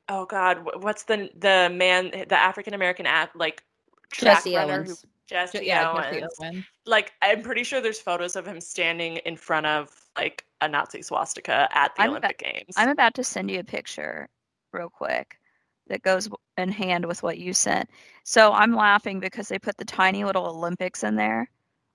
oh 0.10 0.26
God, 0.26 0.68
what's 0.82 1.03
the 1.03 1.30
the 1.38 1.70
man, 1.74 2.12
the 2.30 2.38
African 2.39 2.74
American 2.74 3.06
at 3.08 3.36
like 3.36 3.64
track 4.12 4.45
Jesse 4.45 4.53
runner 4.53 4.84
Owens. 4.84 5.01
who 5.01 5.10
Jesse 5.28 5.59
yeah, 5.65 5.91
Owens. 5.91 6.30
Owens. 6.39 6.65
Like 6.86 7.13
I'm 7.21 7.41
pretty 7.41 7.63
sure 7.63 7.82
there's 7.82 7.99
photos 7.99 8.36
of 8.36 8.45
him 8.47 8.61
standing 8.61 9.17
in 9.17 9.38
front 9.38 9.65
of 9.65 9.89
like 10.17 10.45
a 10.61 10.67
Nazi 10.67 11.01
swastika 11.01 11.67
at 11.71 11.95
the 11.95 12.03
I'm 12.03 12.11
Olympic 12.11 12.38
Games. 12.39 12.73
I'm 12.78 12.89
about 12.89 13.13
to 13.15 13.23
send 13.23 13.49
you 13.49 13.59
a 13.59 13.63
picture 13.63 14.30
real 14.71 14.89
quick 14.89 15.39
that 15.88 16.01
goes 16.03 16.30
in 16.57 16.69
hand 16.69 17.05
with 17.05 17.23
what 17.23 17.38
you 17.38 17.53
sent. 17.53 17.89
So 18.23 18.51
I'm 18.53 18.73
laughing 18.76 19.19
because 19.19 19.47
they 19.47 19.59
put 19.59 19.78
the 19.78 19.86
tiny 19.86 20.23
little 20.23 20.45
Olympics 20.47 21.03
in 21.03 21.15
there, 21.15 21.49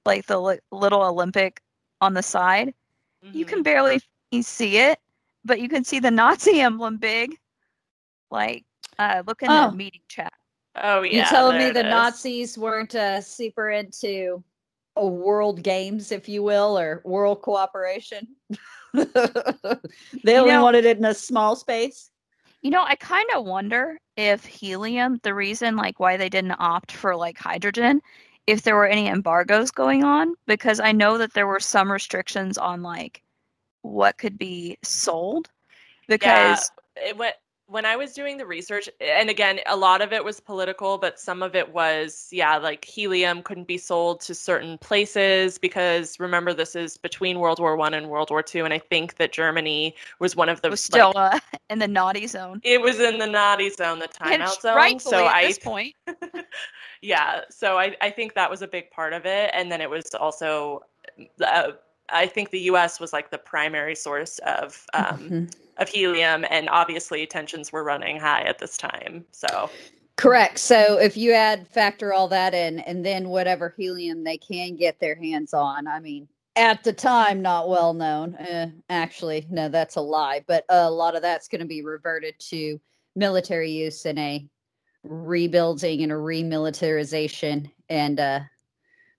like 0.05 0.27
the 0.27 0.39
li- 0.41 0.61
little 0.71 1.03
Olympic 1.03 1.61
on 2.01 2.15
the 2.15 2.23
side. 2.23 2.75
You 3.23 3.45
Mhm. 3.45 3.49
can 3.49 3.63
barely 3.63 4.01
see 4.43 4.79
it, 4.79 4.99
but 5.45 5.61
you 5.61 5.69
can 5.69 5.85
see 5.85 5.99
the 5.99 6.11
Nazi 6.11 6.61
emblem 6.61 6.97
big. 6.99 7.37
Like, 8.31 8.65
uh, 8.99 9.23
look 9.27 9.43
in 9.43 9.51
Oh. 9.51 9.71
the 9.71 9.77
meeting 9.77 10.03
chat. 10.09 10.33
Oh 10.77 11.03
yeah. 11.03 11.19
you 11.19 11.25
telling 11.25 11.59
me 11.59 11.71
the 11.71 11.81
is. 11.81 11.91
Nazis 11.91 12.59
weren't 12.59 12.95
uh, 12.95 13.21
super 13.21 13.71
into 13.71 14.43
a 14.97 15.07
world 15.07 15.63
games, 15.63 16.13
if 16.13 16.29
you 16.29 16.43
will, 16.43 16.79
or 16.79 17.03
world 17.05 17.43
cooperation? 17.43 18.29
they 18.93 20.37
only 20.37 20.53
know- 20.53 20.63
wanted 20.63 20.85
it 20.85 20.99
in 20.99 21.05
a 21.05 21.15
small 21.15 21.57
space. 21.57 22.11
You 22.63 22.71
know, 22.71 22.83
I 22.83 22.95
kind 22.97 23.27
of 23.35 23.47
wonder 23.47 23.99
if 24.19 24.45
helium, 24.45 25.19
the 25.23 25.33
reason 25.33 25.77
like 25.77 25.99
why 25.99 26.19
they 26.19 26.29
didn't 26.29 26.57
opt 26.59 26.93
for 26.93 27.17
like 27.17 27.39
hydrogen, 27.39 28.03
if 28.47 28.63
there 28.63 28.77
were 28.77 28.87
any 28.87 29.09
embargoes 29.09 29.71
going 29.71 30.05
on, 30.05 30.35
because 30.47 30.79
I 30.79 30.93
know 30.93 31.17
that 31.17 31.33
there 31.33 31.47
were 31.47 31.61
some 31.61 31.91
restrictions 31.91 32.59
on 32.59 32.83
like 32.83 33.23
what 33.81 34.19
could 34.19 34.37
be 34.37 34.77
sold. 34.83 35.49
Because 36.07 36.71
yeah, 36.99 37.09
it 37.09 37.17
went 37.17 37.37
when 37.71 37.85
I 37.87 37.95
was 37.95 38.13
doing 38.13 38.37
the 38.37 38.47
research, 38.47 38.91
and 39.01 39.31
again, 39.31 39.61
a 39.67 39.77
lot 39.77 40.03
of 40.03 40.13
it 40.13 40.25
was 40.25 40.41
political, 40.41 40.99
but 40.99 41.21
some 41.21 41.41
of 41.41 41.55
it 41.55 41.73
was, 41.73 42.29
yeah, 42.33 42.57
like 42.57 42.85
helium 42.85 43.43
couldn't 43.43 43.69
be 43.69 43.79
sold 43.79 44.21
to 44.23 44.35
certain 44.35 44.77
places 44.79 45.57
because 45.57 46.19
remember, 46.19 46.53
this 46.53 46.75
is 46.75 46.97
between 46.97 47.39
World 47.39 47.61
War 47.61 47.77
One 47.77 47.95
and 47.95 48.09
World 48.09 48.31
War 48.31 48.43
Two, 48.43 48.65
and 48.65 48.75
I 48.75 48.79
think 48.79 49.17
that 49.17 49.33
Germany 49.33 49.95
was 50.19 50.35
one 50.35 50.49
of 50.49 50.61
the 50.63 50.71
was 50.71 50.83
still 50.83 51.13
like, 51.15 51.35
uh, 51.35 51.59
in 51.71 51.79
the 51.79 51.89
naughty 51.89 52.27
zone. 52.27 52.61
it 52.65 52.81
was 52.81 52.99
in 52.99 53.19
the 53.19 53.27
naughty 53.27 53.71
zone, 53.71 54.01
the 54.01 54.09
timeout 54.09 54.61
zone. 54.61 54.99
So 54.99 55.27
at 55.27 55.35
I 55.35 55.47
this 55.47 55.59
point. 55.63 55.95
yeah 57.03 57.43
so 57.51 57.79
I, 57.79 57.97
I 58.01 58.11
think 58.11 58.35
that 58.35 58.51
was 58.51 58.63
a 58.63 58.69
big 58.69 58.91
part 58.91 59.13
of 59.13 59.25
it 59.25 59.51
and 59.55 59.71
then 59.73 59.81
it 59.81 59.89
was 59.89 60.15
also 60.15 60.83
uh, 61.45 61.73
i 62.13 62.27
think 62.27 62.51
the 62.51 62.61
us 62.61 63.01
was 63.01 63.13
like 63.13 63.31
the 63.31 63.39
primary 63.39 63.95
source 63.95 64.39
of 64.41 64.85
um, 64.95 65.19
Mhm. 65.19 65.55
of 65.79 65.89
helium 65.89 66.45
and 66.51 66.69
obviously 66.69 67.27
tensions 67.27 67.73
were 67.73 67.85
running 67.85 68.19
high 68.19 68.43
at 68.43 68.59
this 68.59 68.77
time 68.77 69.25
so 69.33 69.71
Correct. 70.21 70.59
So 70.59 70.99
if 70.99 71.17
you 71.17 71.33
add 71.33 71.67
factor 71.67 72.13
all 72.13 72.29
that 72.29 72.53
in, 72.53 72.81
and 72.81 73.07
then 73.07 73.31
whatever 73.31 73.75
helium 73.75 74.23
they 74.23 74.37
can 74.37 74.77
get 74.77 75.01
their 75.01 75.15
hands 75.15 75.55
on, 75.55 75.87
I 75.87 75.99
mean, 75.99 76.29
at 76.57 76.85
the 76.85 76.93
time, 76.93 77.41
not 77.41 77.71
well 77.71 77.95
known. 77.95 78.37
Eh, 78.37 78.67
actually, 78.91 79.47
no, 79.49 79.71
that's 79.71 79.97
a 79.97 80.01
lie. 80.03 80.45
But 80.47 80.67
a 80.69 80.91
lot 80.91 81.17
of 81.17 81.23
that's 81.23 81.49
going 81.49 81.63
to 81.63 81.67
be 81.67 81.83
reverted 81.83 82.35
to 82.51 82.79
military 83.17 83.71
use 83.71 84.05
in 84.05 84.19
a 84.19 84.47
rebuilding 85.05 86.03
and 86.03 86.13
a 86.13 86.17
remilitarization, 86.17 87.71
and 87.89 88.21
uh, 88.21 88.41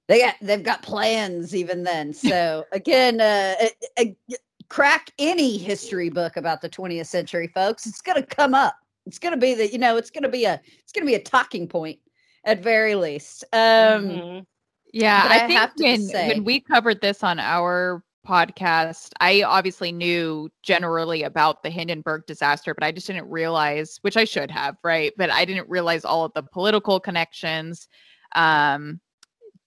they 0.08 0.20
got 0.20 0.36
they've 0.42 0.64
got 0.64 0.82
plans 0.82 1.56
even 1.56 1.84
then. 1.84 2.14
So 2.14 2.66
again, 2.72 3.22
uh, 3.22 3.56
eh, 3.60 3.70
eh, 3.98 4.36
crack 4.70 5.12
any 5.20 5.58
history 5.58 6.10
book 6.10 6.38
about 6.38 6.62
the 6.62 6.70
20th 6.70 7.08
century, 7.08 7.48
folks. 7.48 7.86
It's 7.86 8.02
going 8.02 8.22
to 8.22 8.28
come 8.28 8.54
up. 8.54 8.76
It's 9.06 9.20
going 9.20 9.34
to 9.34 9.40
be 9.40 9.54
the 9.54 9.72
you 9.72 9.78
know 9.80 9.98
it's 9.98 10.10
going 10.10 10.24
to 10.24 10.30
be 10.30 10.46
a 10.46 10.60
it's 10.80 10.92
going 10.92 11.06
to 11.06 11.10
be 11.10 11.16
a 11.16 11.24
talking 11.24 11.68
point 11.68 12.00
at 12.46 12.62
very 12.62 12.96
least. 12.96 13.44
Um, 13.54 13.60
mhm. 13.60 14.46
Yeah, 14.94 15.26
I, 15.30 15.36
I 15.36 15.40
think 15.48 15.60
have 15.60 15.76
to 15.76 15.84
when 15.84 16.02
say- 16.02 16.28
when 16.28 16.44
we 16.44 16.60
covered 16.60 17.02
this 17.02 17.24
on 17.24 17.40
our 17.40 18.04
podcast, 18.28 19.10
I 19.20 19.42
obviously 19.44 19.92
knew 19.92 20.50
generally 20.62 21.24
about 21.24 21.64
the 21.64 21.70
Hindenburg 21.70 22.26
disaster, 22.28 22.74
but 22.76 22.84
I 22.84 22.92
just 22.92 23.08
didn't 23.08 23.30
realize, 23.30 23.98
which 24.02 24.16
I 24.18 24.26
should 24.26 24.52
have, 24.52 24.76
right? 24.84 25.12
But 25.18 25.32
I 25.32 25.46
didn't 25.46 25.70
realize 25.70 26.06
all 26.06 26.24
of 26.26 26.34
the 26.34 26.44
political 26.44 27.00
connections. 27.00 27.88
Um, 28.36 29.00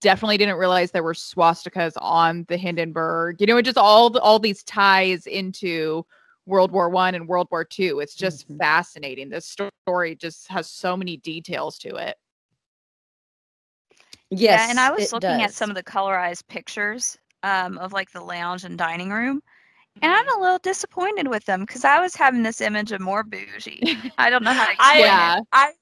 definitely 0.05 0.39
didn't 0.39 0.59
realize 0.59 0.93
there 0.93 1.03
were 1.03 1.15
swastikas 1.15 1.95
on 1.99 2.45
the 2.49 2.59
Hindenburg. 2.59 3.41
You 3.41 3.47
know, 3.49 3.57
it 3.57 3.65
just 3.65 3.79
all 3.79 4.11
the, 4.11 4.21
all 4.21 4.39
these 4.39 4.63
ties 4.65 5.27
into 5.27 6.07
World 6.47 6.71
War 6.73 6.91
One 6.91 7.15
and 7.15 7.27
World 7.27 7.49
War 7.51 7.65
Two. 7.65 8.01
It's 8.01 8.15
just 8.15 8.49
Mhm. 8.49 8.59
fascinating. 8.59 9.31
This 9.31 9.47
story 9.49 10.15
just 10.17 10.49
has 10.49 10.69
so 10.71 10.97
many 10.97 11.17
details 11.17 11.79
to 11.81 11.97
it. 11.97 12.17
yes, 14.31 14.51
yeah, 14.51 14.71
and 14.71 14.81
I 14.81 14.91
was 14.91 15.05
it 15.05 15.13
looking 15.13 15.43
at 15.43 15.55
some 15.55 15.71
of 15.71 15.77
the 15.77 15.83
colorized 15.85 16.47
pictures 16.49 17.19
um, 17.43 17.79
of 17.79 17.93
like 17.93 18.11
the 18.13 18.21
lounge 18.23 18.65
and 18.65 18.79
dining 18.79 19.11
room, 19.11 19.43
And 20.03 20.13
I'm 20.13 20.39
a 20.39 20.43
little 20.43 20.59
disappointed 20.59 21.29
with 21.29 21.45
them 21.47 21.63
because 21.63 21.85
I 21.85 22.01
was 22.01 22.17
having 22.17 22.43
this 22.43 22.61
image 22.61 22.93
of 22.93 23.01
more 23.01 23.25
bougie. 23.25 23.83
I 24.19 24.31
don't 24.31 24.45
know 24.45 24.55
how 24.55 24.67
to 24.67 24.73
I, 24.79 24.99
explain 24.99 25.01
Yeah. 25.01 25.39
it. 25.39 25.45
I, 25.53 25.73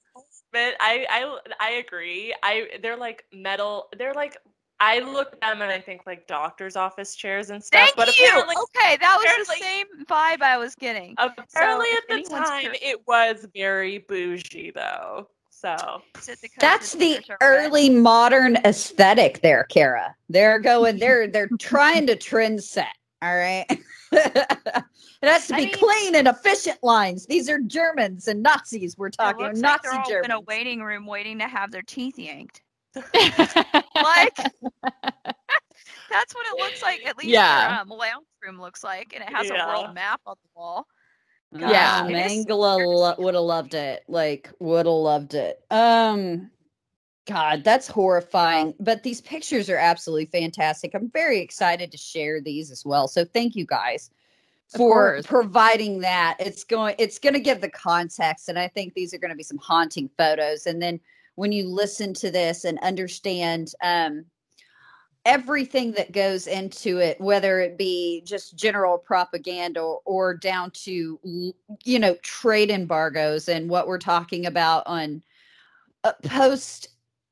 but 0.52 0.74
I, 0.80 1.06
I, 1.10 1.38
I 1.60 1.70
agree. 1.72 2.34
I, 2.42 2.68
they're 2.82 2.96
like 2.96 3.24
metal. 3.32 3.88
They're 3.98 4.14
like, 4.14 4.36
I 4.80 4.98
look 4.98 5.32
at 5.34 5.40
them 5.40 5.62
and 5.62 5.70
I 5.70 5.80
think 5.80 6.02
like 6.06 6.26
doctor's 6.26 6.74
office 6.74 7.14
chairs 7.14 7.50
and 7.50 7.62
stuff. 7.62 7.80
Thank 7.80 7.96
but 7.96 8.18
you. 8.18 8.26
okay, 8.26 8.96
that 9.00 9.18
was 9.24 9.46
the 9.48 9.54
same 9.54 9.86
vibe 10.06 10.42
I 10.42 10.56
was 10.58 10.74
getting. 10.74 11.14
apparently 11.18 11.86
if 11.86 12.10
at 12.10 12.24
the 12.24 12.30
time 12.30 12.60
curious- 12.62 12.82
it 12.82 13.00
was 13.06 13.46
very 13.54 13.98
bougie 13.98 14.72
though. 14.74 15.28
So 15.50 16.02
Is 16.18 16.28
it 16.28 16.38
because 16.42 16.56
That's 16.58 16.92
the 16.94 17.20
the 17.28 17.36
red? 17.40 17.66
early 17.66 17.88
modern 17.90 18.56
aesthetic 18.64 19.40
there, 19.42 19.62
Kara. 19.64 20.16
They're 20.28 20.58
going, 20.58 20.98
they're 20.98 21.28
they're 21.28 21.48
trying 21.60 22.08
to 22.08 22.16
trend 22.16 22.64
set. 22.64 22.96
All 23.22 23.36
right. 23.36 23.64
it 24.12 24.86
has 25.22 25.46
to 25.46 25.54
I 25.54 25.58
be 25.58 25.64
mean- 25.66 25.74
clean 25.74 26.14
and 26.16 26.26
efficient 26.28 26.82
lines. 26.82 27.24
These 27.26 27.48
are 27.48 27.60
Germans 27.60 28.26
and 28.28 28.42
Nazis. 28.42 28.98
We're 28.98 29.06
It 29.08 29.14
talking 29.14 29.46
looks 29.46 29.60
like 29.60 29.80
Nazi 29.84 29.88
they're 29.88 30.00
all 30.00 30.08
Germans. 30.08 30.24
in 30.26 30.30
a 30.32 30.40
waiting 30.40 30.82
room 30.82 31.06
waiting 31.06 31.38
to 31.38 31.46
have 31.46 31.70
their 31.70 31.82
teeth 31.82 32.18
yanked. 32.18 32.62
like 32.94 34.36
That's 36.10 36.34
what 36.34 36.46
it 36.46 36.58
looks 36.58 36.82
like. 36.82 37.06
At 37.06 37.16
least 37.16 37.30
Yeah. 37.30 37.68
their 37.68 37.80
um, 37.80 37.88
lounge 37.88 38.26
room 38.44 38.60
looks 38.60 38.84
like, 38.84 39.12
and 39.14 39.22
it 39.22 39.30
has 39.34 39.48
a 39.50 39.54
world 39.54 39.94
map 39.94 40.20
on 40.26 40.34
the 40.42 40.48
wall. 40.54 40.86
Yeah. 41.56 42.06
It 42.06 42.12
is- 42.32 42.46
Mengele 42.46 42.84
lo- 42.84 43.14
would 43.18 43.34
have 43.34 43.42
loved 43.44 43.74
it. 43.74 44.02
Like 44.08 44.50
would 44.58 44.86
have 44.86 44.94
loved 44.94 45.34
it. 45.34 45.60
Um 45.70 46.50
God, 47.26 47.62
that's 47.62 47.86
horrifying. 47.86 48.74
But 48.80 49.02
these 49.02 49.20
pictures 49.20 49.70
are 49.70 49.76
absolutely 49.76 50.26
fantastic. 50.26 50.92
I'm 50.94 51.10
very 51.10 51.40
excited 51.40 51.92
to 51.92 51.98
share 51.98 52.40
these 52.40 52.70
as 52.70 52.84
well. 52.84 53.06
So 53.06 53.24
thank 53.24 53.54
you 53.54 53.64
guys 53.64 54.10
for 54.76 55.20
providing 55.24 56.00
that. 56.00 56.36
It's 56.40 56.64
going 56.64 56.94
it's 56.98 57.18
going 57.18 57.34
to 57.34 57.40
give 57.40 57.60
the 57.60 57.70
context 57.70 58.48
and 58.48 58.58
I 58.58 58.68
think 58.68 58.94
these 58.94 59.12
are 59.14 59.18
going 59.18 59.30
to 59.30 59.36
be 59.36 59.42
some 59.42 59.58
haunting 59.58 60.10
photos 60.16 60.66
and 60.66 60.80
then 60.80 60.98
when 61.34 61.52
you 61.52 61.68
listen 61.68 62.12
to 62.14 62.30
this 62.30 62.64
and 62.64 62.78
understand 62.80 63.72
um 63.82 64.24
everything 65.24 65.92
that 65.92 66.10
goes 66.10 66.48
into 66.48 66.98
it 66.98 67.20
whether 67.20 67.60
it 67.60 67.78
be 67.78 68.22
just 68.24 68.56
general 68.56 68.98
propaganda 68.98 69.80
or, 69.80 70.00
or 70.04 70.34
down 70.34 70.70
to 70.72 71.18
you 71.84 71.98
know 71.98 72.14
trade 72.22 72.70
embargoes 72.70 73.48
and 73.48 73.70
what 73.70 73.86
we're 73.86 73.98
talking 73.98 74.46
about 74.46 74.82
on 74.86 75.22
uh, 76.02 76.12
post 76.24 76.88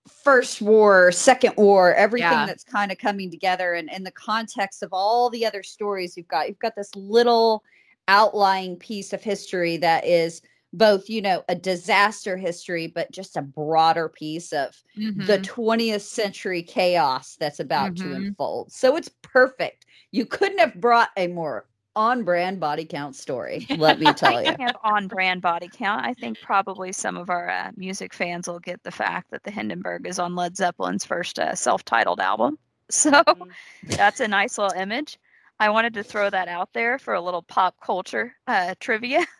first 0.09 0.63
war 0.63 1.13
second 1.13 1.55
war 1.57 1.95
everything 1.95 2.45
Yeah. 2.45 2.47
that's 2.47 2.65
kind 2.65 2.91
of 2.91 2.99
coming 2.99 3.31
together 3.31 3.75
and 3.75 3.91
in 3.93 4.03
the 4.03 4.11
context 4.11 4.83
of 4.83 4.91
all 4.93 5.29
the 5.31 5.45
other 5.47 5.63
stories 5.63 6.17
you've 6.17 6.29
got 6.29 6.49
you've 6.49 6.59
got 6.59 6.75
this 6.75 6.95
little 6.97 7.63
outlying 8.09 8.77
piece 8.77 9.13
of 9.13 9.23
history 9.23 9.77
that 9.77 10.05
is 10.07 10.41
both 10.73 11.09
you 11.11 11.21
know 11.21 11.45
a 11.49 11.55
disaster 11.55 12.37
history 12.37 12.87
but 12.87 13.11
just 13.13 13.37
a 13.37 13.43
broader 13.43 14.09
piece 14.09 14.53
of 14.53 14.83
the 15.17 15.39
mhm. 15.39 15.41
20th 15.41 16.03
century 16.03 16.63
chaos 16.63 17.37
that's 17.39 17.61
about 17.61 17.97
to 17.97 18.13
Mhm. 18.13 18.15
unfold. 18.15 18.73
So 18.73 18.97
it's 18.97 19.11
perfect. 19.23 19.85
You 20.13 20.25
couldn't 20.25 20.59
have 20.61 20.81
brought 20.81 21.11
a 21.17 21.27
more 21.27 21.67
on 21.97 22.25
brand 22.25 22.61
body 22.61 22.85
count 22.85 23.17
story, 23.17 23.67
let 23.77 23.99
me 23.99 24.13
tell 24.13 24.43
you. 24.43 24.57
I 24.59 24.63
have 24.63 24.77
on 24.83 25.09
brand 25.09 25.43
body 25.43 25.69
count. 25.73 26.05
I 26.05 26.15
think 26.15 26.41
probably 26.41 26.93
some 26.93 27.17
of 27.17 27.31
our 27.31 27.49
uh, 27.51 27.71
music 27.77 28.13
fans 28.15 28.49
will 28.49 28.61
get 28.61 28.83
the 28.83 28.91
fact 28.91 29.31
that 29.31 29.43
the 29.45 29.51
Hindenburg 29.51 30.07
is 30.07 30.19
on 30.19 30.35
Led 30.35 30.57
Zeppelin's 30.57 31.05
first 31.05 31.39
uh, 31.39 31.55
self 31.55 31.85
titled 31.85 32.21
album. 32.21 32.59
So 32.93 33.23
Mhm. 33.27 33.57
that's 33.97 34.21
a 34.21 34.27
nice 34.29 34.59
little 34.59 34.73
image. 34.73 35.19
I 35.61 35.71
wanted 35.71 35.95
to 35.95 36.03
throw 36.03 36.29
that 36.31 36.49
out 36.49 36.73
there 36.73 36.99
for 36.99 37.15
a 37.15 37.21
little 37.21 37.43
pop 37.43 37.77
culture 37.81 38.35
uh, 38.49 38.75
trivia. 38.81 39.25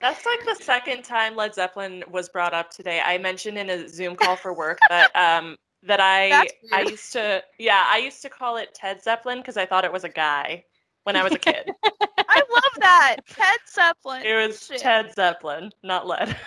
that's 0.00 0.24
like 0.26 0.44
the 0.44 0.62
second 0.62 1.02
time 1.02 1.36
Led 1.36 1.54
Zeppelin 1.54 2.04
was 2.10 2.28
brought 2.28 2.54
up 2.54 2.70
today. 2.70 3.00
I 3.04 3.18
mentioned 3.18 3.58
in 3.58 3.70
a 3.70 3.88
Zoom 3.88 4.16
call 4.16 4.36
for 4.36 4.54
work 4.54 4.82
that 4.88 5.10
um 5.14 5.56
that 5.82 6.00
I 6.00 6.50
I 6.72 6.82
used 6.82 7.12
to 7.12 7.42
yeah 7.58 7.84
I 7.88 7.98
used 7.98 8.22
to 8.22 8.28
call 8.30 8.56
it 8.56 8.74
Ted 8.74 9.02
Zeppelin 9.02 9.38
because 9.38 9.56
I 9.56 9.66
thought 9.66 9.84
it 9.84 9.92
was 9.92 10.04
a 10.04 10.08
guy 10.08 10.64
when 11.08 11.16
I 11.16 11.22
was 11.22 11.32
a 11.32 11.38
kid. 11.38 11.70
I 12.28 12.42
love 12.52 12.72
that. 12.80 13.16
Ted 13.30 13.56
Zeppelin. 13.66 14.22
it 14.26 14.34
was 14.46 14.66
Shit. 14.66 14.76
Ted 14.78 15.14
Zeppelin, 15.14 15.72
not 15.82 16.06
Led. 16.06 16.36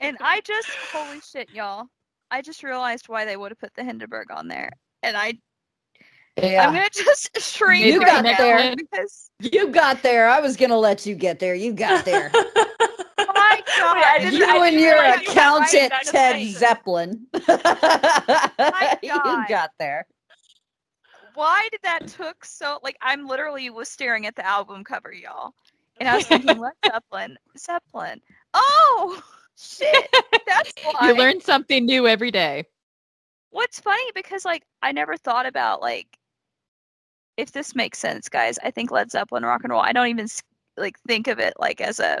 And 0.00 0.16
I 0.20 0.40
just, 0.42 0.68
holy 0.92 1.20
shit, 1.20 1.48
y'all. 1.54 1.86
I 2.30 2.40
just 2.42 2.62
realized 2.62 3.08
why 3.08 3.24
they 3.24 3.36
would 3.36 3.50
have 3.50 3.58
put 3.58 3.72
the 3.74 3.82
Hindenburg 3.82 4.30
on 4.30 4.46
there. 4.46 4.70
And 5.02 5.16
I, 5.16 5.34
Yeah. 6.36 6.66
I'm 6.68 6.74
going 6.74 6.88
to 6.90 7.02
just 7.04 7.30
shrink 7.56 7.84
You 7.86 7.98
right 8.00 8.06
got 8.06 8.24
now 8.24 8.36
there. 8.36 8.76
because 8.76 9.30
you 9.40 9.68
got 9.68 10.02
there. 10.02 10.28
I 10.28 10.40
was 10.40 10.56
going 10.56 10.68
to 10.70 10.76
let 10.76 11.06
you 11.06 11.14
get 11.14 11.38
there. 11.38 11.54
You 11.54 11.72
got 11.72 12.04
there. 12.04 12.30
my 12.34 13.62
God. 13.78 14.22
Wait, 14.22 14.32
you 14.34 14.44
I 14.44 14.66
and 14.68 14.78
your 14.78 14.82
realize 14.82 14.82
you 14.82 14.86
were 14.86 14.94
writing 14.96 15.30
accountant, 15.30 15.92
Ted. 16.04 16.46
Zeppelin. 16.48 17.26
you 19.02 19.46
got 19.48 19.70
there. 19.78 20.06
Why 21.36 21.68
did 21.70 21.80
that 21.82 22.08
took 22.08 22.44
so 22.44 22.80
like 22.82 22.96
I'm 23.00 23.26
literally 23.26 23.70
was 23.70 23.88
staring 23.88 24.26
at 24.26 24.34
the 24.34 24.44
album 24.44 24.82
cover, 24.82 25.12
y'all. 25.12 25.52
And 25.98 26.08
I 26.08 26.16
was 26.16 26.26
thinking, 26.26 26.58
Led 26.58 26.72
Zeppelin, 26.84 27.36
Zeppelin. 27.56 28.20
Oh 28.54 29.22
shit. 29.56 30.08
That's 30.46 30.72
why. 30.82 31.08
you 31.08 31.16
learn 31.16 31.40
something 31.40 31.84
new 31.86 32.08
every 32.08 32.30
day. 32.30 32.64
What's 33.50 33.80
funny 33.80 34.10
because 34.14 34.44
like 34.44 34.64
I 34.82 34.92
never 34.92 35.16
thought 35.16 35.46
about 35.46 35.80
like 35.80 36.18
if 37.36 37.52
this 37.52 37.74
makes 37.74 37.98
sense, 37.98 38.28
guys. 38.28 38.58
I 38.64 38.70
think 38.70 38.90
Led 38.90 39.10
Zeppelin 39.10 39.44
rock 39.44 39.62
and 39.62 39.70
roll. 39.70 39.82
I 39.82 39.92
don't 39.92 40.08
even 40.08 40.26
like 40.76 40.98
think 41.00 41.28
of 41.28 41.38
it 41.38 41.54
like 41.58 41.80
as 41.80 42.00
a 42.00 42.20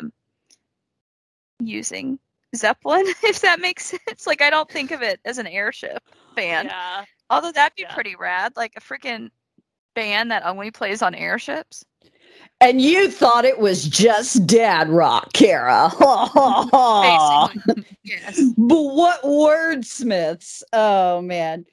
using 1.60 2.18
Zeppelin, 2.54 3.04
if 3.22 3.40
that 3.40 3.60
makes 3.60 3.86
sense. 3.86 4.26
Like 4.26 4.42
I 4.42 4.50
don't 4.50 4.70
think 4.70 4.90
of 4.90 5.02
it 5.02 5.20
as 5.24 5.38
an 5.38 5.46
airship 5.46 6.02
band. 6.34 6.68
yeah. 6.68 7.04
Although 7.30 7.52
that'd 7.52 7.76
be 7.76 7.82
Yeah. 7.82 7.94
pretty 7.94 8.14
rad, 8.16 8.52
like 8.56 8.74
a 8.76 8.80
freaking 8.80 9.30
band 9.94 10.30
that 10.30 10.44
only 10.46 10.70
plays 10.70 11.02
on 11.02 11.14
airships. 11.14 11.84
And 12.60 12.80
you 12.80 13.10
thought 13.10 13.44
it 13.44 13.58
was 13.58 13.84
just 13.84 14.46
dad 14.46 14.88
rock, 14.88 15.32
Kara. 15.32 15.90
Basically. 15.98 17.84
yes. 18.02 18.40
But 18.56 18.82
what 18.82 19.22
wordsmiths? 19.22 20.62
Oh 20.72 21.20
man. 21.20 21.64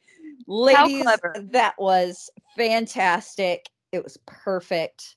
Ladies, 0.48 1.04
clever. 1.04 1.36
that 1.52 1.76
was 1.78 2.30
fantastic. 2.58 3.70
It 3.94 4.04
was 4.04 4.18
perfect. 4.26 5.16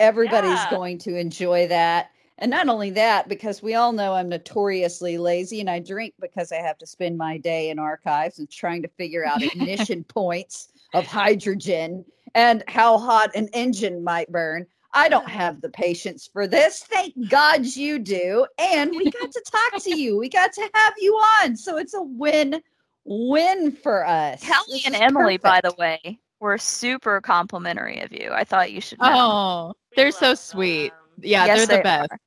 Everybody's 0.00 0.50
Yeah. 0.50 0.70
going 0.70 0.98
to 0.98 1.16
enjoy 1.16 1.68
that. 1.68 2.10
And 2.40 2.50
not 2.50 2.68
only 2.68 2.90
that, 2.90 3.28
because 3.28 3.62
we 3.62 3.74
all 3.74 3.92
know 3.92 4.14
I'm 4.14 4.30
notoriously 4.30 5.18
lazy 5.18 5.60
and 5.60 5.68
I 5.68 5.78
drink 5.78 6.14
because 6.20 6.52
I 6.52 6.56
have 6.56 6.78
to 6.78 6.86
spend 6.86 7.18
my 7.18 7.36
day 7.36 7.68
in 7.68 7.78
archives 7.78 8.38
and 8.38 8.50
trying 8.50 8.82
to 8.82 8.88
figure 8.88 9.26
out 9.26 9.42
ignition 9.54 10.04
points 10.04 10.68
of 10.94 11.06
hydrogen 11.06 12.04
and 12.34 12.64
how 12.66 12.98
hot 12.98 13.34
an 13.34 13.48
engine 13.52 14.02
might 14.02 14.32
burn. 14.32 14.66
I 14.94 15.08
don't 15.08 15.28
have 15.40 15.60
the 15.60 15.68
patience 15.68 16.28
for 16.32 16.46
this. 16.46 16.82
Thank 16.84 17.28
God 17.28 17.66
you 17.66 17.98
do. 17.98 18.46
And 18.58 18.90
we 18.90 19.10
got 19.10 19.30
to 19.30 19.44
talk 19.50 19.82
to 19.82 19.96
you. 19.96 20.16
We 20.16 20.30
got 20.30 20.52
to 20.54 20.70
have 20.74 20.94
you 20.98 21.12
on. 21.14 21.56
So 21.56 21.76
it's 21.76 21.94
a 21.94 22.02
win 22.02 22.62
win 23.04 23.72
for 23.72 24.06
us. 24.06 24.42
Kelly 24.42 24.80
and 24.86 24.94
is 24.94 25.00
Emily, 25.00 25.36
by 25.36 25.60
the 25.62 25.74
way, 25.78 26.18
were 26.40 26.58
super 26.58 27.20
complimentary 27.20 28.00
of 28.00 28.12
you. 28.12 28.30
I 28.32 28.44
thought 28.44 28.72
you 28.72 28.80
should 28.80 29.00
know. 29.00 29.08
Oh, 29.10 29.74
they're 29.96 30.12
so 30.12 30.34
sweet. 30.34 30.90
them. 30.90 30.98
Yeah, 31.22 31.46
Yes, 31.46 31.58
they're 31.58 31.66
the 31.66 31.76
they 31.78 31.82
best. 31.82 32.12
are. 32.12 32.18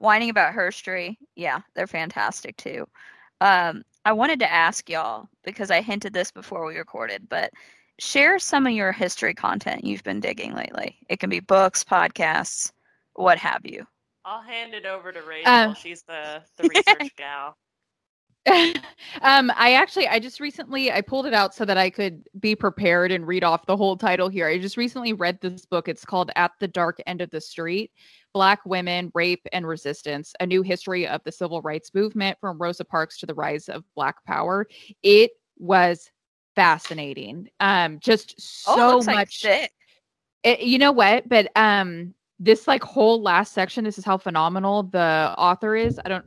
Whining 0.00 0.30
about 0.30 0.54
Herstory, 0.54 1.16
yeah, 1.36 1.60
they're 1.74 1.86
fantastic 1.86 2.56
too. 2.56 2.86
Um, 3.40 3.84
I 4.04 4.12
wanted 4.12 4.40
to 4.40 4.50
ask 4.50 4.88
y'all 4.88 5.28
because 5.44 5.70
I 5.70 5.82
hinted 5.82 6.12
this 6.12 6.30
before 6.30 6.66
we 6.66 6.76
recorded, 6.76 7.28
but 7.28 7.52
share 7.98 8.38
some 8.38 8.66
of 8.66 8.72
your 8.72 8.92
history 8.92 9.34
content 9.34 9.84
you've 9.84 10.02
been 10.02 10.20
digging 10.20 10.54
lately. 10.54 10.98
It 11.08 11.20
can 11.20 11.28
be 11.28 11.40
books, 11.40 11.84
podcasts, 11.84 12.72
what 13.14 13.38
have 13.38 13.60
you. 13.64 13.86
I'll 14.24 14.42
hand 14.42 14.74
it 14.74 14.86
over 14.86 15.12
to 15.12 15.22
Rachel. 15.22 15.52
Um, 15.52 15.74
She's 15.74 16.02
the 16.02 16.42
the 16.56 16.68
research 16.68 17.14
gal. 17.16 17.56
um, 19.20 19.52
I 19.54 19.74
actually 19.74 20.08
I 20.08 20.18
just 20.18 20.40
recently 20.40 20.90
I 20.90 21.02
pulled 21.02 21.26
it 21.26 21.34
out 21.34 21.54
so 21.54 21.66
that 21.66 21.76
I 21.76 21.90
could 21.90 22.26
be 22.38 22.56
prepared 22.56 23.12
and 23.12 23.26
read 23.26 23.44
off 23.44 23.66
the 23.66 23.76
whole 23.76 23.98
title 23.98 24.30
here. 24.30 24.48
I 24.48 24.58
just 24.58 24.78
recently 24.78 25.12
read 25.12 25.38
this 25.40 25.66
book. 25.66 25.88
It's 25.88 26.06
called 26.06 26.30
At 26.36 26.52
the 26.58 26.68
Dark 26.68 27.02
End 27.06 27.20
of 27.20 27.30
the 27.30 27.40
Street: 27.40 27.92
Black 28.32 28.60
Women, 28.64 29.10
Rape 29.14 29.46
and 29.52 29.66
Resistance: 29.66 30.32
A 30.40 30.46
New 30.46 30.62
History 30.62 31.06
of 31.06 31.22
the 31.24 31.32
Civil 31.32 31.62
Rights 31.62 31.92
Movement 31.94 32.38
from 32.40 32.58
Rosa 32.58 32.84
Parks 32.84 33.18
to 33.18 33.26
the 33.26 33.34
Rise 33.34 33.68
of 33.68 33.84
Black 33.94 34.24
Power. 34.24 34.66
It 35.02 35.32
was 35.58 36.10
fascinating. 36.54 37.48
Um, 37.60 37.98
just 38.00 38.34
Oh, 38.66 38.76
so 38.76 38.98
like 38.98 39.16
much. 39.16 39.42
thick. 39.42 39.72
it, 40.42 40.60
you 40.60 40.78
know 40.78 40.92
what? 40.92 41.28
But 41.28 41.50
um, 41.56 42.14
this 42.38 42.66
like 42.66 42.82
whole 42.82 43.22
last 43.22 43.52
section. 43.52 43.84
This 43.84 43.98
is 43.98 44.04
how 44.04 44.16
phenomenal 44.16 44.84
the 44.84 45.34
author 45.36 45.76
is. 45.76 46.00
I 46.04 46.08
don't. 46.08 46.24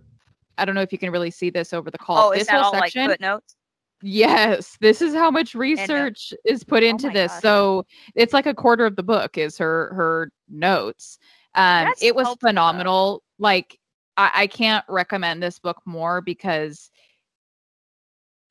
I 0.58 0.66
don't 0.66 0.76
know 0.76 0.82
if 0.82 0.92
you 0.92 1.00
can 1.00 1.12
really 1.12 1.32
see 1.32 1.50
this 1.50 1.74
over 1.74 1.90
the 1.90 1.98
call. 1.98 2.28
Oh, 2.28 2.32
this 2.32 2.42
is 2.42 2.48
that 2.48 2.62
whole 2.62 2.66
all 2.66 2.74
section, 2.74 3.08
like 3.08 3.12
footnotes? 3.12 3.56
Yes, 4.04 4.78
this 4.82 5.02
is 5.02 5.16
how 5.16 5.32
much 5.32 5.56
research 5.56 6.34
is 6.46 6.64
put 6.64 6.84
into 6.84 7.08
uh, 7.08 7.10
oh 7.10 7.14
this. 7.14 7.32
gosh. 7.32 7.42
So 7.42 7.86
it's 8.16 8.34
like 8.34 8.46
a 8.46 8.54
quarter 8.54 8.86
of 8.86 8.96
the 8.96 9.04
book 9.04 9.38
is 9.38 9.58
her 9.58 9.92
her 9.96 10.32
notes. 10.50 11.18
Um, 11.56 11.86
That's 11.86 12.04
it 12.04 12.16
was 12.16 12.26
helpful, 12.26 12.50
phenomenal. 12.50 13.24
Like 13.40 13.80
I, 14.18 14.32
I 14.36 14.48
can't 14.48 14.86
recommend 14.88 15.42
this 15.42 15.60
book 15.60 15.82
more 15.86 16.22
because 16.22 16.90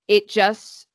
it 0.09 0.29
just 0.29 0.87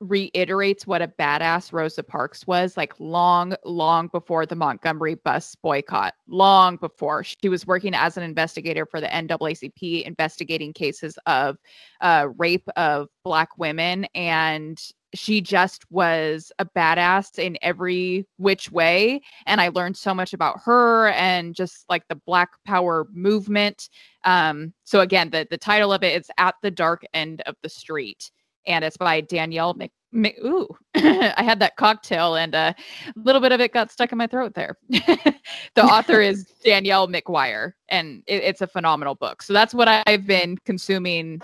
reiterates 0.00 0.86
what 0.86 1.02
a 1.02 1.08
badass 1.08 1.72
Rosa 1.72 2.02
Parks 2.02 2.46
was 2.46 2.76
like 2.76 2.92
long, 2.98 3.54
long 3.64 4.08
before 4.08 4.44
the 4.44 4.56
Montgomery 4.56 5.14
bus 5.14 5.54
boycott, 5.62 6.14
long 6.28 6.76
before 6.76 7.24
she 7.24 7.48
was 7.48 7.66
working 7.66 7.94
as 7.94 8.16
an 8.16 8.22
investigator 8.22 8.86
for 8.86 9.00
the 9.00 9.06
NAACP, 9.06 10.02
investigating 10.02 10.72
cases 10.72 11.18
of 11.26 11.56
uh, 12.00 12.28
rape 12.36 12.68
of 12.76 13.08
Black 13.24 13.56
women. 13.56 14.04
And 14.14 14.78
she 15.14 15.40
just 15.40 15.90
was 15.90 16.52
a 16.58 16.64
badass 16.64 17.38
in 17.38 17.56
every 17.62 18.26
which 18.36 18.70
way. 18.70 19.22
And 19.46 19.60
I 19.60 19.68
learned 19.68 19.96
so 19.96 20.14
much 20.14 20.32
about 20.32 20.60
her 20.64 21.08
and 21.08 21.54
just 21.54 21.84
like 21.88 22.06
the 22.08 22.16
Black 22.16 22.50
Power 22.66 23.06
movement. 23.12 23.88
Um, 24.24 24.74
so, 24.84 25.00
again, 25.00 25.30
the, 25.30 25.46
the 25.48 25.58
title 25.58 25.92
of 25.92 26.02
it 26.02 26.20
is 26.20 26.30
At 26.38 26.56
the 26.62 26.70
Dark 26.70 27.04
End 27.14 27.40
of 27.42 27.56
the 27.62 27.68
Street 27.68 28.30
and 28.66 28.84
it's 28.84 28.96
by 28.96 29.20
Danielle 29.20 29.74
Mc. 29.74 29.92
Mc 30.12 30.36
ooh, 30.44 30.68
I 30.94 31.42
had 31.42 31.58
that 31.60 31.76
cocktail, 31.76 32.36
and 32.36 32.54
a 32.54 32.74
little 33.16 33.40
bit 33.40 33.52
of 33.52 33.60
it 33.60 33.72
got 33.72 33.90
stuck 33.90 34.12
in 34.12 34.18
my 34.18 34.26
throat 34.26 34.54
there. 34.54 34.76
the 34.88 35.82
author 35.82 36.20
is 36.20 36.44
Danielle 36.64 37.08
McGuire, 37.08 37.72
and 37.88 38.22
it, 38.26 38.42
it's 38.44 38.60
a 38.60 38.66
phenomenal 38.66 39.14
book. 39.14 39.42
So 39.42 39.52
that's 39.52 39.74
what 39.74 39.88
I've 39.88 40.26
been 40.26 40.56
consuming 40.58 41.42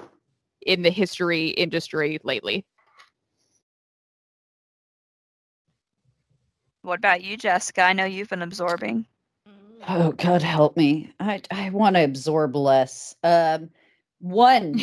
in 0.67 0.83
the 0.83 0.91
history 0.91 1.49
industry 1.49 2.19
lately. 2.23 2.65
What 6.83 6.99
about 6.99 7.23
you, 7.23 7.37
Jessica? 7.37 7.83
I 7.83 7.93
know 7.93 8.05
you've 8.05 8.31
been 8.31 8.43
absorbing. 8.43 9.07
Oh 9.89 10.13
God, 10.13 10.43
help 10.43 10.77
me! 10.77 11.13
I 11.21 11.41
I 11.51 11.71
want 11.71 11.97
to 11.97 12.05
absorb 12.05 12.55
less. 12.57 13.17
Um, 13.23 13.71
one, 14.21 14.81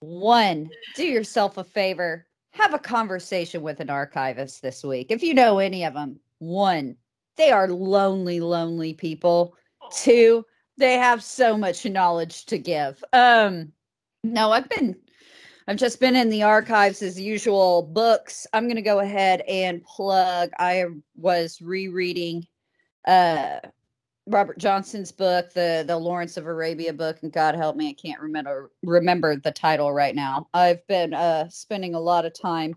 one. 0.00 0.70
Do 0.94 1.04
yourself 1.04 1.58
a 1.58 1.64
favor. 1.64 2.26
Have 2.52 2.74
a 2.74 2.78
conversation 2.78 3.62
with 3.62 3.80
an 3.80 3.90
archivist 3.90 4.62
this 4.62 4.82
week. 4.82 5.08
If 5.10 5.22
you 5.22 5.34
know 5.34 5.58
any 5.58 5.84
of 5.84 5.94
them, 5.94 6.18
one, 6.38 6.96
they 7.36 7.50
are 7.50 7.68
lonely, 7.68 8.40
lonely 8.40 8.94
people. 8.94 9.54
Two, 9.94 10.44
they 10.76 10.94
have 10.94 11.22
so 11.22 11.56
much 11.56 11.84
knowledge 11.84 12.46
to 12.46 12.58
give. 12.58 13.02
Um, 13.12 13.72
no, 14.24 14.52
I've 14.52 14.68
been, 14.68 14.96
I've 15.72 15.78
just 15.78 16.00
been 16.00 16.16
in 16.16 16.28
the 16.28 16.42
archives 16.42 17.00
as 17.00 17.18
usual. 17.18 17.80
Books. 17.80 18.46
I'm 18.52 18.64
going 18.64 18.76
to 18.76 18.82
go 18.82 18.98
ahead 18.98 19.40
and 19.48 19.82
plug. 19.82 20.50
I 20.58 20.84
was 21.16 21.62
rereading 21.62 22.46
uh 23.08 23.60
Robert 24.26 24.58
Johnson's 24.58 25.12
book, 25.12 25.54
the 25.54 25.82
the 25.86 25.96
Lawrence 25.96 26.36
of 26.36 26.44
Arabia 26.44 26.92
book, 26.92 27.20
and 27.22 27.32
God 27.32 27.54
help 27.54 27.76
me, 27.76 27.88
I 27.88 27.94
can't 27.94 28.20
remember 28.20 28.70
remember 28.82 29.34
the 29.36 29.50
title 29.50 29.90
right 29.90 30.14
now. 30.14 30.46
I've 30.52 30.86
been 30.88 31.14
uh 31.14 31.48
spending 31.48 31.94
a 31.94 32.00
lot 32.00 32.26
of 32.26 32.38
time 32.38 32.74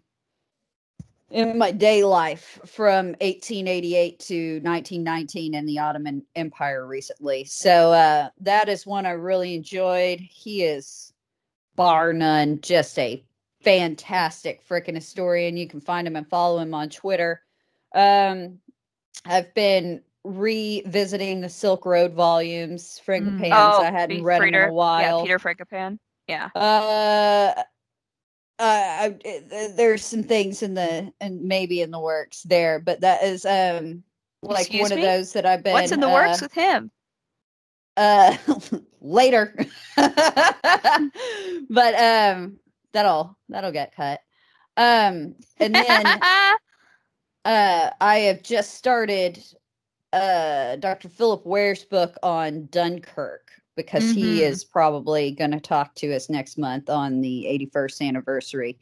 in 1.32 1.58
my 1.58 1.72
day 1.72 2.06
life 2.06 2.62
from 2.66 3.08
1888 3.20 4.20
to 4.20 4.54
1919 4.64 5.54
in 5.54 5.66
the 5.66 5.80
Ottoman 5.80 6.26
Empire 6.38 6.88
recently. 6.88 7.44
So 7.44 7.92
uh 7.92 8.30
that 8.40 8.70
is 8.70 8.88
one 8.88 9.06
I 9.06 9.12
really 9.12 9.54
enjoyed. 9.54 10.22
He 10.22 10.64
is 10.64 11.12
bar 11.76 12.14
none 12.14 12.60
just 12.62 12.98
a 13.00 13.24
fantastic 13.62 14.68
freaking 14.68 14.96
historian. 14.96 15.58
You 15.58 15.68
can 15.68 15.82
find 15.82 16.08
him 16.08 16.16
and 16.16 16.28
follow 16.28 16.60
him 16.60 16.74
on 16.74 16.90
Twitter. 16.90 17.42
Um 17.94 18.60
I've 19.26 19.54
been 19.54 20.02
revisiting 20.24 21.42
the 21.42 21.50
Silk 21.50 21.86
Road 21.86 22.14
volumes, 22.14 23.00
Frankopans. 23.06 23.52
I 23.52 23.92
hadn't 23.92 24.24
read 24.24 24.42
them 24.42 24.48
in 24.50 24.54
Mm. 24.54 24.58
Peter- 24.58 24.68
a 24.68 24.74
while. 24.74 25.18
Yeah, 25.20 25.24
Peter 25.24 25.40
Frankopan. 25.40 26.00
Yeah. 26.28 26.50
Uh, 26.56 27.54
uh, 28.58 28.64
I, 28.64 29.16
uh, 29.26 29.68
there's 29.76 30.04
some 30.04 30.24
things 30.24 30.64
in 30.64 30.74
the 30.74 31.12
and 31.22 31.42
maybe 31.44 31.82
in 31.82 31.92
the 31.92 32.00
works 32.00 32.44
there, 32.44 32.80
but 32.80 33.02
that 33.02 33.24
is 33.24 33.46
um 33.46 34.04
like 34.42 34.62
Excuse 34.68 34.90
one 34.90 34.92
of 34.94 35.02
those 35.04 35.34
that 35.34 35.46
I've 35.46 35.64
been. 35.64 35.74
What's 35.74 35.92
in 35.92 36.00
the 36.00 36.10
works 36.10 36.42
with 36.42 36.54
him? 36.54 36.92
Uh, 37.98 38.36
later, 39.02 39.56
but 39.96 41.96
um, 41.96 42.58
that'll 42.92 43.38
that'll 43.50 43.72
get 43.72 43.96
cut. 43.96 44.20
Um, 44.78 45.36
and 45.60 45.76
then 45.76 46.08
uh, 47.46 47.90
I 48.02 48.18
have 48.20 48.44
just 48.44 48.74
started 48.74 49.42
uh, 50.14 50.76
Dr. 50.78 51.10
Philip 51.10 51.46
Ware's 51.46 51.86
book 51.86 52.16
on 52.24 52.68
Dunkirk 52.72 53.52
because 53.76 54.10
he 54.10 54.40
Mhm. 54.40 54.44
is 54.44 54.64
probably 54.64 55.32
going 55.32 55.52
to 55.52 55.60
talk 55.60 55.96
to 55.96 56.14
us 56.14 56.30
next 56.30 56.58
month 56.58 56.90
on 56.90 57.22
the 57.22 57.46
81st 57.48 58.02
anniversary. 58.02 58.78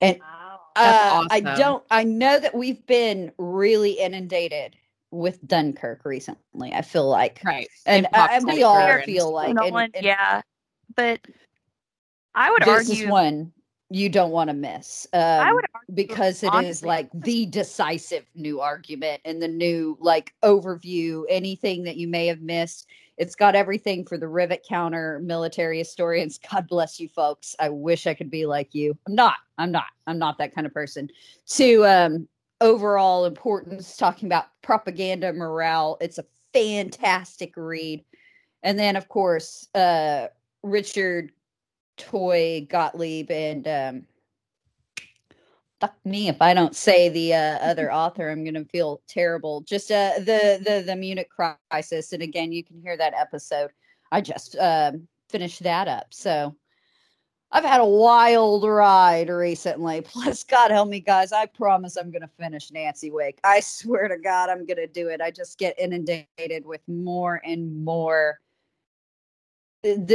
And 0.00 0.18
Wow. 0.20 0.60
That's 0.74 1.12
uh, 1.12 1.26
I 1.30 1.40
don't, 1.40 1.82
I 1.90 2.04
know 2.04 2.38
that 2.38 2.54
we've 2.54 2.84
been 2.86 3.32
really 3.38 3.92
inundated 3.92 4.76
with 5.10 5.46
Dunkirk 5.46 6.04
recently. 6.04 6.72
I 6.72 6.82
feel 6.82 7.08
like, 7.08 7.40
right. 7.44 7.68
and 7.86 8.06
I, 8.12 8.40
we 8.44 8.62
all 8.62 8.76
and- 8.78 9.04
feel 9.04 9.32
like, 9.32 9.54
no 9.54 9.62
and- 9.64 9.72
one, 9.72 9.90
and 9.94 10.04
yeah, 10.04 10.42
but 10.94 11.20
I 12.34 12.50
would 12.50 12.62
this 12.62 12.68
argue. 12.68 13.04
is 13.04 13.10
one 13.10 13.52
you 13.88 14.08
don't 14.08 14.32
want 14.32 14.48
to 14.48 14.54
miss. 14.54 15.06
Um, 15.12 15.20
I 15.20 15.52
would 15.52 15.64
argue 15.72 15.94
because 15.94 16.42
it 16.42 16.46
is 16.48 16.52
honestly, 16.52 16.88
like 16.88 17.08
the 17.14 17.46
decisive 17.46 18.24
new 18.34 18.60
argument 18.60 19.22
and 19.24 19.40
the 19.40 19.48
new 19.48 19.96
like 20.00 20.34
overview 20.42 21.22
anything 21.28 21.84
that 21.84 21.96
you 21.96 22.08
may 22.08 22.26
have 22.26 22.40
missed 22.40 22.88
it's 23.18 23.34
got 23.34 23.54
everything 23.54 24.04
for 24.04 24.18
the 24.18 24.28
rivet 24.28 24.64
counter 24.68 25.20
military 25.22 25.78
historians 25.78 26.38
god 26.52 26.66
bless 26.68 27.00
you 27.00 27.08
folks 27.08 27.56
i 27.58 27.68
wish 27.68 28.06
i 28.06 28.14
could 28.14 28.30
be 28.30 28.46
like 28.46 28.74
you 28.74 28.96
i'm 29.06 29.14
not 29.14 29.36
i'm 29.58 29.70
not 29.70 29.86
i'm 30.06 30.18
not 30.18 30.38
that 30.38 30.54
kind 30.54 30.66
of 30.66 30.74
person 30.74 31.08
to 31.46 31.84
um 31.86 32.28
overall 32.60 33.24
importance 33.24 33.96
talking 33.96 34.26
about 34.26 34.46
propaganda 34.62 35.32
morale 35.32 35.98
it's 36.00 36.18
a 36.18 36.24
fantastic 36.52 37.52
read 37.56 38.02
and 38.62 38.78
then 38.78 38.96
of 38.96 39.08
course 39.08 39.68
uh 39.74 40.26
richard 40.62 41.32
toye 41.96 42.66
gottlieb 42.68 43.30
and 43.30 43.68
um 43.68 44.06
fuck 45.80 45.94
me 46.04 46.28
if 46.28 46.40
I 46.40 46.54
don't 46.54 46.74
say 46.74 47.08
the 47.08 47.34
uh, 47.34 47.58
other 47.58 47.92
author. 48.02 48.28
I'm 48.30 48.44
gonna 48.44 48.64
feel 48.64 49.00
terrible. 49.08 49.60
Just 49.62 49.90
uh, 49.90 50.12
the 50.18 50.60
the 50.64 50.82
the 50.84 50.96
Munich 50.96 51.30
crisis, 51.30 52.12
and 52.12 52.22
again, 52.22 52.52
you 52.52 52.64
can 52.64 52.80
hear 52.80 52.96
that 52.96 53.14
episode. 53.14 53.70
I 54.12 54.20
just 54.20 54.56
um, 54.58 55.06
finished 55.28 55.62
that 55.62 55.88
up, 55.88 56.06
so 56.10 56.54
I've 57.52 57.64
had 57.64 57.80
a 57.80 57.86
wild 57.86 58.64
ride 58.64 59.28
recently. 59.28 60.00
Plus, 60.04 60.44
God 60.44 60.70
help 60.70 60.88
me, 60.88 61.00
guys. 61.00 61.32
I 61.32 61.46
promise 61.46 61.96
I'm 61.96 62.10
gonna 62.10 62.30
finish 62.38 62.70
Nancy 62.70 63.10
Wake. 63.10 63.38
I 63.44 63.60
swear 63.60 64.08
to 64.08 64.18
God, 64.18 64.50
I'm 64.50 64.66
gonna 64.66 64.86
do 64.86 65.08
it. 65.08 65.20
I 65.20 65.30
just 65.30 65.58
get 65.58 65.78
inundated 65.78 66.64
with 66.64 66.80
more 66.88 67.40
and 67.44 67.84
more. 67.84 68.40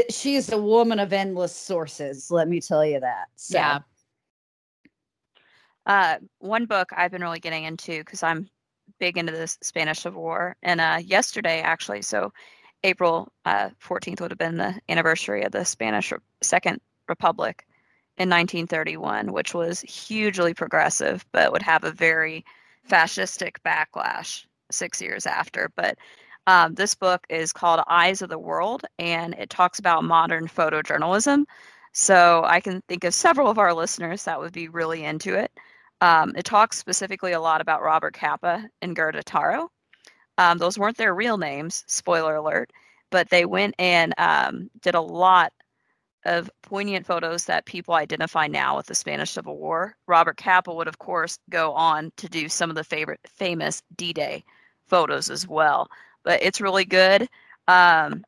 She's 0.10 0.52
a 0.52 0.58
woman 0.58 1.00
of 1.00 1.14
endless 1.14 1.56
sources. 1.56 2.30
Let 2.30 2.50
me 2.50 2.60
tell 2.60 2.86
you 2.86 3.00
that. 3.00 3.28
So. 3.36 3.58
Yeah. 3.58 3.80
Uh, 5.86 6.18
one 6.40 6.66
book 6.66 6.90
I've 6.96 7.12
been 7.12 7.24
really 7.24 7.40
getting 7.40 7.64
into 7.64 8.00
because 8.00 8.22
I'm 8.22 8.48
big 9.00 9.18
into 9.18 9.32
the 9.32 9.48
Spanish 9.48 10.00
Civil 10.00 10.22
War, 10.22 10.56
and 10.62 10.80
uh, 10.80 11.00
yesterday 11.04 11.62
actually, 11.62 12.04
so 12.04 12.32
April 12.84 13.32
uh, 13.46 13.70
14th 13.84 14.22
would 14.22 14.32
have 14.32 14.38
been 14.38 14.58
the 14.58 14.80
anniversary 14.90 15.44
of 15.44 15.52
the 15.52 15.66
Spanish 15.66 16.14
Second 16.42 16.82
Republic 17.12 17.68
in 18.18 18.30
1931, 18.30 19.34
which 19.34 19.54
was 19.54 19.82
hugely 19.82 20.54
progressive, 20.54 21.26
but 21.32 21.52
would 21.52 21.62
have 21.62 21.84
a 21.84 21.92
very 21.92 22.46
fascistic 22.90 23.58
backlash 23.66 24.46
six 24.72 25.02
years 25.02 25.26
after. 25.26 25.70
But 25.76 25.98
um, 26.48 26.74
this 26.76 26.96
book 26.96 27.26
is 27.30 27.54
called 27.54 27.84
Eyes 27.88 28.22
of 28.22 28.30
the 28.30 28.40
World, 28.40 28.84
and 28.98 29.36
it 29.36 29.50
talks 29.50 29.80
about 29.80 30.04
modern 30.04 30.48
photojournalism. 30.48 31.46
So 31.94 32.44
I 32.46 32.62
can 32.62 32.82
think 32.88 33.04
of 33.04 33.14
several 33.14 33.50
of 33.50 33.60
our 33.60 33.74
listeners 33.74 34.24
that 34.24 34.40
would 34.40 34.54
be 34.54 34.70
really 34.70 35.04
into 35.04 35.36
it. 35.36 35.52
Um, 36.00 36.34
it 36.36 36.46
talks 36.46 36.78
specifically 36.78 37.34
a 37.34 37.42
lot 37.42 37.62
about 37.62 37.84
Robert 37.84 38.14
Capa 38.14 38.68
and 38.82 38.96
Gerda 38.96 39.24
Taro. 39.24 39.70
Um, 40.38 40.58
those 40.58 40.80
weren't 40.80 40.98
their 40.98 41.14
real 41.14 41.38
names, 41.38 41.84
spoiler 41.88 42.36
alert, 42.36 42.72
but 43.12 43.30
they 43.30 43.46
went 43.46 43.76
and 43.78 44.14
um, 44.18 44.70
did 44.82 44.96
a 44.96 45.02
lot 45.02 45.54
of 46.26 46.50
poignant 46.64 47.06
photos 47.06 47.46
that 47.46 47.66
people 47.66 47.94
identify 47.96 48.48
now 48.48 48.78
with 48.78 48.86
the 48.88 48.96
Spanish 48.96 49.32
Civil 49.32 49.58
War. 49.58 49.96
Robert 50.08 50.38
Capa 50.38 50.74
would, 50.74 50.88
of 50.88 51.00
course, 51.00 51.40
go 51.50 51.74
on 51.74 52.12
to 52.18 52.30
do 52.30 52.50
some 52.50 52.70
of 52.70 52.76
the 52.76 52.84
favorite 52.84 53.20
famous 53.28 53.82
D-Day 53.96 54.44
photos 54.88 55.30
as 55.30 55.48
well. 55.48 55.90
But 56.24 56.42
it's 56.44 56.62
really 56.62 56.86
good. 56.86 57.28
Um, 57.68 58.24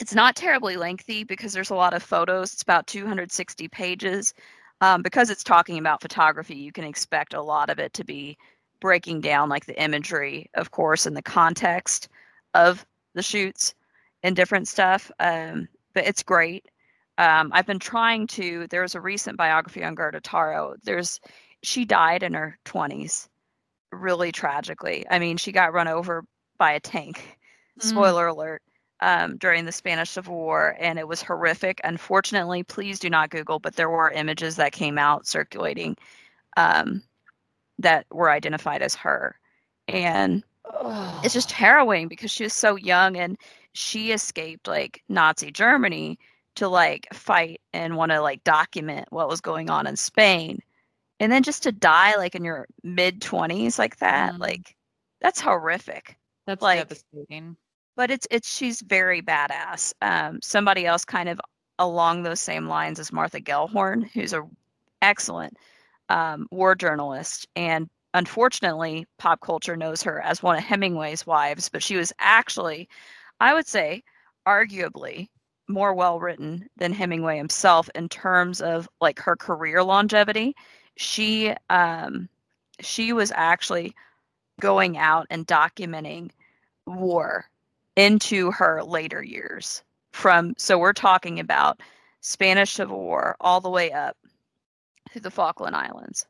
it's 0.00 0.14
not 0.14 0.36
terribly 0.36 0.76
lengthy 0.76 1.24
because 1.24 1.52
there's 1.52 1.70
a 1.70 1.74
lot 1.74 1.94
of 1.94 2.02
photos. 2.02 2.52
It's 2.52 2.62
about 2.62 2.86
260 2.86 3.68
pages. 3.68 4.34
um, 4.82 5.02
because 5.02 5.30
it's 5.30 5.44
talking 5.44 5.78
about 5.78 6.02
photography, 6.02 6.56
you 6.56 6.72
can 6.72 6.84
expect 6.84 7.34
a 7.34 7.42
lot 7.42 7.70
of 7.70 7.78
it 7.80 7.94
to 7.94 8.04
be 8.04 8.36
breaking 8.80 9.20
down 9.22 9.48
like 9.48 9.66
the 9.66 9.80
imagery, 9.82 10.50
of 10.54 10.70
course, 10.72 11.06
and 11.06 11.16
the 11.16 11.22
context 11.22 12.08
of 12.54 12.84
the 13.14 13.22
shoots 13.22 13.74
and 14.22 14.36
different 14.36 14.68
stuff. 14.68 15.10
Um, 15.20 15.68
but 15.94 16.06
it's 16.06 16.22
great. 16.22 16.66
Um, 17.18 17.50
I've 17.52 17.66
been 17.66 17.78
trying 17.78 18.26
to. 18.28 18.66
There's 18.68 18.94
a 18.94 19.00
recent 19.00 19.36
biography 19.36 19.84
on 19.84 19.94
Gerda 19.94 20.20
Taro. 20.20 20.74
There's 20.82 21.20
she 21.62 21.84
died 21.84 22.22
in 22.22 22.34
her 22.34 22.58
20s, 22.64 23.28
really 23.92 24.32
tragically. 24.32 25.04
I 25.10 25.18
mean, 25.18 25.36
she 25.36 25.52
got 25.52 25.72
run 25.72 25.88
over 25.88 26.24
by 26.58 26.72
a 26.72 26.80
tank. 26.80 27.38
Mm. 27.80 27.88
Spoiler 27.88 28.28
alert. 28.28 28.62
Um, 29.00 29.36
during 29.36 29.64
the 29.64 29.72
Spanish 29.72 30.10
Civil 30.10 30.36
War, 30.36 30.76
and 30.78 30.96
it 30.96 31.08
was 31.08 31.20
horrific. 31.20 31.80
Unfortunately, 31.82 32.62
please 32.62 33.00
do 33.00 33.10
not 33.10 33.30
Google, 33.30 33.58
but 33.58 33.74
there 33.74 33.90
were 33.90 34.12
images 34.12 34.54
that 34.54 34.70
came 34.70 34.96
out 34.96 35.26
circulating 35.26 35.96
um, 36.56 37.02
that 37.80 38.06
were 38.12 38.30
identified 38.30 38.80
as 38.80 38.94
her. 38.94 39.36
And 39.88 40.44
oh. 40.72 41.20
it's 41.24 41.34
just 41.34 41.50
harrowing 41.50 42.06
because 42.06 42.30
she 42.30 42.44
was 42.44 42.54
so 42.54 42.76
young 42.76 43.16
and 43.16 43.36
she 43.72 44.12
escaped 44.12 44.68
like 44.68 45.02
Nazi 45.08 45.50
Germany 45.50 46.16
to 46.56 46.68
like 46.68 47.08
fight 47.12 47.60
and 47.72 47.96
want 47.96 48.12
to 48.12 48.20
like 48.20 48.44
document 48.44 49.08
what 49.10 49.28
was 49.28 49.40
going 49.40 49.70
on 49.70 49.86
in 49.86 49.96
Spain. 49.96 50.60
And 51.20 51.30
then 51.30 51.42
just 51.42 51.62
to 51.64 51.72
die 51.72 52.16
like 52.16 52.34
in 52.34 52.44
your 52.44 52.66
mid 52.82 53.20
20s 53.20 53.78
like 53.78 53.98
that, 53.98 54.34
mm. 54.34 54.38
like 54.38 54.76
that's 55.20 55.40
horrific. 55.40 56.16
That's 56.46 56.62
like, 56.62 56.80
devastating. 56.80 57.56
But 57.96 58.10
it's 58.10 58.26
it's 58.30 58.54
she's 58.54 58.80
very 58.82 59.22
badass. 59.22 59.92
Um 60.02 60.40
somebody 60.42 60.86
else 60.86 61.04
kind 61.04 61.28
of 61.28 61.40
along 61.78 62.22
those 62.22 62.40
same 62.40 62.66
lines 62.66 62.98
as 63.00 63.12
Martha 63.12 63.40
Gellhorn, 63.40 64.08
who's 64.10 64.32
a 64.32 64.42
excellent 65.02 65.56
um, 66.08 66.46
war 66.50 66.74
journalist 66.74 67.48
and 67.56 67.88
unfortunately 68.14 69.06
pop 69.18 69.40
culture 69.40 69.76
knows 69.76 70.02
her 70.02 70.20
as 70.20 70.42
one 70.42 70.56
of 70.56 70.62
Hemingway's 70.64 71.26
wives, 71.26 71.68
but 71.68 71.82
she 71.82 71.96
was 71.96 72.12
actually 72.18 72.88
I 73.40 73.54
would 73.54 73.66
say 73.66 74.02
arguably 74.46 75.28
more 75.68 75.94
well 75.94 76.20
written 76.20 76.68
than 76.76 76.92
Hemingway 76.92 77.36
himself 77.36 77.88
in 77.94 78.08
terms 78.08 78.60
of 78.60 78.88
like 79.00 79.18
her 79.20 79.36
career 79.36 79.82
longevity. 79.82 80.54
She 80.96 81.54
um 81.70 82.28
she 82.80 83.12
was 83.12 83.32
actually 83.34 83.94
going 84.60 84.96
out 84.98 85.26
and 85.30 85.46
documenting 85.46 86.30
war 86.86 87.46
into 87.96 88.50
her 88.50 88.82
later 88.82 89.22
years 89.22 89.82
from 90.12 90.54
so 90.56 90.78
we're 90.78 90.92
talking 90.92 91.40
about 91.40 91.80
Spanish 92.20 92.72
Civil 92.72 93.00
War 93.00 93.36
all 93.40 93.60
the 93.60 93.70
way 93.70 93.92
up 93.92 94.16
to 95.12 95.20
the 95.20 95.30
Falkland 95.30 95.76
Islands. 95.76 96.26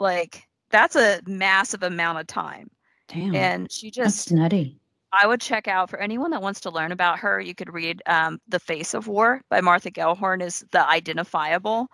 Like 0.00 0.46
that's 0.70 0.96
a 0.96 1.20
massive 1.26 1.82
amount 1.82 2.18
of 2.18 2.26
time. 2.26 2.70
Damn. 3.08 3.34
And 3.34 3.72
she 3.72 3.90
just 3.90 4.28
that's 4.28 4.32
nutty. 4.32 4.80
I 5.14 5.26
would 5.26 5.40
check 5.40 5.68
out 5.68 5.90
for 5.90 5.98
anyone 5.98 6.30
that 6.32 6.42
wants 6.42 6.60
to 6.62 6.70
learn 6.70 6.92
about 6.92 7.20
her. 7.20 7.40
You 7.40 7.54
could 7.54 7.72
read 7.72 8.02
um, 8.06 8.40
"The 8.48 8.60
Face 8.60 8.94
of 8.94 9.06
War" 9.06 9.40
by 9.48 9.60
Martha 9.60 9.90
Gellhorn. 9.90 10.42
is 10.42 10.64
the 10.72 10.88
identifiable 10.88 11.88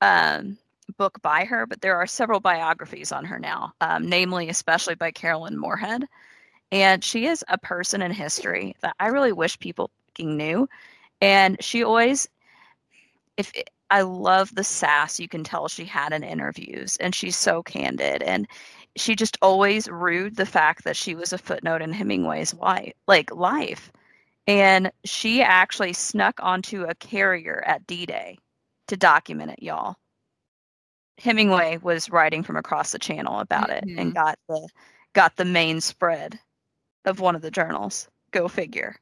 um, 0.00 0.58
book 0.98 1.20
by 1.22 1.44
her, 1.44 1.66
but 1.66 1.80
there 1.80 1.96
are 1.96 2.06
several 2.06 2.40
biographies 2.40 3.12
on 3.12 3.24
her 3.24 3.38
now, 3.38 3.72
um, 3.80 4.08
namely, 4.08 4.48
especially 4.48 4.94
by 4.94 5.10
Caroline 5.10 5.56
Moorehead. 5.56 6.04
And 6.72 7.02
she 7.02 7.26
is 7.26 7.44
a 7.48 7.58
person 7.58 8.02
in 8.02 8.10
history 8.10 8.74
that 8.80 8.96
I 8.98 9.08
really 9.08 9.32
wish 9.32 9.58
people 9.58 9.90
knew. 10.18 10.68
And 11.20 11.62
she 11.62 11.84
always, 11.84 12.28
if 13.36 13.54
it, 13.54 13.70
I 13.90 14.02
love 14.02 14.54
the 14.54 14.64
sass 14.64 15.20
you 15.20 15.28
can 15.28 15.44
tell 15.44 15.68
she 15.68 15.84
had 15.84 16.12
in 16.12 16.24
interviews, 16.24 16.96
and 16.98 17.14
she's 17.14 17.36
so 17.36 17.62
candid. 17.62 18.22
And 18.22 18.48
she 18.96 19.14
just 19.14 19.38
always 19.42 19.88
rued 19.88 20.36
the 20.36 20.46
fact 20.46 20.84
that 20.84 20.96
she 20.96 21.14
was 21.14 21.32
a 21.32 21.38
footnote 21.38 21.82
in 21.82 21.92
Hemingway's 21.92 22.54
life, 22.54 22.92
like 23.06 23.34
life. 23.34 23.92
And 24.46 24.90
she 25.04 25.42
actually 25.42 25.92
snuck 25.92 26.40
onto 26.42 26.84
a 26.84 26.94
carrier 26.94 27.62
at 27.66 27.86
D-Day 27.86 28.38
to 28.88 28.96
document 28.96 29.52
it, 29.52 29.62
y'all. 29.62 29.96
Hemingway 31.18 31.78
was 31.78 32.10
writing 32.10 32.42
from 32.42 32.56
across 32.56 32.92
the 32.92 32.98
channel 32.98 33.40
about 33.40 33.70
mm-hmm. 33.70 33.88
it 33.88 33.98
and 33.98 34.14
mm-hmm. 34.14 34.22
got 34.22 34.38
the 34.48 34.68
got 35.14 35.36
the 35.36 35.46
main 35.46 35.80
spread 35.80 36.38
of 37.06 37.20
one 37.20 37.34
of 37.34 37.42
the 37.42 37.50
journals. 37.50 38.08
Go 38.32 38.48
figure. 38.48 38.96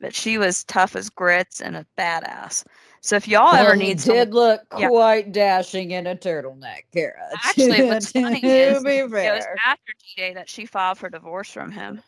But 0.00 0.14
she 0.14 0.38
was 0.38 0.64
tough 0.64 0.96
as 0.96 1.08
grits 1.08 1.60
and 1.60 1.76
a 1.76 1.86
badass. 1.98 2.64
So 3.04 3.16
if 3.16 3.28
y'all 3.28 3.52
well, 3.52 3.66
ever 3.66 3.76
need, 3.76 3.98
did 3.98 4.32
look 4.32 4.62
yeah. 4.78 4.88
quite 4.88 5.30
dashing 5.30 5.90
in 5.90 6.06
a 6.06 6.16
turtleneck, 6.16 6.84
Kara. 6.90 7.28
Actually, 7.44 7.84
what's 7.84 8.10
funny 8.10 8.40
is 8.42 8.82
it 8.82 9.10
was 9.10 9.44
after 9.66 9.92
D-Day 10.16 10.32
that 10.32 10.48
she 10.48 10.64
filed 10.64 10.96
for 10.96 11.10
divorce 11.10 11.50
from 11.50 11.70
him. 11.70 12.02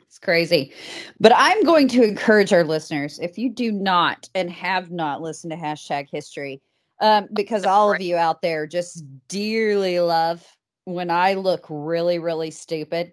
It's 0.00 0.18
crazy, 0.18 0.72
but 1.20 1.32
I'm 1.36 1.62
going 1.64 1.86
to 1.88 2.02
encourage 2.02 2.54
our 2.54 2.64
listeners 2.64 3.18
if 3.18 3.36
you 3.36 3.50
do 3.50 3.70
not 3.70 4.26
and 4.34 4.50
have 4.50 4.90
not 4.90 5.20
listened 5.20 5.50
to 5.50 5.58
hashtag 5.58 6.08
History, 6.10 6.62
um, 7.02 7.28
because 7.34 7.66
all 7.66 7.92
of 7.92 8.00
you 8.00 8.16
out 8.16 8.40
there 8.40 8.66
just 8.66 9.04
dearly 9.28 10.00
love 10.00 10.42
when 10.86 11.10
I 11.10 11.34
look 11.34 11.66
really, 11.68 12.18
really 12.18 12.50
stupid. 12.50 13.12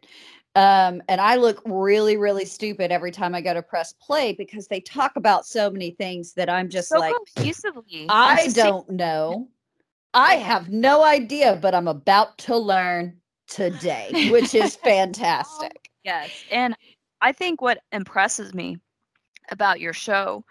Um, 0.57 1.03
and 1.07 1.21
I 1.21 1.35
look 1.35 1.61
really, 1.65 2.17
really 2.17 2.43
stupid 2.43 2.91
every 2.91 3.11
time 3.11 3.35
I 3.35 3.41
go 3.41 3.53
to 3.53 3.61
press 3.61 3.93
play 3.93 4.33
because 4.33 4.67
they 4.67 4.79
talk 4.79 5.11
about 5.15 5.45
so 5.45 5.69
many 5.69 5.91
things 5.91 6.33
that 6.33 6.49
I'm 6.49 6.67
just 6.67 6.89
so 6.89 6.97
like, 6.97 7.13
confusively. 7.13 8.07
I 8.09 8.47
don't 8.47 8.89
know. 8.89 9.49
I 10.15 10.33
have 10.37 10.69
no 10.69 11.03
idea, 11.03 11.59
but 11.61 11.75
I'm 11.75 11.87
about 11.87 12.39
to 12.39 12.57
learn 12.57 13.15
today, 13.47 14.31
which 14.31 14.55
is 14.55 14.75
fantastic. 14.83 15.91
yes. 16.03 16.31
And 16.49 16.75
I 17.21 17.33
think 17.33 17.61
what 17.61 17.83
impresses 17.91 18.55
me 18.55 18.79
about 19.51 19.79
your 19.79 19.93
show, 19.93 20.43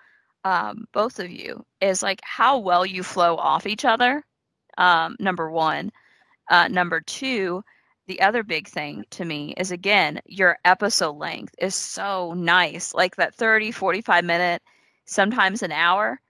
um, 0.44 0.86
both 0.92 1.18
of 1.18 1.32
you, 1.32 1.66
is 1.80 2.00
like 2.04 2.20
how 2.22 2.58
well 2.58 2.86
you 2.86 3.02
flow 3.02 3.34
off 3.34 3.66
each 3.66 3.84
other. 3.84 4.22
Um, 4.78 5.16
number 5.18 5.50
one. 5.50 5.90
Uh, 6.48 6.68
number 6.68 7.00
two, 7.00 7.64
the 8.06 8.20
other 8.20 8.42
big 8.42 8.68
thing 8.68 9.04
to 9.10 9.24
me 9.24 9.54
is 9.56 9.70
again 9.70 10.20
your 10.26 10.58
episode 10.64 11.16
length 11.16 11.54
is 11.58 11.74
so 11.74 12.32
nice 12.34 12.94
like 12.94 13.16
that 13.16 13.34
30 13.34 13.70
45 13.72 14.24
minute 14.24 14.62
sometimes 15.04 15.62
an 15.62 15.72
hour 15.72 16.20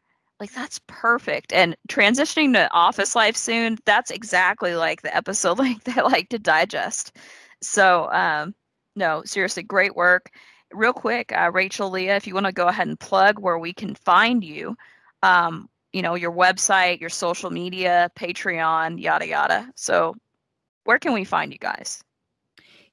like 0.40 0.52
that's 0.52 0.80
perfect 0.86 1.52
and 1.52 1.76
transitioning 1.88 2.52
to 2.52 2.70
office 2.72 3.14
life 3.14 3.36
soon 3.36 3.78
that's 3.84 4.10
exactly 4.10 4.74
like 4.74 5.02
the 5.02 5.14
episode 5.16 5.58
length 5.58 5.88
i 5.96 6.02
like 6.02 6.28
to 6.28 6.38
digest. 6.38 7.16
So 7.62 8.10
um 8.12 8.54
no 8.96 9.22
seriously 9.24 9.62
great 9.62 9.94
work. 9.94 10.30
Real 10.72 10.92
quick 10.92 11.32
uh, 11.32 11.50
rachel 11.52 11.90
leah 11.90 12.16
if 12.16 12.26
you 12.26 12.34
want 12.34 12.46
to 12.46 12.52
go 12.52 12.68
ahead 12.68 12.88
and 12.88 12.98
plug 12.98 13.38
where 13.38 13.58
we 13.58 13.72
can 13.72 13.94
find 13.94 14.42
you 14.44 14.76
um 15.22 15.68
you 15.92 16.02
know 16.02 16.14
your 16.14 16.32
website 16.32 17.00
your 17.00 17.10
social 17.10 17.50
media 17.50 18.10
patreon 18.16 19.00
yada 19.00 19.26
yada. 19.26 19.70
So 19.76 20.14
where 20.86 20.98
can 20.98 21.12
we 21.12 21.24
find 21.24 21.52
you 21.52 21.58
guys? 21.58 22.02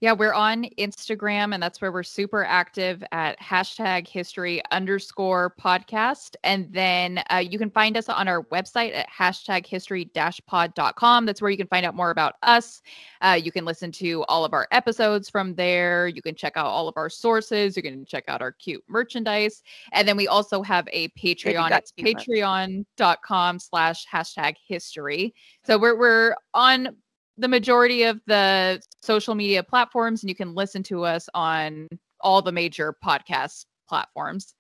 Yeah, 0.03 0.11
we're 0.11 0.33
on 0.33 0.65
Instagram, 0.77 1.53
and 1.53 1.63
that's 1.63 1.79
where 1.79 1.89
we're 1.89 2.03
super 2.03 2.43
active 2.43 3.01
at 3.13 3.39
hashtag 3.39 4.05
history 4.05 4.61
underscore 4.69 5.55
podcast. 5.57 6.35
And 6.43 6.67
then 6.73 7.23
uh, 7.31 7.37
you 7.37 7.57
can 7.57 7.69
find 7.69 7.95
us 7.95 8.09
on 8.09 8.27
our 8.27 8.43
website 8.47 8.93
at 8.93 9.07
hashtag 9.09 9.65
history 9.65 10.03
dash 10.13 10.41
pod.com. 10.45 11.25
That's 11.25 11.41
where 11.41 11.51
you 11.51 11.55
can 11.55 11.67
find 11.67 11.85
out 11.85 11.95
more 11.95 12.09
about 12.09 12.33
us. 12.43 12.81
Uh, 13.21 13.39
you 13.41 13.49
can 13.49 13.63
listen 13.63 13.93
to 13.93 14.25
all 14.25 14.43
of 14.43 14.51
our 14.51 14.67
episodes 14.71 15.29
from 15.29 15.55
there. 15.55 16.09
You 16.09 16.21
can 16.21 16.35
check 16.35 16.57
out 16.57 16.65
all 16.65 16.89
of 16.89 16.95
our 16.97 17.09
sources. 17.09 17.77
You 17.77 17.83
can 17.83 18.03
check 18.03 18.25
out 18.27 18.41
our 18.41 18.51
cute 18.51 18.83
merchandise. 18.89 19.63
And 19.93 20.05
then 20.05 20.17
we 20.17 20.27
also 20.27 20.61
have 20.63 20.85
a 20.91 21.07
Patreon. 21.11 21.71
It's 21.71 21.93
patreon.com 21.93 23.57
slash 23.57 24.05
hashtag 24.05 24.55
history. 24.67 25.33
So 25.65 25.77
we're, 25.77 25.97
we're 25.97 26.35
on 26.53 26.97
the 27.38 27.47
majority 27.47 28.03
of 28.03 28.21
the 28.27 28.81
social 29.01 29.36
media 29.36 29.63
platforms, 29.63 30.23
and 30.23 30.29
you 30.29 30.36
can 30.36 30.53
listen 30.53 30.84
to 30.84 31.03
us 31.03 31.29
on 31.34 31.88
all 32.21 32.41
the 32.41 32.51
major 32.51 32.95
podcast 33.03 33.65
platforms. 33.88 34.53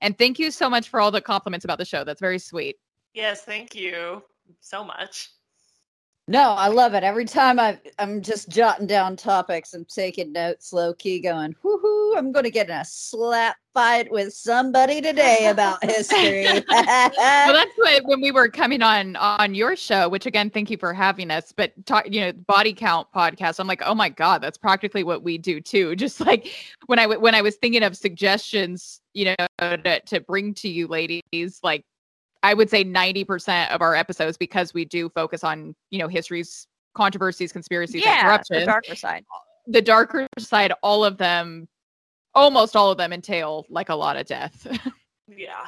And 0.00 0.16
thank 0.18 0.38
you 0.38 0.50
so 0.50 0.68
much 0.68 0.88
for 0.88 1.00
all 1.00 1.10
the 1.10 1.20
compliments 1.20 1.64
about 1.64 1.78
the 1.78 1.84
show. 1.84 2.04
That's 2.04 2.20
very 2.20 2.38
sweet. 2.38 2.76
Yes, 3.14 3.42
thank 3.42 3.74
you 3.74 4.22
so 4.60 4.84
much. 4.84 5.30
No, 6.28 6.50
I 6.50 6.66
love 6.66 6.94
it. 6.94 7.04
Every 7.04 7.24
time 7.24 7.60
I, 7.60 7.78
I'm 8.00 8.20
just 8.20 8.48
jotting 8.48 8.88
down 8.88 9.14
topics, 9.16 9.74
I'm 9.74 9.84
taking 9.84 10.32
notes 10.32 10.72
low 10.72 10.92
key, 10.92 11.20
going, 11.20 11.54
whoo 11.62 12.16
I'm 12.16 12.32
going 12.32 12.44
to 12.44 12.50
get 12.50 12.68
in 12.68 12.74
a 12.74 12.84
slap 12.84 13.56
fight 13.74 14.10
with 14.10 14.32
somebody 14.32 15.00
today 15.00 15.46
about 15.48 15.84
history. 15.84 16.44
well, 16.68 17.52
that's 17.52 17.76
what 17.76 18.04
when 18.06 18.20
we 18.20 18.32
were 18.32 18.48
coming 18.48 18.82
on 18.82 19.14
on 19.16 19.54
your 19.54 19.76
show, 19.76 20.08
which 20.08 20.26
again, 20.26 20.50
thank 20.50 20.68
you 20.68 20.78
for 20.78 20.92
having 20.92 21.30
us. 21.30 21.52
But 21.52 21.72
talk, 21.86 22.06
you 22.10 22.20
know, 22.22 22.32
body 22.32 22.72
count 22.72 23.06
podcast. 23.14 23.60
I'm 23.60 23.68
like, 23.68 23.82
oh 23.84 23.94
my 23.94 24.08
god, 24.08 24.42
that's 24.42 24.58
practically 24.58 25.04
what 25.04 25.22
we 25.22 25.38
do 25.38 25.60
too. 25.60 25.94
Just 26.06 26.20
like 26.20 26.48
when 26.86 26.98
I 26.98 27.06
when 27.06 27.34
I 27.34 27.42
was 27.42 27.56
thinking 27.56 27.82
of 27.82 27.96
suggestions, 27.96 29.00
you 29.12 29.26
know, 29.26 29.46
to, 29.60 30.00
to 30.00 30.20
bring 30.20 30.54
to 30.54 30.68
you 30.68 30.88
ladies, 30.88 31.60
like 31.62 31.84
I 32.46 32.54
would 32.54 32.70
say 32.70 32.84
90% 32.84 33.70
of 33.70 33.82
our 33.82 33.96
episodes 33.96 34.36
because 34.36 34.72
we 34.72 34.84
do 34.84 35.08
focus 35.08 35.42
on, 35.42 35.74
you 35.90 35.98
know, 35.98 36.06
history's 36.06 36.68
controversies, 36.94 37.50
conspiracies, 37.52 37.96
and 37.96 38.04
yeah, 38.04 38.22
corruption. 38.22 38.60
the 38.60 38.66
darker 38.66 38.94
side. 38.94 39.24
the 39.66 39.82
darker 39.82 40.28
side, 40.38 40.72
all 40.80 41.04
of 41.04 41.18
them, 41.18 41.66
almost 42.36 42.76
all 42.76 42.92
of 42.92 42.98
them 42.98 43.12
entail 43.12 43.66
like 43.68 43.88
a 43.88 43.96
lot 43.96 44.16
of 44.16 44.26
death. 44.26 44.64
Yeah. 45.28 45.66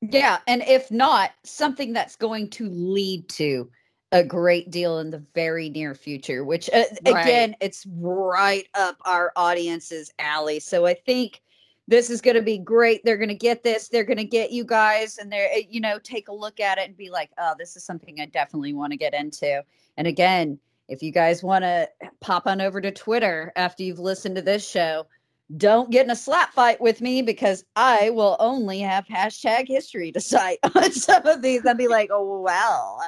Yeah, 0.00 0.38
and 0.46 0.62
if 0.66 0.90
not, 0.90 1.32
something 1.44 1.92
that's 1.92 2.16
going 2.16 2.48
to 2.52 2.70
lead 2.70 3.28
to 3.30 3.70
a 4.10 4.24
great 4.24 4.70
deal 4.70 5.00
in 5.00 5.10
the 5.10 5.22
very 5.34 5.68
near 5.68 5.94
future, 5.94 6.44
which 6.46 6.70
uh, 6.72 6.84
Right. 7.04 7.26
again, 7.26 7.56
it's 7.60 7.84
right 8.00 8.66
up 8.72 8.96
our 9.04 9.32
audience's 9.36 10.10
alley. 10.18 10.60
So 10.60 10.86
I 10.86 10.94
think 10.94 11.42
this 11.88 12.10
is 12.10 12.20
going 12.20 12.36
to 12.36 12.42
be 12.42 12.58
great. 12.58 13.02
They're 13.02 13.16
going 13.16 13.30
to 13.30 13.34
get 13.34 13.64
this. 13.64 13.88
They're 13.88 14.04
going 14.04 14.18
to 14.18 14.24
get 14.24 14.52
you 14.52 14.62
guys, 14.64 15.16
and 15.18 15.32
they're 15.32 15.48
uh, 15.52 15.60
you 15.68 15.80
know 15.80 15.98
take 15.98 16.28
a 16.28 16.34
look 16.34 16.60
at 16.60 16.78
it 16.78 16.86
and 16.86 16.96
be 16.96 17.10
like, 17.10 17.30
oh, 17.38 17.54
this 17.58 17.74
is 17.76 17.84
something 17.84 18.20
I 18.20 18.26
definitely 18.26 18.74
want 18.74 18.92
to 18.92 18.98
get 18.98 19.14
into. 19.14 19.64
And 19.96 20.06
again, 20.06 20.58
if 20.88 21.02
you 21.02 21.10
guys 21.10 21.42
want 21.42 21.64
to 21.64 21.88
pop 22.20 22.46
on 22.46 22.60
over 22.60 22.80
to 22.80 22.90
Twitter 22.92 23.52
after 23.56 23.82
you've 23.82 23.98
listened 23.98 24.36
to 24.36 24.42
this 24.42 24.68
show, 24.68 25.06
don't 25.56 25.90
get 25.90 26.04
in 26.04 26.10
a 26.10 26.16
slap 26.16 26.52
fight 26.52 26.78
with 26.78 27.00
me 27.00 27.22
because 27.22 27.64
I 27.74 28.10
will 28.10 28.36
only 28.38 28.80
have 28.80 29.06
hashtag 29.06 29.66
history 29.66 30.12
to 30.12 30.20
cite 30.20 30.58
on 30.74 30.92
some 30.92 31.26
of 31.26 31.40
these. 31.40 31.64
I'll 31.66 31.74
be 31.74 31.88
like, 31.88 32.10
oh 32.12 32.42
well, 32.42 33.00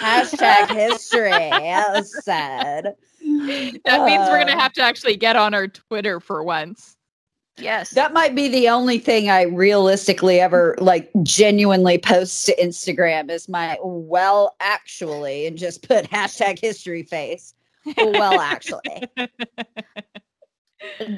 hashtag 0.00 0.74
history. 0.74 1.30
That 1.30 1.92
was 1.94 2.24
sad. 2.24 2.96
that 3.20 4.04
means 4.04 4.28
we're 4.28 4.38
going 4.38 4.48
Uh, 4.48 4.54
to 4.54 4.60
have 4.60 4.72
to 4.74 4.82
actually 4.82 5.16
get 5.16 5.36
on 5.36 5.54
our 5.54 5.68
Twitter 5.68 6.18
for 6.18 6.42
once. 6.42 6.96
Yes. 7.58 7.90
That 7.90 8.12
might 8.12 8.34
be 8.34 8.48
the 8.48 8.68
only 8.68 8.98
thing 8.98 9.30
I 9.30 9.42
realistically 9.42 10.40
ever 10.40 10.76
like 10.78 11.10
genuinely 11.22 11.96
post 11.98 12.44
to 12.46 12.56
Instagram 12.56 13.30
is 13.30 13.48
my 13.48 13.78
well 13.82 14.54
actually 14.60 15.46
and 15.46 15.56
just 15.56 15.86
put 15.86 16.04
hashtag 16.10 16.58
history 16.60 17.02
face. 17.02 17.54
Well, 17.96 18.40
actually. 18.40 19.04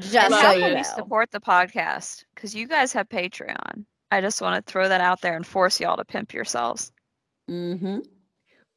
Just 0.00 0.40
so 0.40 0.52
you 0.52 0.74
know. 0.74 0.82
support 0.82 1.30
the 1.30 1.40
podcast? 1.40 2.24
Because 2.34 2.54
you 2.54 2.68
guys 2.68 2.92
have 2.92 3.08
Patreon. 3.08 3.84
I 4.10 4.20
just 4.20 4.40
want 4.40 4.64
to 4.64 4.70
throw 4.72 4.88
that 4.88 5.00
out 5.00 5.20
there 5.20 5.36
and 5.36 5.46
force 5.46 5.80
y'all 5.80 5.96
to 5.96 6.04
pimp 6.04 6.32
yourselves. 6.32 6.92
Mm-hmm. 7.50 7.98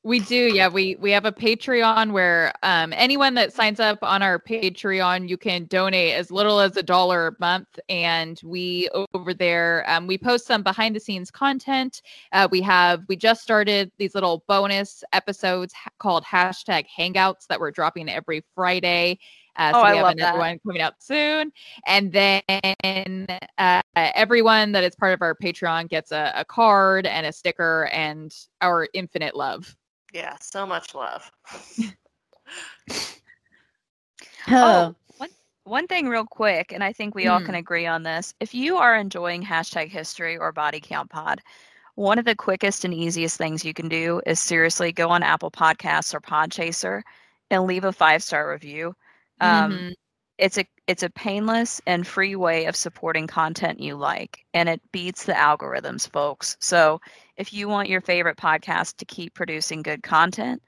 We 0.03 0.19
do, 0.19 0.35
yeah. 0.51 0.67
We 0.67 0.95
we 0.95 1.11
have 1.11 1.25
a 1.25 1.31
Patreon 1.31 2.11
where 2.11 2.53
um, 2.63 2.91
anyone 2.95 3.35
that 3.35 3.53
signs 3.53 3.79
up 3.79 3.99
on 4.01 4.23
our 4.23 4.39
Patreon, 4.39 5.29
you 5.29 5.37
can 5.37 5.65
donate 5.65 6.15
as 6.15 6.31
little 6.31 6.59
as 6.59 6.75
a 6.75 6.81
dollar 6.81 7.27
a 7.27 7.31
month, 7.39 7.79
and 7.87 8.41
we 8.43 8.89
over 9.13 9.31
there 9.35 9.85
um, 9.87 10.07
we 10.07 10.17
post 10.17 10.47
some 10.47 10.63
behind 10.63 10.95
the 10.95 10.99
scenes 10.99 11.29
content. 11.29 12.01
Uh, 12.31 12.47
we 12.49 12.61
have 12.61 13.03
we 13.09 13.15
just 13.15 13.43
started 13.43 13.91
these 13.99 14.15
little 14.15 14.43
bonus 14.47 15.03
episodes 15.13 15.71
ha- 15.73 15.91
called 15.99 16.23
hashtag 16.23 16.87
Hangouts 16.97 17.45
that 17.45 17.59
we're 17.59 17.69
dropping 17.69 18.09
every 18.09 18.43
Friday. 18.55 19.19
Uh, 19.55 19.71
so 19.71 19.79
Oh, 19.81 19.83
we 19.83 19.89
I 19.89 19.95
have 19.97 20.03
love 20.03 20.17
that. 20.17 20.23
another 20.23 20.39
one 20.39 20.59
coming 20.65 20.81
out 20.81 20.95
soon, 20.97 21.51
and 21.85 22.11
then 22.11 23.27
uh, 23.59 23.81
everyone 23.95 24.71
that 24.71 24.83
is 24.83 24.95
part 24.95 25.13
of 25.13 25.21
our 25.21 25.35
Patreon 25.35 25.89
gets 25.89 26.11
a, 26.11 26.31
a 26.35 26.43
card 26.43 27.05
and 27.05 27.27
a 27.27 27.31
sticker 27.31 27.87
and 27.93 28.33
our 28.61 28.87
infinite 28.95 29.35
love. 29.35 29.75
Yeah. 30.11 30.35
So 30.41 30.65
much 30.65 30.93
love. 30.95 31.31
Oh, 34.61 34.95
one, 35.17 35.29
one 35.63 35.87
thing 35.87 36.07
real 36.09 36.25
quick, 36.25 36.71
and 36.71 36.83
I 36.83 36.93
think 36.93 37.15
we 37.15 37.27
all 37.27 37.39
Hmm. 37.39 37.41
can 37.41 37.55
agree 37.55 37.85
on 37.85 38.03
this. 38.03 38.33
If 38.39 38.53
you 38.53 38.77
are 38.77 38.95
enjoying 38.95 39.43
hashtag 39.43 39.89
history 39.89 40.37
or 40.37 40.51
body 40.51 40.79
count 40.81 41.09
pod, 41.09 41.41
one 41.95 42.17
of 42.19 42.25
the 42.25 42.35
quickest 42.35 42.83
and 42.85 42.93
easiest 42.93 43.37
things 43.37 43.65
you 43.65 43.73
can 43.73 43.89
do 43.89 44.21
is 44.25 44.39
seriously 44.39 44.91
go 44.91 45.09
on 45.09 45.23
Apple 45.23 45.51
Podcasts 45.51 46.13
or 46.13 46.21
Podchaser 46.21 47.01
and 47.49 47.65
leave 47.65 47.83
a 47.85 47.91
five 47.93 48.23
star 48.23 48.49
review. 48.49 48.95
Um, 49.41 49.85
Mhm. 49.85 49.95
it's 50.37 50.57
a 50.57 50.65
it's 50.87 51.03
a 51.03 51.09
painless 51.09 51.81
and 51.85 52.05
free 52.07 52.35
way 52.35 52.65
of 52.65 52.75
supporting 52.75 53.27
content 53.27 53.79
you 53.79 53.95
like 53.95 54.45
and 54.53 54.67
it 54.69 54.81
beats 54.91 55.25
the 55.25 55.33
algorithms 55.33 56.09
folks 56.09 56.57
so 56.59 56.99
if 57.37 57.53
you 57.53 57.67
want 57.67 57.89
your 57.89 58.01
favorite 58.01 58.37
podcast 58.37 58.97
to 58.97 59.05
keep 59.05 59.33
producing 59.33 59.81
good 59.81 60.03
content 60.03 60.61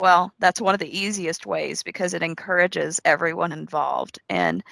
well 0.00 0.32
that's 0.38 0.60
one 0.60 0.74
of 0.74 0.80
the 0.80 0.98
easiest 0.98 1.46
ways 1.46 1.82
because 1.82 2.14
it 2.14 2.22
encourages 2.22 3.00
everyone 3.04 3.52
involved. 3.52 4.18
And 4.28 4.62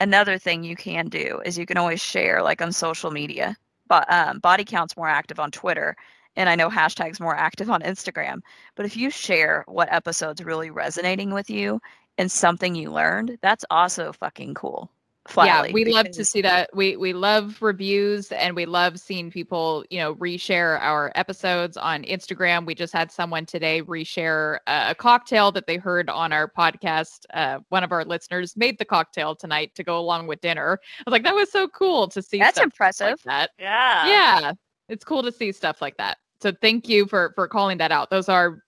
another 0.00 0.38
thing 0.38 0.64
you 0.64 0.76
can 0.76 1.08
do 1.08 1.42
is 1.44 1.58
you 1.58 1.66
can 1.66 1.76
always 1.76 2.02
share 2.02 2.42
like 2.42 2.62
on 2.62 2.72
social 2.72 3.10
media. 3.10 3.56
But 3.88 4.10
um, 4.12 4.38
body 4.38 4.64
count's 4.64 4.96
more 4.96 5.08
active 5.08 5.40
on 5.40 5.50
twitter 5.50 5.96
and 6.36 6.48
i 6.48 6.54
know 6.54 6.70
hashtags 6.70 7.20
more 7.20 7.36
active 7.36 7.70
on 7.70 7.82
instagram. 7.82 8.40
But 8.76 8.86
if 8.86 8.96
you 8.96 9.10
share 9.10 9.64
what 9.66 9.92
episode's 9.92 10.44
really 10.44 10.70
resonating 10.70 11.32
with 11.34 11.50
you 11.50 11.80
and 12.18 12.30
something 12.30 12.74
you 12.74 12.90
learned, 12.90 13.38
that's 13.42 13.64
also 13.70 14.12
fucking 14.12 14.54
cool. 14.54 14.90
Flatly, 15.28 15.68
yeah, 15.68 15.74
we 15.74 15.84
love 15.92 16.10
to 16.12 16.24
see 16.24 16.40
that. 16.40 16.70
We 16.74 16.96
we 16.96 17.12
love 17.12 17.60
reviews 17.60 18.32
and 18.32 18.56
we 18.56 18.64
love 18.64 18.98
seeing 18.98 19.30
people, 19.30 19.84
you 19.90 19.98
know, 19.98 20.14
reshare 20.14 20.80
our 20.80 21.12
episodes 21.14 21.76
on 21.76 22.04
Instagram. 22.04 22.64
We 22.64 22.74
just 22.74 22.94
had 22.94 23.12
someone 23.12 23.44
today 23.44 23.82
reshare 23.82 24.58
a, 24.66 24.90
a 24.90 24.94
cocktail 24.94 25.52
that 25.52 25.66
they 25.66 25.76
heard 25.76 26.08
on 26.08 26.32
our 26.32 26.50
podcast. 26.50 27.26
Uh, 27.34 27.58
one 27.68 27.84
of 27.84 27.92
our 27.92 28.02
listeners 28.02 28.56
made 28.56 28.78
the 28.78 28.86
cocktail 28.86 29.36
tonight 29.36 29.74
to 29.74 29.84
go 29.84 29.98
along 29.98 30.26
with 30.26 30.40
dinner. 30.40 30.80
I 31.00 31.02
was 31.04 31.12
like, 31.12 31.24
that 31.24 31.34
was 31.34 31.52
so 31.52 31.68
cool 31.68 32.08
to 32.08 32.22
see. 32.22 32.38
That's 32.38 32.56
stuff 32.56 32.64
impressive. 32.64 33.20
Like 33.24 33.24
that. 33.24 33.50
Yeah. 33.58 34.06
yeah, 34.06 34.52
it's 34.88 35.04
cool 35.04 35.22
to 35.22 35.30
see 35.30 35.52
stuff 35.52 35.82
like 35.82 35.98
that. 35.98 36.16
So 36.40 36.50
thank 36.62 36.88
you 36.88 37.04
for 37.04 37.32
for 37.34 37.46
calling 37.46 37.76
that 37.78 37.92
out. 37.92 38.08
Those 38.08 38.30
are 38.30 38.62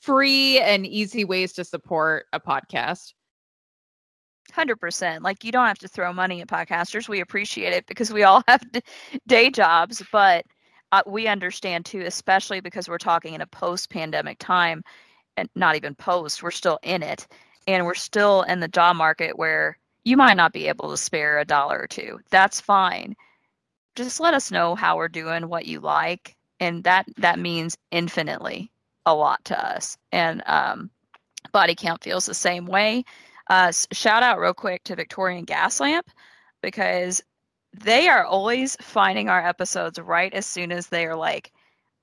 free 0.00 0.60
and 0.60 0.86
easy 0.86 1.24
ways 1.24 1.52
to 1.54 1.64
support 1.64 2.26
a 2.32 2.38
podcast. 2.38 3.14
Hundred 4.58 4.80
percent. 4.80 5.22
Like 5.22 5.44
you 5.44 5.52
don't 5.52 5.68
have 5.68 5.78
to 5.78 5.86
throw 5.86 6.12
money 6.12 6.40
at 6.40 6.48
podcasters. 6.48 7.08
We 7.08 7.20
appreciate 7.20 7.72
it 7.72 7.86
because 7.86 8.12
we 8.12 8.24
all 8.24 8.42
have 8.48 8.60
day 9.28 9.50
jobs, 9.50 10.02
but 10.10 10.44
uh, 10.90 11.00
we 11.06 11.28
understand 11.28 11.86
too, 11.86 12.00
especially 12.00 12.58
because 12.58 12.88
we're 12.88 12.98
talking 12.98 13.34
in 13.34 13.40
a 13.40 13.46
post-pandemic 13.46 14.40
time, 14.40 14.82
and 15.36 15.48
not 15.54 15.76
even 15.76 15.94
post. 15.94 16.42
We're 16.42 16.50
still 16.50 16.80
in 16.82 17.04
it, 17.04 17.28
and 17.68 17.86
we're 17.86 17.94
still 17.94 18.42
in 18.42 18.58
the 18.58 18.66
job 18.66 18.96
market 18.96 19.38
where 19.38 19.78
you 20.04 20.16
might 20.16 20.36
not 20.36 20.52
be 20.52 20.66
able 20.66 20.90
to 20.90 20.96
spare 20.96 21.38
a 21.38 21.44
dollar 21.44 21.78
or 21.78 21.86
two. 21.86 22.18
That's 22.30 22.60
fine. 22.60 23.14
Just 23.94 24.18
let 24.18 24.34
us 24.34 24.50
know 24.50 24.74
how 24.74 24.96
we're 24.96 25.06
doing, 25.06 25.48
what 25.48 25.66
you 25.66 25.78
like, 25.78 26.34
and 26.58 26.82
that 26.82 27.06
that 27.18 27.38
means 27.38 27.78
infinitely 27.92 28.72
a 29.06 29.14
lot 29.14 29.44
to 29.44 29.64
us. 29.64 29.96
And 30.10 30.42
um, 30.46 30.90
body 31.52 31.76
count 31.76 32.02
feels 32.02 32.26
the 32.26 32.34
same 32.34 32.66
way. 32.66 33.04
Uh, 33.48 33.72
shout 33.92 34.22
out 34.22 34.38
real 34.38 34.54
quick 34.54 34.84
to 34.84 34.96
Victorian 34.96 35.44
Gas 35.44 35.80
Lamp 35.80 36.10
because 36.62 37.22
they 37.72 38.08
are 38.08 38.24
always 38.24 38.76
finding 38.80 39.28
our 39.28 39.46
episodes 39.46 39.98
right 39.98 40.32
as 40.34 40.46
soon 40.46 40.72
as 40.72 40.88
they 40.88 41.06
are 41.06 41.16
like 41.16 41.52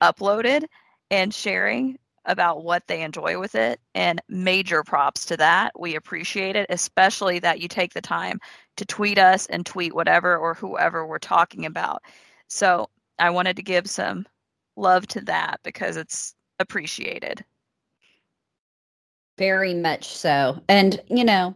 uploaded 0.02 0.64
and 1.10 1.32
sharing 1.32 1.98
about 2.24 2.64
what 2.64 2.84
they 2.88 3.02
enjoy 3.02 3.38
with 3.38 3.54
it. 3.54 3.80
And 3.94 4.20
major 4.28 4.82
props 4.82 5.24
to 5.26 5.36
that. 5.36 5.78
We 5.78 5.94
appreciate 5.94 6.56
it, 6.56 6.66
especially 6.70 7.38
that 7.40 7.60
you 7.60 7.68
take 7.68 7.94
the 7.94 8.00
time 8.00 8.40
to 8.76 8.84
tweet 8.84 9.18
us 9.18 9.46
and 9.46 9.64
tweet 9.64 9.94
whatever 9.94 10.36
or 10.36 10.54
whoever 10.54 11.06
we're 11.06 11.18
talking 11.18 11.66
about. 11.66 12.02
So 12.48 12.90
I 13.18 13.30
wanted 13.30 13.56
to 13.56 13.62
give 13.62 13.88
some 13.88 14.26
love 14.76 15.06
to 15.08 15.20
that 15.22 15.60
because 15.62 15.96
it's 15.96 16.34
appreciated. 16.58 17.44
Very 19.38 19.74
much 19.74 20.08
so. 20.08 20.60
And, 20.68 21.00
you 21.08 21.24
know, 21.24 21.54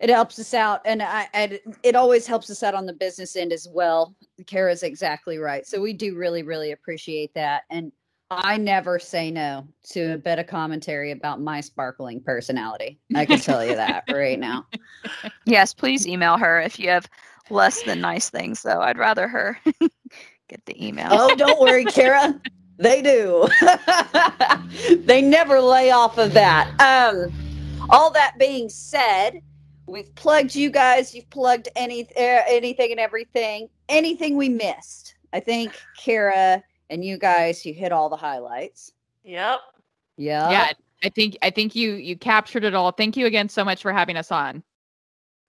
it 0.00 0.10
helps 0.10 0.38
us 0.38 0.52
out. 0.52 0.82
And 0.84 1.02
I, 1.02 1.28
I, 1.32 1.60
it 1.82 1.96
always 1.96 2.26
helps 2.26 2.50
us 2.50 2.62
out 2.62 2.74
on 2.74 2.86
the 2.86 2.92
business 2.92 3.36
end 3.36 3.52
as 3.52 3.66
well. 3.72 4.14
Kara's 4.46 4.82
exactly 4.82 5.38
right. 5.38 5.66
So 5.66 5.80
we 5.80 5.92
do 5.92 6.16
really, 6.16 6.42
really 6.42 6.72
appreciate 6.72 7.32
that. 7.34 7.62
And 7.70 7.92
I 8.30 8.56
never 8.56 8.98
say 8.98 9.30
no 9.30 9.66
to 9.90 10.14
a 10.14 10.18
bit 10.18 10.38
of 10.38 10.46
commentary 10.46 11.12
about 11.12 11.40
my 11.40 11.60
sparkling 11.60 12.20
personality. 12.20 12.98
I 13.14 13.24
can 13.24 13.38
tell 13.38 13.64
you 13.64 13.76
that 13.76 14.04
right 14.10 14.38
now. 14.38 14.66
Yes, 15.48 15.72
please 15.72 16.08
email 16.08 16.36
her 16.36 16.60
if 16.60 16.76
you 16.76 16.88
have 16.88 17.08
less 17.50 17.82
than 17.84 18.00
nice 18.00 18.28
things, 18.30 18.62
though. 18.62 18.80
I'd 18.80 18.98
rather 18.98 19.28
her 19.28 19.56
get 20.48 20.64
the 20.66 20.84
email. 20.84 21.06
Oh, 21.12 21.36
don't 21.36 21.60
worry, 21.60 21.84
Kara. 21.84 22.40
They 22.78 23.00
do. 23.02 23.48
they 25.04 25.22
never 25.22 25.60
lay 25.60 25.90
off 25.90 26.18
of 26.18 26.34
that. 26.34 26.68
Um, 26.80 27.32
all 27.90 28.10
that 28.10 28.34
being 28.38 28.68
said, 28.68 29.40
we've 29.86 30.14
plugged 30.14 30.54
you 30.54 30.70
guys. 30.70 31.14
You've 31.14 31.30
plugged 31.30 31.68
any 31.76 32.02
uh, 32.16 32.42
anything 32.46 32.90
and 32.90 33.00
everything. 33.00 33.68
Anything 33.88 34.36
we 34.36 34.48
missed. 34.48 35.14
I 35.32 35.40
think 35.40 35.72
Kara 35.96 36.62
and 36.90 37.04
you 37.04 37.18
guys, 37.18 37.64
you 37.64 37.72
hit 37.72 37.92
all 37.92 38.08
the 38.08 38.16
highlights. 38.16 38.92
Yep. 39.24 39.60
Yeah. 40.18 40.50
yeah 40.50 40.70
i 41.04 41.10
think 41.10 41.36
i 41.42 41.50
think 41.50 41.74
you 41.74 41.92
you 41.92 42.16
captured 42.16 42.64
it 42.64 42.72
all 42.74 42.90
thank 42.90 43.18
you 43.18 43.26
again 43.26 43.50
so 43.50 43.62
much 43.62 43.82
for 43.82 43.92
having 43.92 44.16
us 44.16 44.32
on 44.32 44.62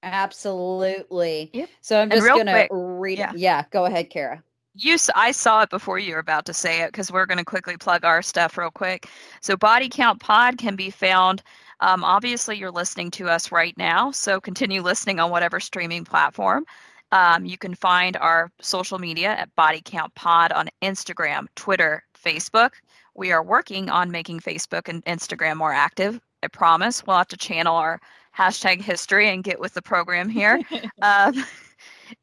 Absolutely. 0.03 1.49
Yep. 1.53 1.69
So 1.81 2.01
I'm 2.01 2.09
just 2.09 2.25
gonna 2.27 2.51
quick- 2.51 2.69
read. 2.71 3.17
yeah. 3.17 3.31
Yeah. 3.35 3.63
Go 3.71 3.85
ahead, 3.85 4.09
Kara. 4.09 4.43
You 4.77 4.97
I 5.15 5.31
saw 5.31 5.61
it 5.63 5.69
before 5.69 5.99
you 5.99 6.13
were 6.13 6.19
about 6.19 6.45
to 6.45 6.53
say 6.53 6.81
it 6.81 6.87
because 6.91 7.11
we're 7.11 7.25
going 7.25 7.37
to 7.37 7.45
quickly 7.45 7.77
plug 7.77 8.05
our 8.05 8.21
stuff 8.21 8.57
real 8.57 8.71
quick. 8.71 9.09
So 9.41 9.55
Body 9.55 9.89
Count 9.89 10.19
Pod 10.19 10.57
can 10.57 10.75
be 10.75 10.89
found. 10.89 11.43
Um, 11.79 12.03
obviously, 12.03 12.57
you're 12.57 12.71
listening 12.71 13.11
to 13.11 13.29
us 13.29 13.51
right 13.51 13.77
now, 13.77 14.11
so 14.11 14.41
continue 14.41 14.81
listening 14.81 15.19
on 15.19 15.29
whatever 15.31 15.59
streaming 15.59 16.05
platform. 16.05 16.65
Um, 17.11 17.45
you 17.45 17.57
can 17.57 17.73
find 17.73 18.17
our 18.17 18.51
social 18.61 18.99
media 18.99 19.29
at 19.29 19.55
Body 19.55 19.81
Count 19.83 20.13
Pod 20.15 20.51
on 20.51 20.69
Instagram, 20.81 21.47
Twitter, 21.55 22.03
Facebook. 22.21 22.71
We 23.15 23.31
are 23.31 23.43
working 23.43 23.89
on 23.89 24.11
making 24.11 24.41
Facebook 24.41 24.89
and 24.89 25.03
Instagram 25.05 25.57
more 25.57 25.73
active. 25.73 26.19
I 26.43 26.47
promise. 26.47 27.05
We'll 27.05 27.17
have 27.17 27.27
to 27.29 27.37
channel 27.37 27.75
our 27.75 27.99
hashtag 28.37 28.81
history 28.81 29.29
and 29.29 29.43
get 29.43 29.59
with 29.59 29.73
the 29.73 29.81
program 29.81 30.29
here. 30.29 30.61
um, 31.01 31.45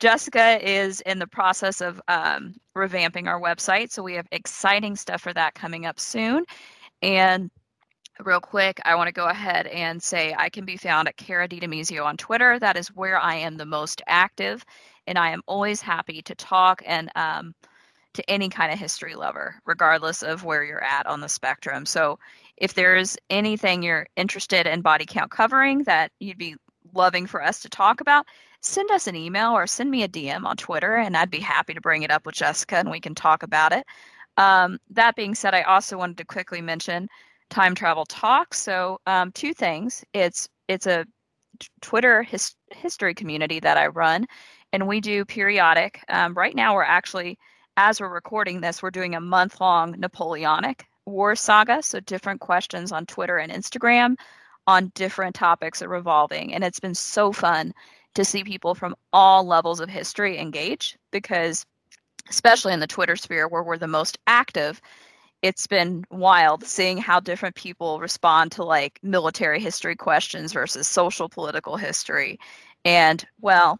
Jessica 0.01 0.59
is 0.63 1.01
in 1.03 1.19
the 1.19 1.27
process 1.27 1.81
of 1.81 2.01
um, 2.09 2.55
revamping 2.77 3.27
our 3.27 3.41
website, 3.41 3.91
so 3.91 4.03
we 4.03 4.15
have 4.15 4.27
exciting 4.33 4.97
stuff 4.97 5.23
for 5.23 5.33
that 5.33 5.55
coming 5.55 5.87
up 5.87 6.01
soon. 6.01 6.45
And 7.03 7.51
real 8.21 8.41
quick, 8.41 8.81
I 8.85 8.95
want 8.95 9.09
to 9.09 9.13
go 9.13 9.27
ahead 9.27 9.67
and 9.67 10.03
say 10.03 10.35
I 10.37 10.49
can 10.49 10.65
be 10.65 10.77
found 10.77 11.09
at 11.09 11.17
Kara 11.17 11.49
DiDemizio 11.49 12.05
on 12.05 12.17
Twitter. 12.17 12.59
That 12.59 12.77
is 12.77 12.89
where 12.89 13.19
I 13.19 13.35
am 13.37 13.57
the 13.57 13.67
most 13.67 14.03
active, 14.07 14.65
and 15.07 15.19
I 15.19 15.31
am 15.31 15.43
always 15.47 15.81
happy 15.81 16.23
to 16.23 16.35
talk 16.35 16.83
and 16.87 17.11
um, 17.17 17.55
to 18.15 18.31
any 18.31 18.49
kind 18.49 18.73
of 18.73 18.79
history 18.79 19.15
lover, 19.15 19.57
regardless 19.67 20.23
of 20.23 20.45
where 20.45 20.65
you're 20.65 20.83
at 20.83 21.07
on 21.07 21.21
the 21.21 21.29
spectrum. 21.29 21.85
So 21.85 22.19
if 22.57 22.75
there's 22.75 23.17
anything 23.31 23.83
you're 23.83 24.07
interested 24.17 24.67
in 24.67 24.81
body 24.81 25.05
count 25.07 25.31
covering 25.31 25.83
that 25.85 26.13
you'd 26.21 26.39
be 26.39 26.57
loving 26.93 27.27
for 27.27 27.43
us 27.43 27.61
to 27.63 27.69
talk 27.69 28.01
about, 28.01 28.27
send 28.65 28.91
us 28.91 29.07
an 29.07 29.17
email 29.17 29.53
or 29.53 29.67
send 29.67 29.91
me 29.91 30.03
a 30.03 30.09
DM 30.09 30.45
on 30.45 30.57
Twitter, 30.57 30.97
and 30.97 31.17
I'd 31.17 31.31
be 31.31 31.41
happy 31.41 31.75
to 31.75 31.81
bring 31.81 32.03
it 32.03 32.11
up 32.11 32.25
with 32.27 32.35
Jessica 32.35 32.77
and 32.77 32.91
we 32.91 33.01
can 33.01 33.15
talk 33.15 33.43
about 33.43 33.73
it. 33.73 33.85
Um, 34.37 34.79
that 34.91 35.17
being 35.17 35.35
said, 35.35 35.55
I 35.55 35.63
also 35.63 35.99
wanted 35.99 36.19
to 36.19 36.25
quickly 36.25 36.61
mention 36.61 37.09
time 37.51 37.75
travel 37.75 38.05
talk. 38.07 38.55
So 38.55 39.01
um, 39.07 39.33
two 39.33 39.55
things. 39.55 40.05
It's 40.13 40.49
it's 40.69 40.87
a 40.87 41.07
Twitter 41.83 42.23
his, 42.23 42.55
history 42.71 43.15
community 43.15 43.61
that 43.61 43.77
I 43.77 43.89
run, 43.89 44.27
and 44.73 44.89
we 44.89 45.01
do 45.01 45.25
periodic. 45.25 46.03
Um, 46.09 46.35
right 46.35 46.55
now, 46.55 46.75
we're 46.75 46.83
actually 46.83 47.39
as 47.77 48.01
we're 48.01 48.09
recording 48.09 48.61
this, 48.61 48.83
we're 48.83 48.91
doing 48.91 49.15
a 49.15 49.21
month 49.21 49.61
long 49.61 49.93
Napoleonic 49.99 50.87
War 51.07 51.37
saga. 51.37 51.83
So 51.83 52.01
different 52.01 52.41
questions 52.41 52.93
on 52.93 53.07
Twitter 53.07 53.37
and 53.37 53.53
Instagram 53.53 54.17
on 54.67 54.91
different 54.95 55.35
topics 55.35 55.83
are 55.83 55.89
revolving, 55.89 56.55
and 56.55 56.65
it's 56.65 56.81
been 56.81 56.95
so 56.95 57.31
fun 57.33 57.75
to 58.15 58.25
see 58.25 58.45
people 58.45 58.75
from 58.75 58.95
all 59.13 59.45
levels 59.45 59.81
of 59.81 59.89
history 59.89 60.39
engage 60.39 60.97
because 61.11 61.67
especially 62.31 62.73
in 62.73 62.81
the 62.81 62.87
Twitter 62.87 63.17
sphere 63.17 63.49
where 63.49 63.63
we're 63.63 63.79
the 63.79 63.87
most 63.87 64.19
active, 64.27 64.81
it's 65.43 65.67
been 65.67 66.05
wild 66.11 66.65
seeing 66.65 66.97
how 66.97 67.21
different 67.21 67.55
people 67.55 68.01
respond 68.01 68.51
to 68.53 68.65
like 68.65 68.99
military 69.03 69.61
history 69.61 69.95
questions 69.95 70.53
versus 70.53 70.89
social 70.89 71.29
political 71.29 71.77
history. 71.77 72.39
And 72.85 73.25
well, 73.41 73.79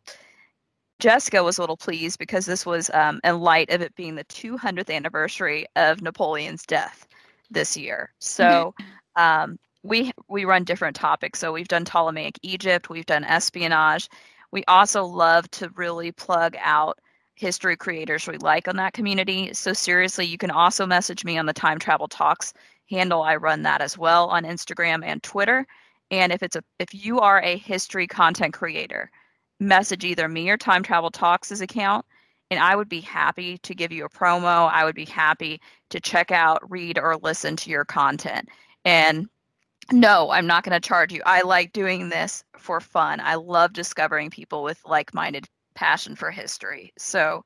Jessica 0.99 1.43
was 1.43 1.59
a 1.59 1.63
little 1.63 1.77
pleased 1.77 2.19
because 2.19 2.47
this 2.47 2.67
was 2.67 2.91
um, 2.91 3.21
in 3.25 3.41
light 3.41 3.71
of 3.71 3.81
it 3.81 3.95
being 3.97 4.15
the 4.15 4.25
200th 4.25 4.95
anniversary 4.95 5.67
of 5.77 6.03
Napoleon's 6.03 6.65
death 6.65 7.07
this 7.51 7.77
year. 7.77 8.13
So 8.19 8.75
um, 9.17 9.59
we 9.85 10.13
we 10.29 10.45
run 10.45 10.65
different 10.65 10.97
topics. 10.97 11.39
So 11.39 11.53
we've 11.53 11.69
done 11.69 11.85
Ptolemaic 11.85 12.39
Egypt, 12.43 12.91
we've 12.91 13.07
done 13.07 13.25
espionage. 13.25 14.09
We 14.51 14.65
also 14.67 15.05
love 15.05 15.51
to 15.53 15.69
really 15.77 16.11
plug 16.13 16.57
out 16.61 16.99
history 17.37 17.77
creators 17.77 18.27
we 18.27 18.39
like 18.39 18.69
on 18.69 18.77
that 18.77 18.95
community. 18.95 19.53
So 19.55 19.73
seriously, 19.73 20.27
you 20.27 20.39
can 20.39 20.51
also 20.51 20.87
message 20.87 21.25
me 21.25 21.39
on 21.39 21.47
the 21.47 21.53
Time 21.53 21.79
Travel 21.79 22.09
Talks 22.09 22.55
handle. 22.91 23.23
I 23.23 23.37
run 23.37 23.63
that 23.63 23.81
as 23.81 23.99
well 23.99 24.29
on 24.29 24.45
Instagram 24.45 25.05
and 25.05 25.23
Twitter. 25.23 25.67
And 26.11 26.33
if 26.33 26.43
it's 26.43 26.57
a 26.57 26.63
if 26.79 26.95
you 26.95 27.21
are 27.21 27.41
a 27.43 27.59
history 27.59 28.07
content 28.07 28.55
creator, 28.55 29.11
message 29.61 30.05
either 30.05 30.29
me 30.29 30.51
or 30.51 30.57
Time 30.57 30.83
Travel 30.83 31.11
Talks' 31.11 31.61
account 31.61 32.07
and 32.51 32.61
I 32.61 32.77
would 32.77 32.89
be 32.89 33.01
happy 33.01 33.59
to 33.59 33.75
give 33.75 33.93
you 33.93 34.05
a 34.05 34.09
promo. 34.09 34.71
I 34.71 34.85
would 34.85 34.95
be 34.95 35.07
happy 35.07 35.61
to 35.91 36.01
check 36.01 36.31
out, 36.31 36.71
read, 36.71 36.99
or 36.99 37.17
listen 37.17 37.57
to 37.57 37.71
your 37.71 37.85
content. 37.85 38.49
And 38.85 39.29
no, 39.93 40.31
I'm 40.31 40.47
not 40.47 40.65
going 40.65 40.81
to 40.81 40.87
charge 40.89 41.13
you. 41.13 41.23
I 41.27 41.43
like 41.43 41.73
doing 41.73 42.09
this 42.09 42.45
for 42.57 42.81
fun. 42.81 43.21
I 43.21 43.35
love 43.37 43.73
discovering 43.73 44.31
people 44.31 44.63
with 44.63 44.81
like 44.85 45.15
minded 45.15 45.47
passion 45.75 46.17
for 46.17 46.31
history. 46.31 46.93
So, 46.99 47.45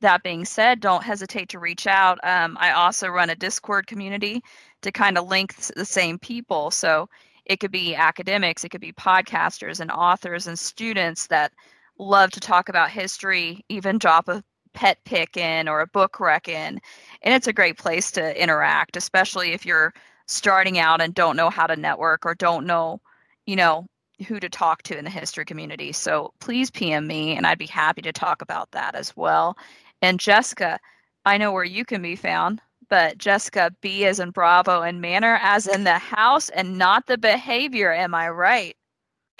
that 0.00 0.22
being 0.22 0.44
said, 0.44 0.78
don't 0.78 1.02
hesitate 1.02 1.48
to 1.48 1.58
reach 1.58 1.88
out. 1.88 2.20
Um, 2.22 2.56
I 2.60 2.70
also 2.70 3.08
run 3.08 3.30
a 3.30 3.34
Discord 3.34 3.88
community 3.88 4.40
to 4.82 4.92
kind 4.92 5.18
of 5.18 5.26
link 5.26 5.56
the 5.56 5.84
same 5.84 6.20
people. 6.20 6.70
So, 6.70 7.08
it 7.46 7.60
could 7.60 7.72
be 7.72 7.94
academics, 7.94 8.64
it 8.64 8.68
could 8.70 8.80
be 8.80 8.92
podcasters 8.92 9.80
and 9.80 9.90
authors 9.90 10.46
and 10.46 10.58
students 10.58 11.26
that 11.28 11.52
love 11.98 12.30
to 12.32 12.40
talk 12.40 12.68
about 12.68 12.90
history, 12.90 13.64
even 13.68 13.98
drop 13.98 14.28
a 14.28 14.44
pet 14.74 14.98
pick 15.04 15.36
in 15.36 15.68
or 15.68 15.80
a 15.80 15.86
book 15.86 16.20
rec 16.20 16.46
in. 16.48 16.80
And 17.22 17.34
it's 17.34 17.46
a 17.46 17.52
great 17.52 17.78
place 17.78 18.10
to 18.12 18.40
interact, 18.40 18.96
especially 18.96 19.52
if 19.52 19.66
you're 19.66 19.92
starting 20.28 20.78
out 20.78 21.00
and 21.00 21.14
don't 21.14 21.36
know 21.36 21.50
how 21.50 21.66
to 21.66 21.76
network 21.76 22.24
or 22.24 22.34
don't 22.34 22.66
know, 22.66 23.00
you 23.46 23.56
know, 23.56 23.86
who 24.26 24.38
to 24.38 24.48
talk 24.48 24.82
to 24.82 24.98
in 24.98 25.04
the 25.04 25.10
history 25.10 25.44
community. 25.44 25.92
So 25.92 26.32
please 26.40 26.70
PM 26.70 27.06
me 27.06 27.36
and 27.36 27.46
I'd 27.46 27.58
be 27.58 27.66
happy 27.66 28.02
to 28.02 28.12
talk 28.12 28.42
about 28.42 28.70
that 28.72 28.94
as 28.94 29.16
well. 29.16 29.56
And 30.02 30.20
Jessica, 30.20 30.78
I 31.24 31.38
know 31.38 31.52
where 31.52 31.64
you 31.64 31.84
can 31.84 32.02
be 32.02 32.16
found, 32.16 32.60
but 32.88 33.18
Jessica 33.18 33.72
B 33.80 34.04
as 34.04 34.20
in 34.20 34.30
Bravo 34.30 34.82
and 34.82 35.00
manner 35.00 35.38
as 35.42 35.66
in 35.66 35.84
the 35.84 35.98
house 35.98 36.48
and 36.50 36.78
not 36.78 37.06
the 37.06 37.18
behavior. 37.18 37.92
Am 37.92 38.14
I 38.14 38.28
right? 38.28 38.76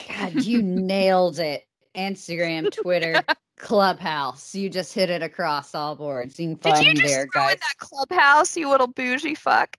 God, 0.09 0.35
you 0.35 0.63
nailed 0.63 1.39
it. 1.39 1.65
Instagram, 1.95 2.71
Twitter, 2.71 3.23
Clubhouse. 3.59 4.55
You 4.55 4.71
just 4.71 4.95
hit 4.95 5.11
it 5.11 5.23
across 5.23 5.75
all 5.75 5.97
boards. 5.97 6.39
You 6.39 6.49
can 6.49 6.57
find 6.57 6.77
Did 6.77 6.87
you 6.87 6.95
just 6.95 7.15
there, 7.15 7.29
throw 7.33 7.49
in 7.49 7.57
that 7.61 7.77
Clubhouse, 7.79 8.57
you 8.57 8.69
little 8.69 8.87
bougie 8.87 9.35
fuck? 9.35 9.77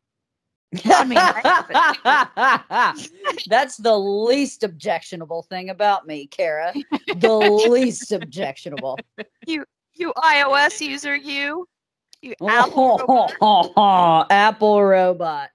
I 0.86 1.04
mean, 1.04 1.18
I 1.20 2.94
That's 3.48 3.78
the 3.78 3.98
least 3.98 4.64
objectionable 4.64 5.44
thing 5.44 5.70
about 5.70 6.06
me, 6.06 6.28
Kara. 6.28 6.74
The 7.16 7.34
least 7.34 8.12
objectionable. 8.12 9.00
You 9.48 9.66
you 9.96 10.14
iOS 10.16 10.80
user, 10.86 11.16
you. 11.16 11.68
You 12.22 12.36
Apple. 12.48 13.00
Apple 13.00 13.08
robot. 13.08 13.34
robot. 13.42 14.28
Apple 14.32 14.84
robot. 14.84 15.50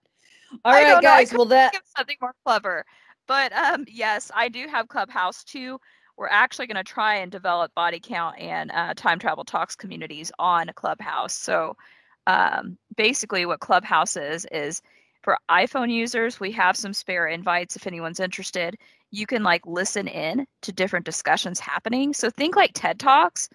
All 0.65 0.73
I 0.73 0.83
right, 0.83 0.91
don't 0.93 1.03
know, 1.05 1.11
I 1.11 1.21
guys. 1.21 1.33
Well, 1.33 1.47
that 1.47 1.73
think 1.73 1.85
something 1.97 2.17
more 2.21 2.35
clever. 2.45 2.85
But 3.27 3.53
um, 3.53 3.85
yes, 3.89 4.31
I 4.35 4.49
do 4.49 4.67
have 4.69 4.89
Clubhouse 4.89 5.45
too. 5.45 5.81
We're 6.17 6.29
actually 6.29 6.67
going 6.67 6.77
to 6.77 6.85
try 6.85 7.17
and 7.17 7.31
develop 7.31 7.75
body 7.75 8.01
count 8.01 8.39
and 8.39 8.71
uh, 8.73 8.95
time 8.95 9.19
travel 9.19 9.45
talks 9.45 9.75
communities 9.75 10.31
on 10.39 10.71
Clubhouse. 10.75 11.35
So 11.35 11.77
um, 12.27 12.79
basically, 12.97 13.47
what 13.47 13.61
Clubhouse 13.61 14.17
is 14.17 14.47
is 14.53 14.81
for 15.25 15.39
iPhone 15.51 15.91
users, 15.91 16.39
we 16.39 16.53
have 16.53 16.77
some 16.77 16.93
spare 16.93 17.27
invites 17.27 17.77
if 17.77 17.87
anyone's 17.87 18.21
interested. 18.21 18.77
You 19.11 19.27
can 19.27 19.43
like 19.43 19.67
listen 19.67 20.07
in 20.07 20.47
to 20.63 20.73
different 20.73 21.07
discussions 21.07 21.59
happening. 21.59 22.13
So 22.13 22.29
think 22.29 22.57
like 22.57 22.73
TED 22.75 23.01
Talks, 23.01 23.49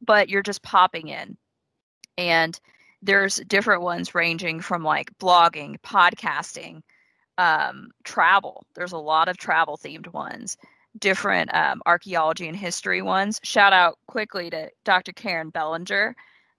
but 0.00 0.28
you're 0.28 0.42
just 0.42 0.62
popping 0.62 1.08
in. 1.08 1.36
And 2.16 2.58
there's 3.02 3.36
different 3.48 3.82
ones 3.82 4.14
ranging 4.14 4.60
from 4.60 4.84
like 4.84 5.10
blogging, 5.18 5.80
podcasting, 5.80 6.82
um, 7.36 7.90
travel. 8.04 8.64
There's 8.74 8.92
a 8.92 8.98
lot 8.98 9.28
of 9.28 9.36
travel 9.36 9.76
themed 9.76 10.12
ones, 10.12 10.56
different 10.98 11.52
um, 11.52 11.82
archaeology 11.84 12.46
and 12.46 12.56
history 12.56 13.02
ones. 13.02 13.40
Shout 13.42 13.72
out 13.72 13.98
quickly 14.06 14.50
to 14.50 14.70
Dr. 14.84 15.12
Karen 15.12 15.50
Bellinger 15.50 16.14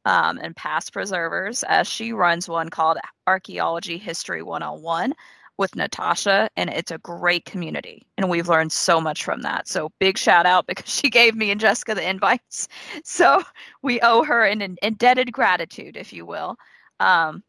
um, 0.05 0.39
and 0.41 0.55
Past 0.55 0.93
Preservers, 0.93 1.63
as 1.63 1.87
she 1.87 2.13
runs 2.13 2.47
one 2.47 2.69
called 2.69 2.97
Archaeology 3.27 3.97
History 3.97 4.41
101 4.41 5.13
with 5.57 5.75
Natasha, 5.75 6.49
and 6.55 6.69
it's 6.69 6.89
a 6.89 6.97
great 6.99 7.43
community. 7.43 8.07
And 8.17 8.29
we've 8.29 8.47
learned 8.47 8.71
so 8.71 9.01
much 9.01 9.25
from 9.25 9.41
that. 9.41 9.67
So 9.67 9.91
big 9.99 10.17
shout 10.17 10.45
out 10.45 10.67
because 10.67 10.91
she 10.91 11.09
gave 11.09 11.35
me 11.35 11.51
and 11.51 11.59
Jessica 11.59 11.93
the 11.93 12.09
invites. 12.09 12.67
So 13.03 13.43
we 13.81 13.99
owe 14.01 14.23
her 14.23 14.45
an, 14.45 14.61
an 14.61 14.77
indebted 14.81 15.31
gratitude, 15.31 15.97
if 15.97 16.13
you 16.13 16.25
will. 16.25 16.55
Um, 16.99 17.43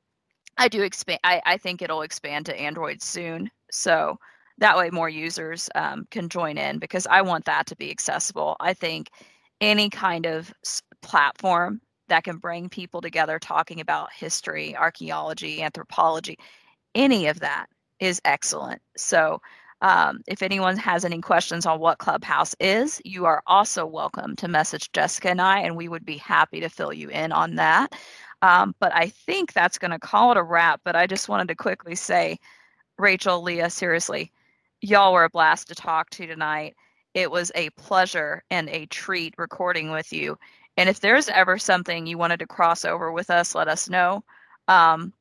I 0.59 0.69
do 0.69 0.83
expand. 0.83 1.21
I, 1.23 1.41
I 1.47 1.57
think 1.57 1.81
it'll 1.81 2.03
expand 2.03 2.47
to 2.47 2.61
Android 2.61 3.03
soon. 3.03 3.51
So 3.71 4.19
that 4.59 4.77
way 4.77 4.91
more 4.91 5.09
users 5.09 5.71
um, 5.75 6.07
can 6.11 6.29
join 6.29 6.59
in 6.59 6.79
because 6.79 7.07
I 7.07 7.23
want 7.23 7.45
that 7.47 7.67
to 7.67 7.77
be 7.77 7.91
accessible. 7.91 8.57
I 8.61 8.75
think 8.75 9.11
any 9.61 9.89
kind 9.89 10.27
of 10.27 10.53
platform 11.03 11.81
that 12.11 12.25
can 12.25 12.39
bring 12.39 12.69
people 12.69 13.01
together 13.01 13.41
talking 13.41 13.81
about 13.81 14.13
history, 14.13 14.77
archaeology, 14.77 15.63
anthropology, 15.63 16.39
any 16.95 17.29
of 17.29 17.41
that 17.41 17.69
is 18.01 18.21
excellent. 18.25 18.83
So 18.97 19.41
Um, 19.83 20.21
if 20.27 20.43
anyone 20.43 20.77
has 20.77 21.05
any 21.05 21.21
questions 21.23 21.67
on 21.67 21.81
what 21.81 21.99
Clubhouse 21.99 22.55
is, 22.61 23.01
you 23.05 23.27
are 23.27 23.43
also 23.47 23.87
welcome 23.87 24.37
to 24.37 24.49
message 24.49 24.93
Jessica 24.93 25.31
and 25.31 25.41
I, 25.41 25.61
and 25.61 25.77
we 25.77 25.89
would 25.89 26.05
be 26.05 26.19
happy 26.19 26.61
to 26.61 26.69
fill 26.69 26.93
you 26.93 27.09
in 27.11 27.33
on 27.33 27.55
that. 27.57 27.95
Um, 28.43 28.75
but 28.81 28.93
I 28.95 29.09
think 29.09 29.53
that's 29.53 29.79
going 29.79 29.93
to 29.93 29.99
call 29.99 30.33
it 30.33 30.37
a 30.37 30.43
wrap. 30.43 30.83
But 30.85 30.97
I 30.97 31.07
just 31.07 31.29
wanted 31.31 31.49
to 31.49 31.55
quickly 31.55 31.95
say, 31.95 32.39
Rachel, 32.99 33.43
Leah, 33.43 33.71
seriously, 33.71 34.33
y'all 34.83 35.13
were 35.15 35.25
a 35.25 35.31
blast 35.31 35.69
to 35.69 35.75
talk 35.75 36.11
to 36.11 36.27
tonight. 36.27 36.77
It 37.15 37.31
was 37.31 37.53
a 37.55 37.71
pleasure 37.71 38.43
and 38.51 38.69
a 38.71 38.87
treat 38.87 39.35
recording 39.39 39.93
with 39.93 40.13
you. 40.13 40.39
And 40.81 40.91
if 40.91 41.01
there's 41.01 41.29
ever 41.29 41.59
something 41.59 42.07
you 42.07 42.19
wanted 42.19 42.41
to 42.41 42.47
cross 42.47 42.85
over 42.85 43.13
with 43.13 43.31
us, 43.31 43.55
let 43.55 43.69
us 43.69 43.91
know. 43.91 44.25
Um, 44.69 45.15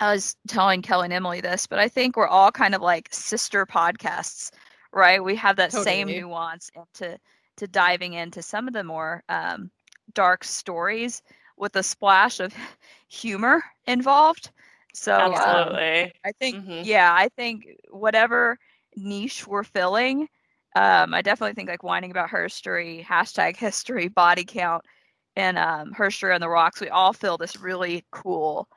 I 0.00 0.12
was 0.12 0.36
telling 0.48 0.82
Kelly 0.82 1.06
and 1.06 1.14
Emily 1.14 1.40
this, 1.40 1.66
but 1.66 1.78
I 1.78 1.88
think 1.88 2.16
we're 2.16 2.28
all 2.28 2.52
kind 2.52 2.74
of 2.74 2.82
like 2.82 3.08
sister 3.12 3.66
podcasts, 3.66 4.50
right? 4.92 5.22
We 5.24 5.36
have 5.36 5.56
that 5.56 5.72
same 5.72 6.12
nuance 6.14 6.70
into 6.74 7.18
to 7.58 7.68
diving 7.68 8.14
into 8.14 8.42
some 8.42 8.68
of 8.68 8.74
the 8.74 8.84
more 8.84 9.24
um, 9.28 9.70
dark 10.14 10.44
stories 10.44 11.22
with 11.56 11.76
a 11.76 11.82
splash 11.82 12.40
of 12.40 12.54
humor 13.08 13.62
involved. 13.86 14.50
So 14.94 15.36
um, 15.36 15.80
Absolutely. 15.80 16.12
I 16.24 16.32
think, 16.40 16.58
Mhm. 16.58 16.82
yeah, 16.82 17.12
I 17.14 17.28
think 17.36 17.66
whatever 17.90 18.58
niche 18.96 19.46
we're 19.46 19.64
filling, 19.64 20.28
um, 20.76 21.14
I 21.14 21.22
definitely 21.22 21.54
think 21.54 21.68
like 21.68 21.82
whining 21.82 22.10
about 22.10 22.30
history, 22.30 23.04
hashtag 23.08 23.56
history, 23.56 24.08
body 24.08 24.44
count, 24.44 24.84
and 25.36 25.58
um, 25.58 25.92
history 25.96 26.32
on 26.32 26.40
the 26.40 26.48
rocks. 26.48 26.80
We 26.80 26.88
all 26.88 27.12
fill 27.12 27.38
this 27.38 27.56
really 27.60 28.04
cool 28.10 28.68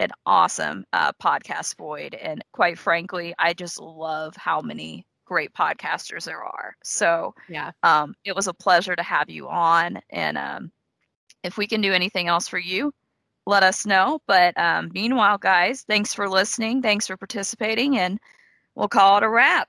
and 0.00 0.12
awesome 0.26 0.84
uh, 0.92 1.12
podcast 1.22 1.76
void. 1.76 2.14
And 2.14 2.42
quite 2.52 2.78
frankly, 2.78 3.34
I 3.38 3.52
just 3.52 3.80
love 3.80 4.34
how 4.36 4.60
many 4.60 5.06
great 5.24 5.52
podcasters 5.52 6.24
there 6.24 6.42
are. 6.42 6.74
So 6.82 7.34
Yeah. 7.48 7.70
um, 7.82 8.14
it 8.24 8.34
was 8.34 8.48
a 8.48 8.54
pleasure 8.54 8.96
to 8.96 9.02
have 9.02 9.30
you 9.30 9.48
on. 9.48 10.00
And 10.10 10.36
um, 10.36 10.72
if 11.42 11.56
we 11.56 11.66
can 11.66 11.80
do 11.80 11.92
anything 11.92 12.28
else 12.28 12.48
for 12.48 12.58
you, 12.58 12.92
let 13.46 13.62
us 13.62 13.86
know. 13.86 14.20
But 14.26 14.58
um, 14.58 14.90
meanwhile, 14.94 15.38
guys, 15.38 15.82
thanks 15.82 16.12
for 16.14 16.28
listening. 16.28 16.82
Thanks 16.82 17.06
for 17.06 17.16
participating. 17.16 17.98
And 17.98 18.18
we'll 18.74 18.88
call 18.88 19.18
it 19.18 19.22
a 19.22 19.28
wrap. 19.28 19.68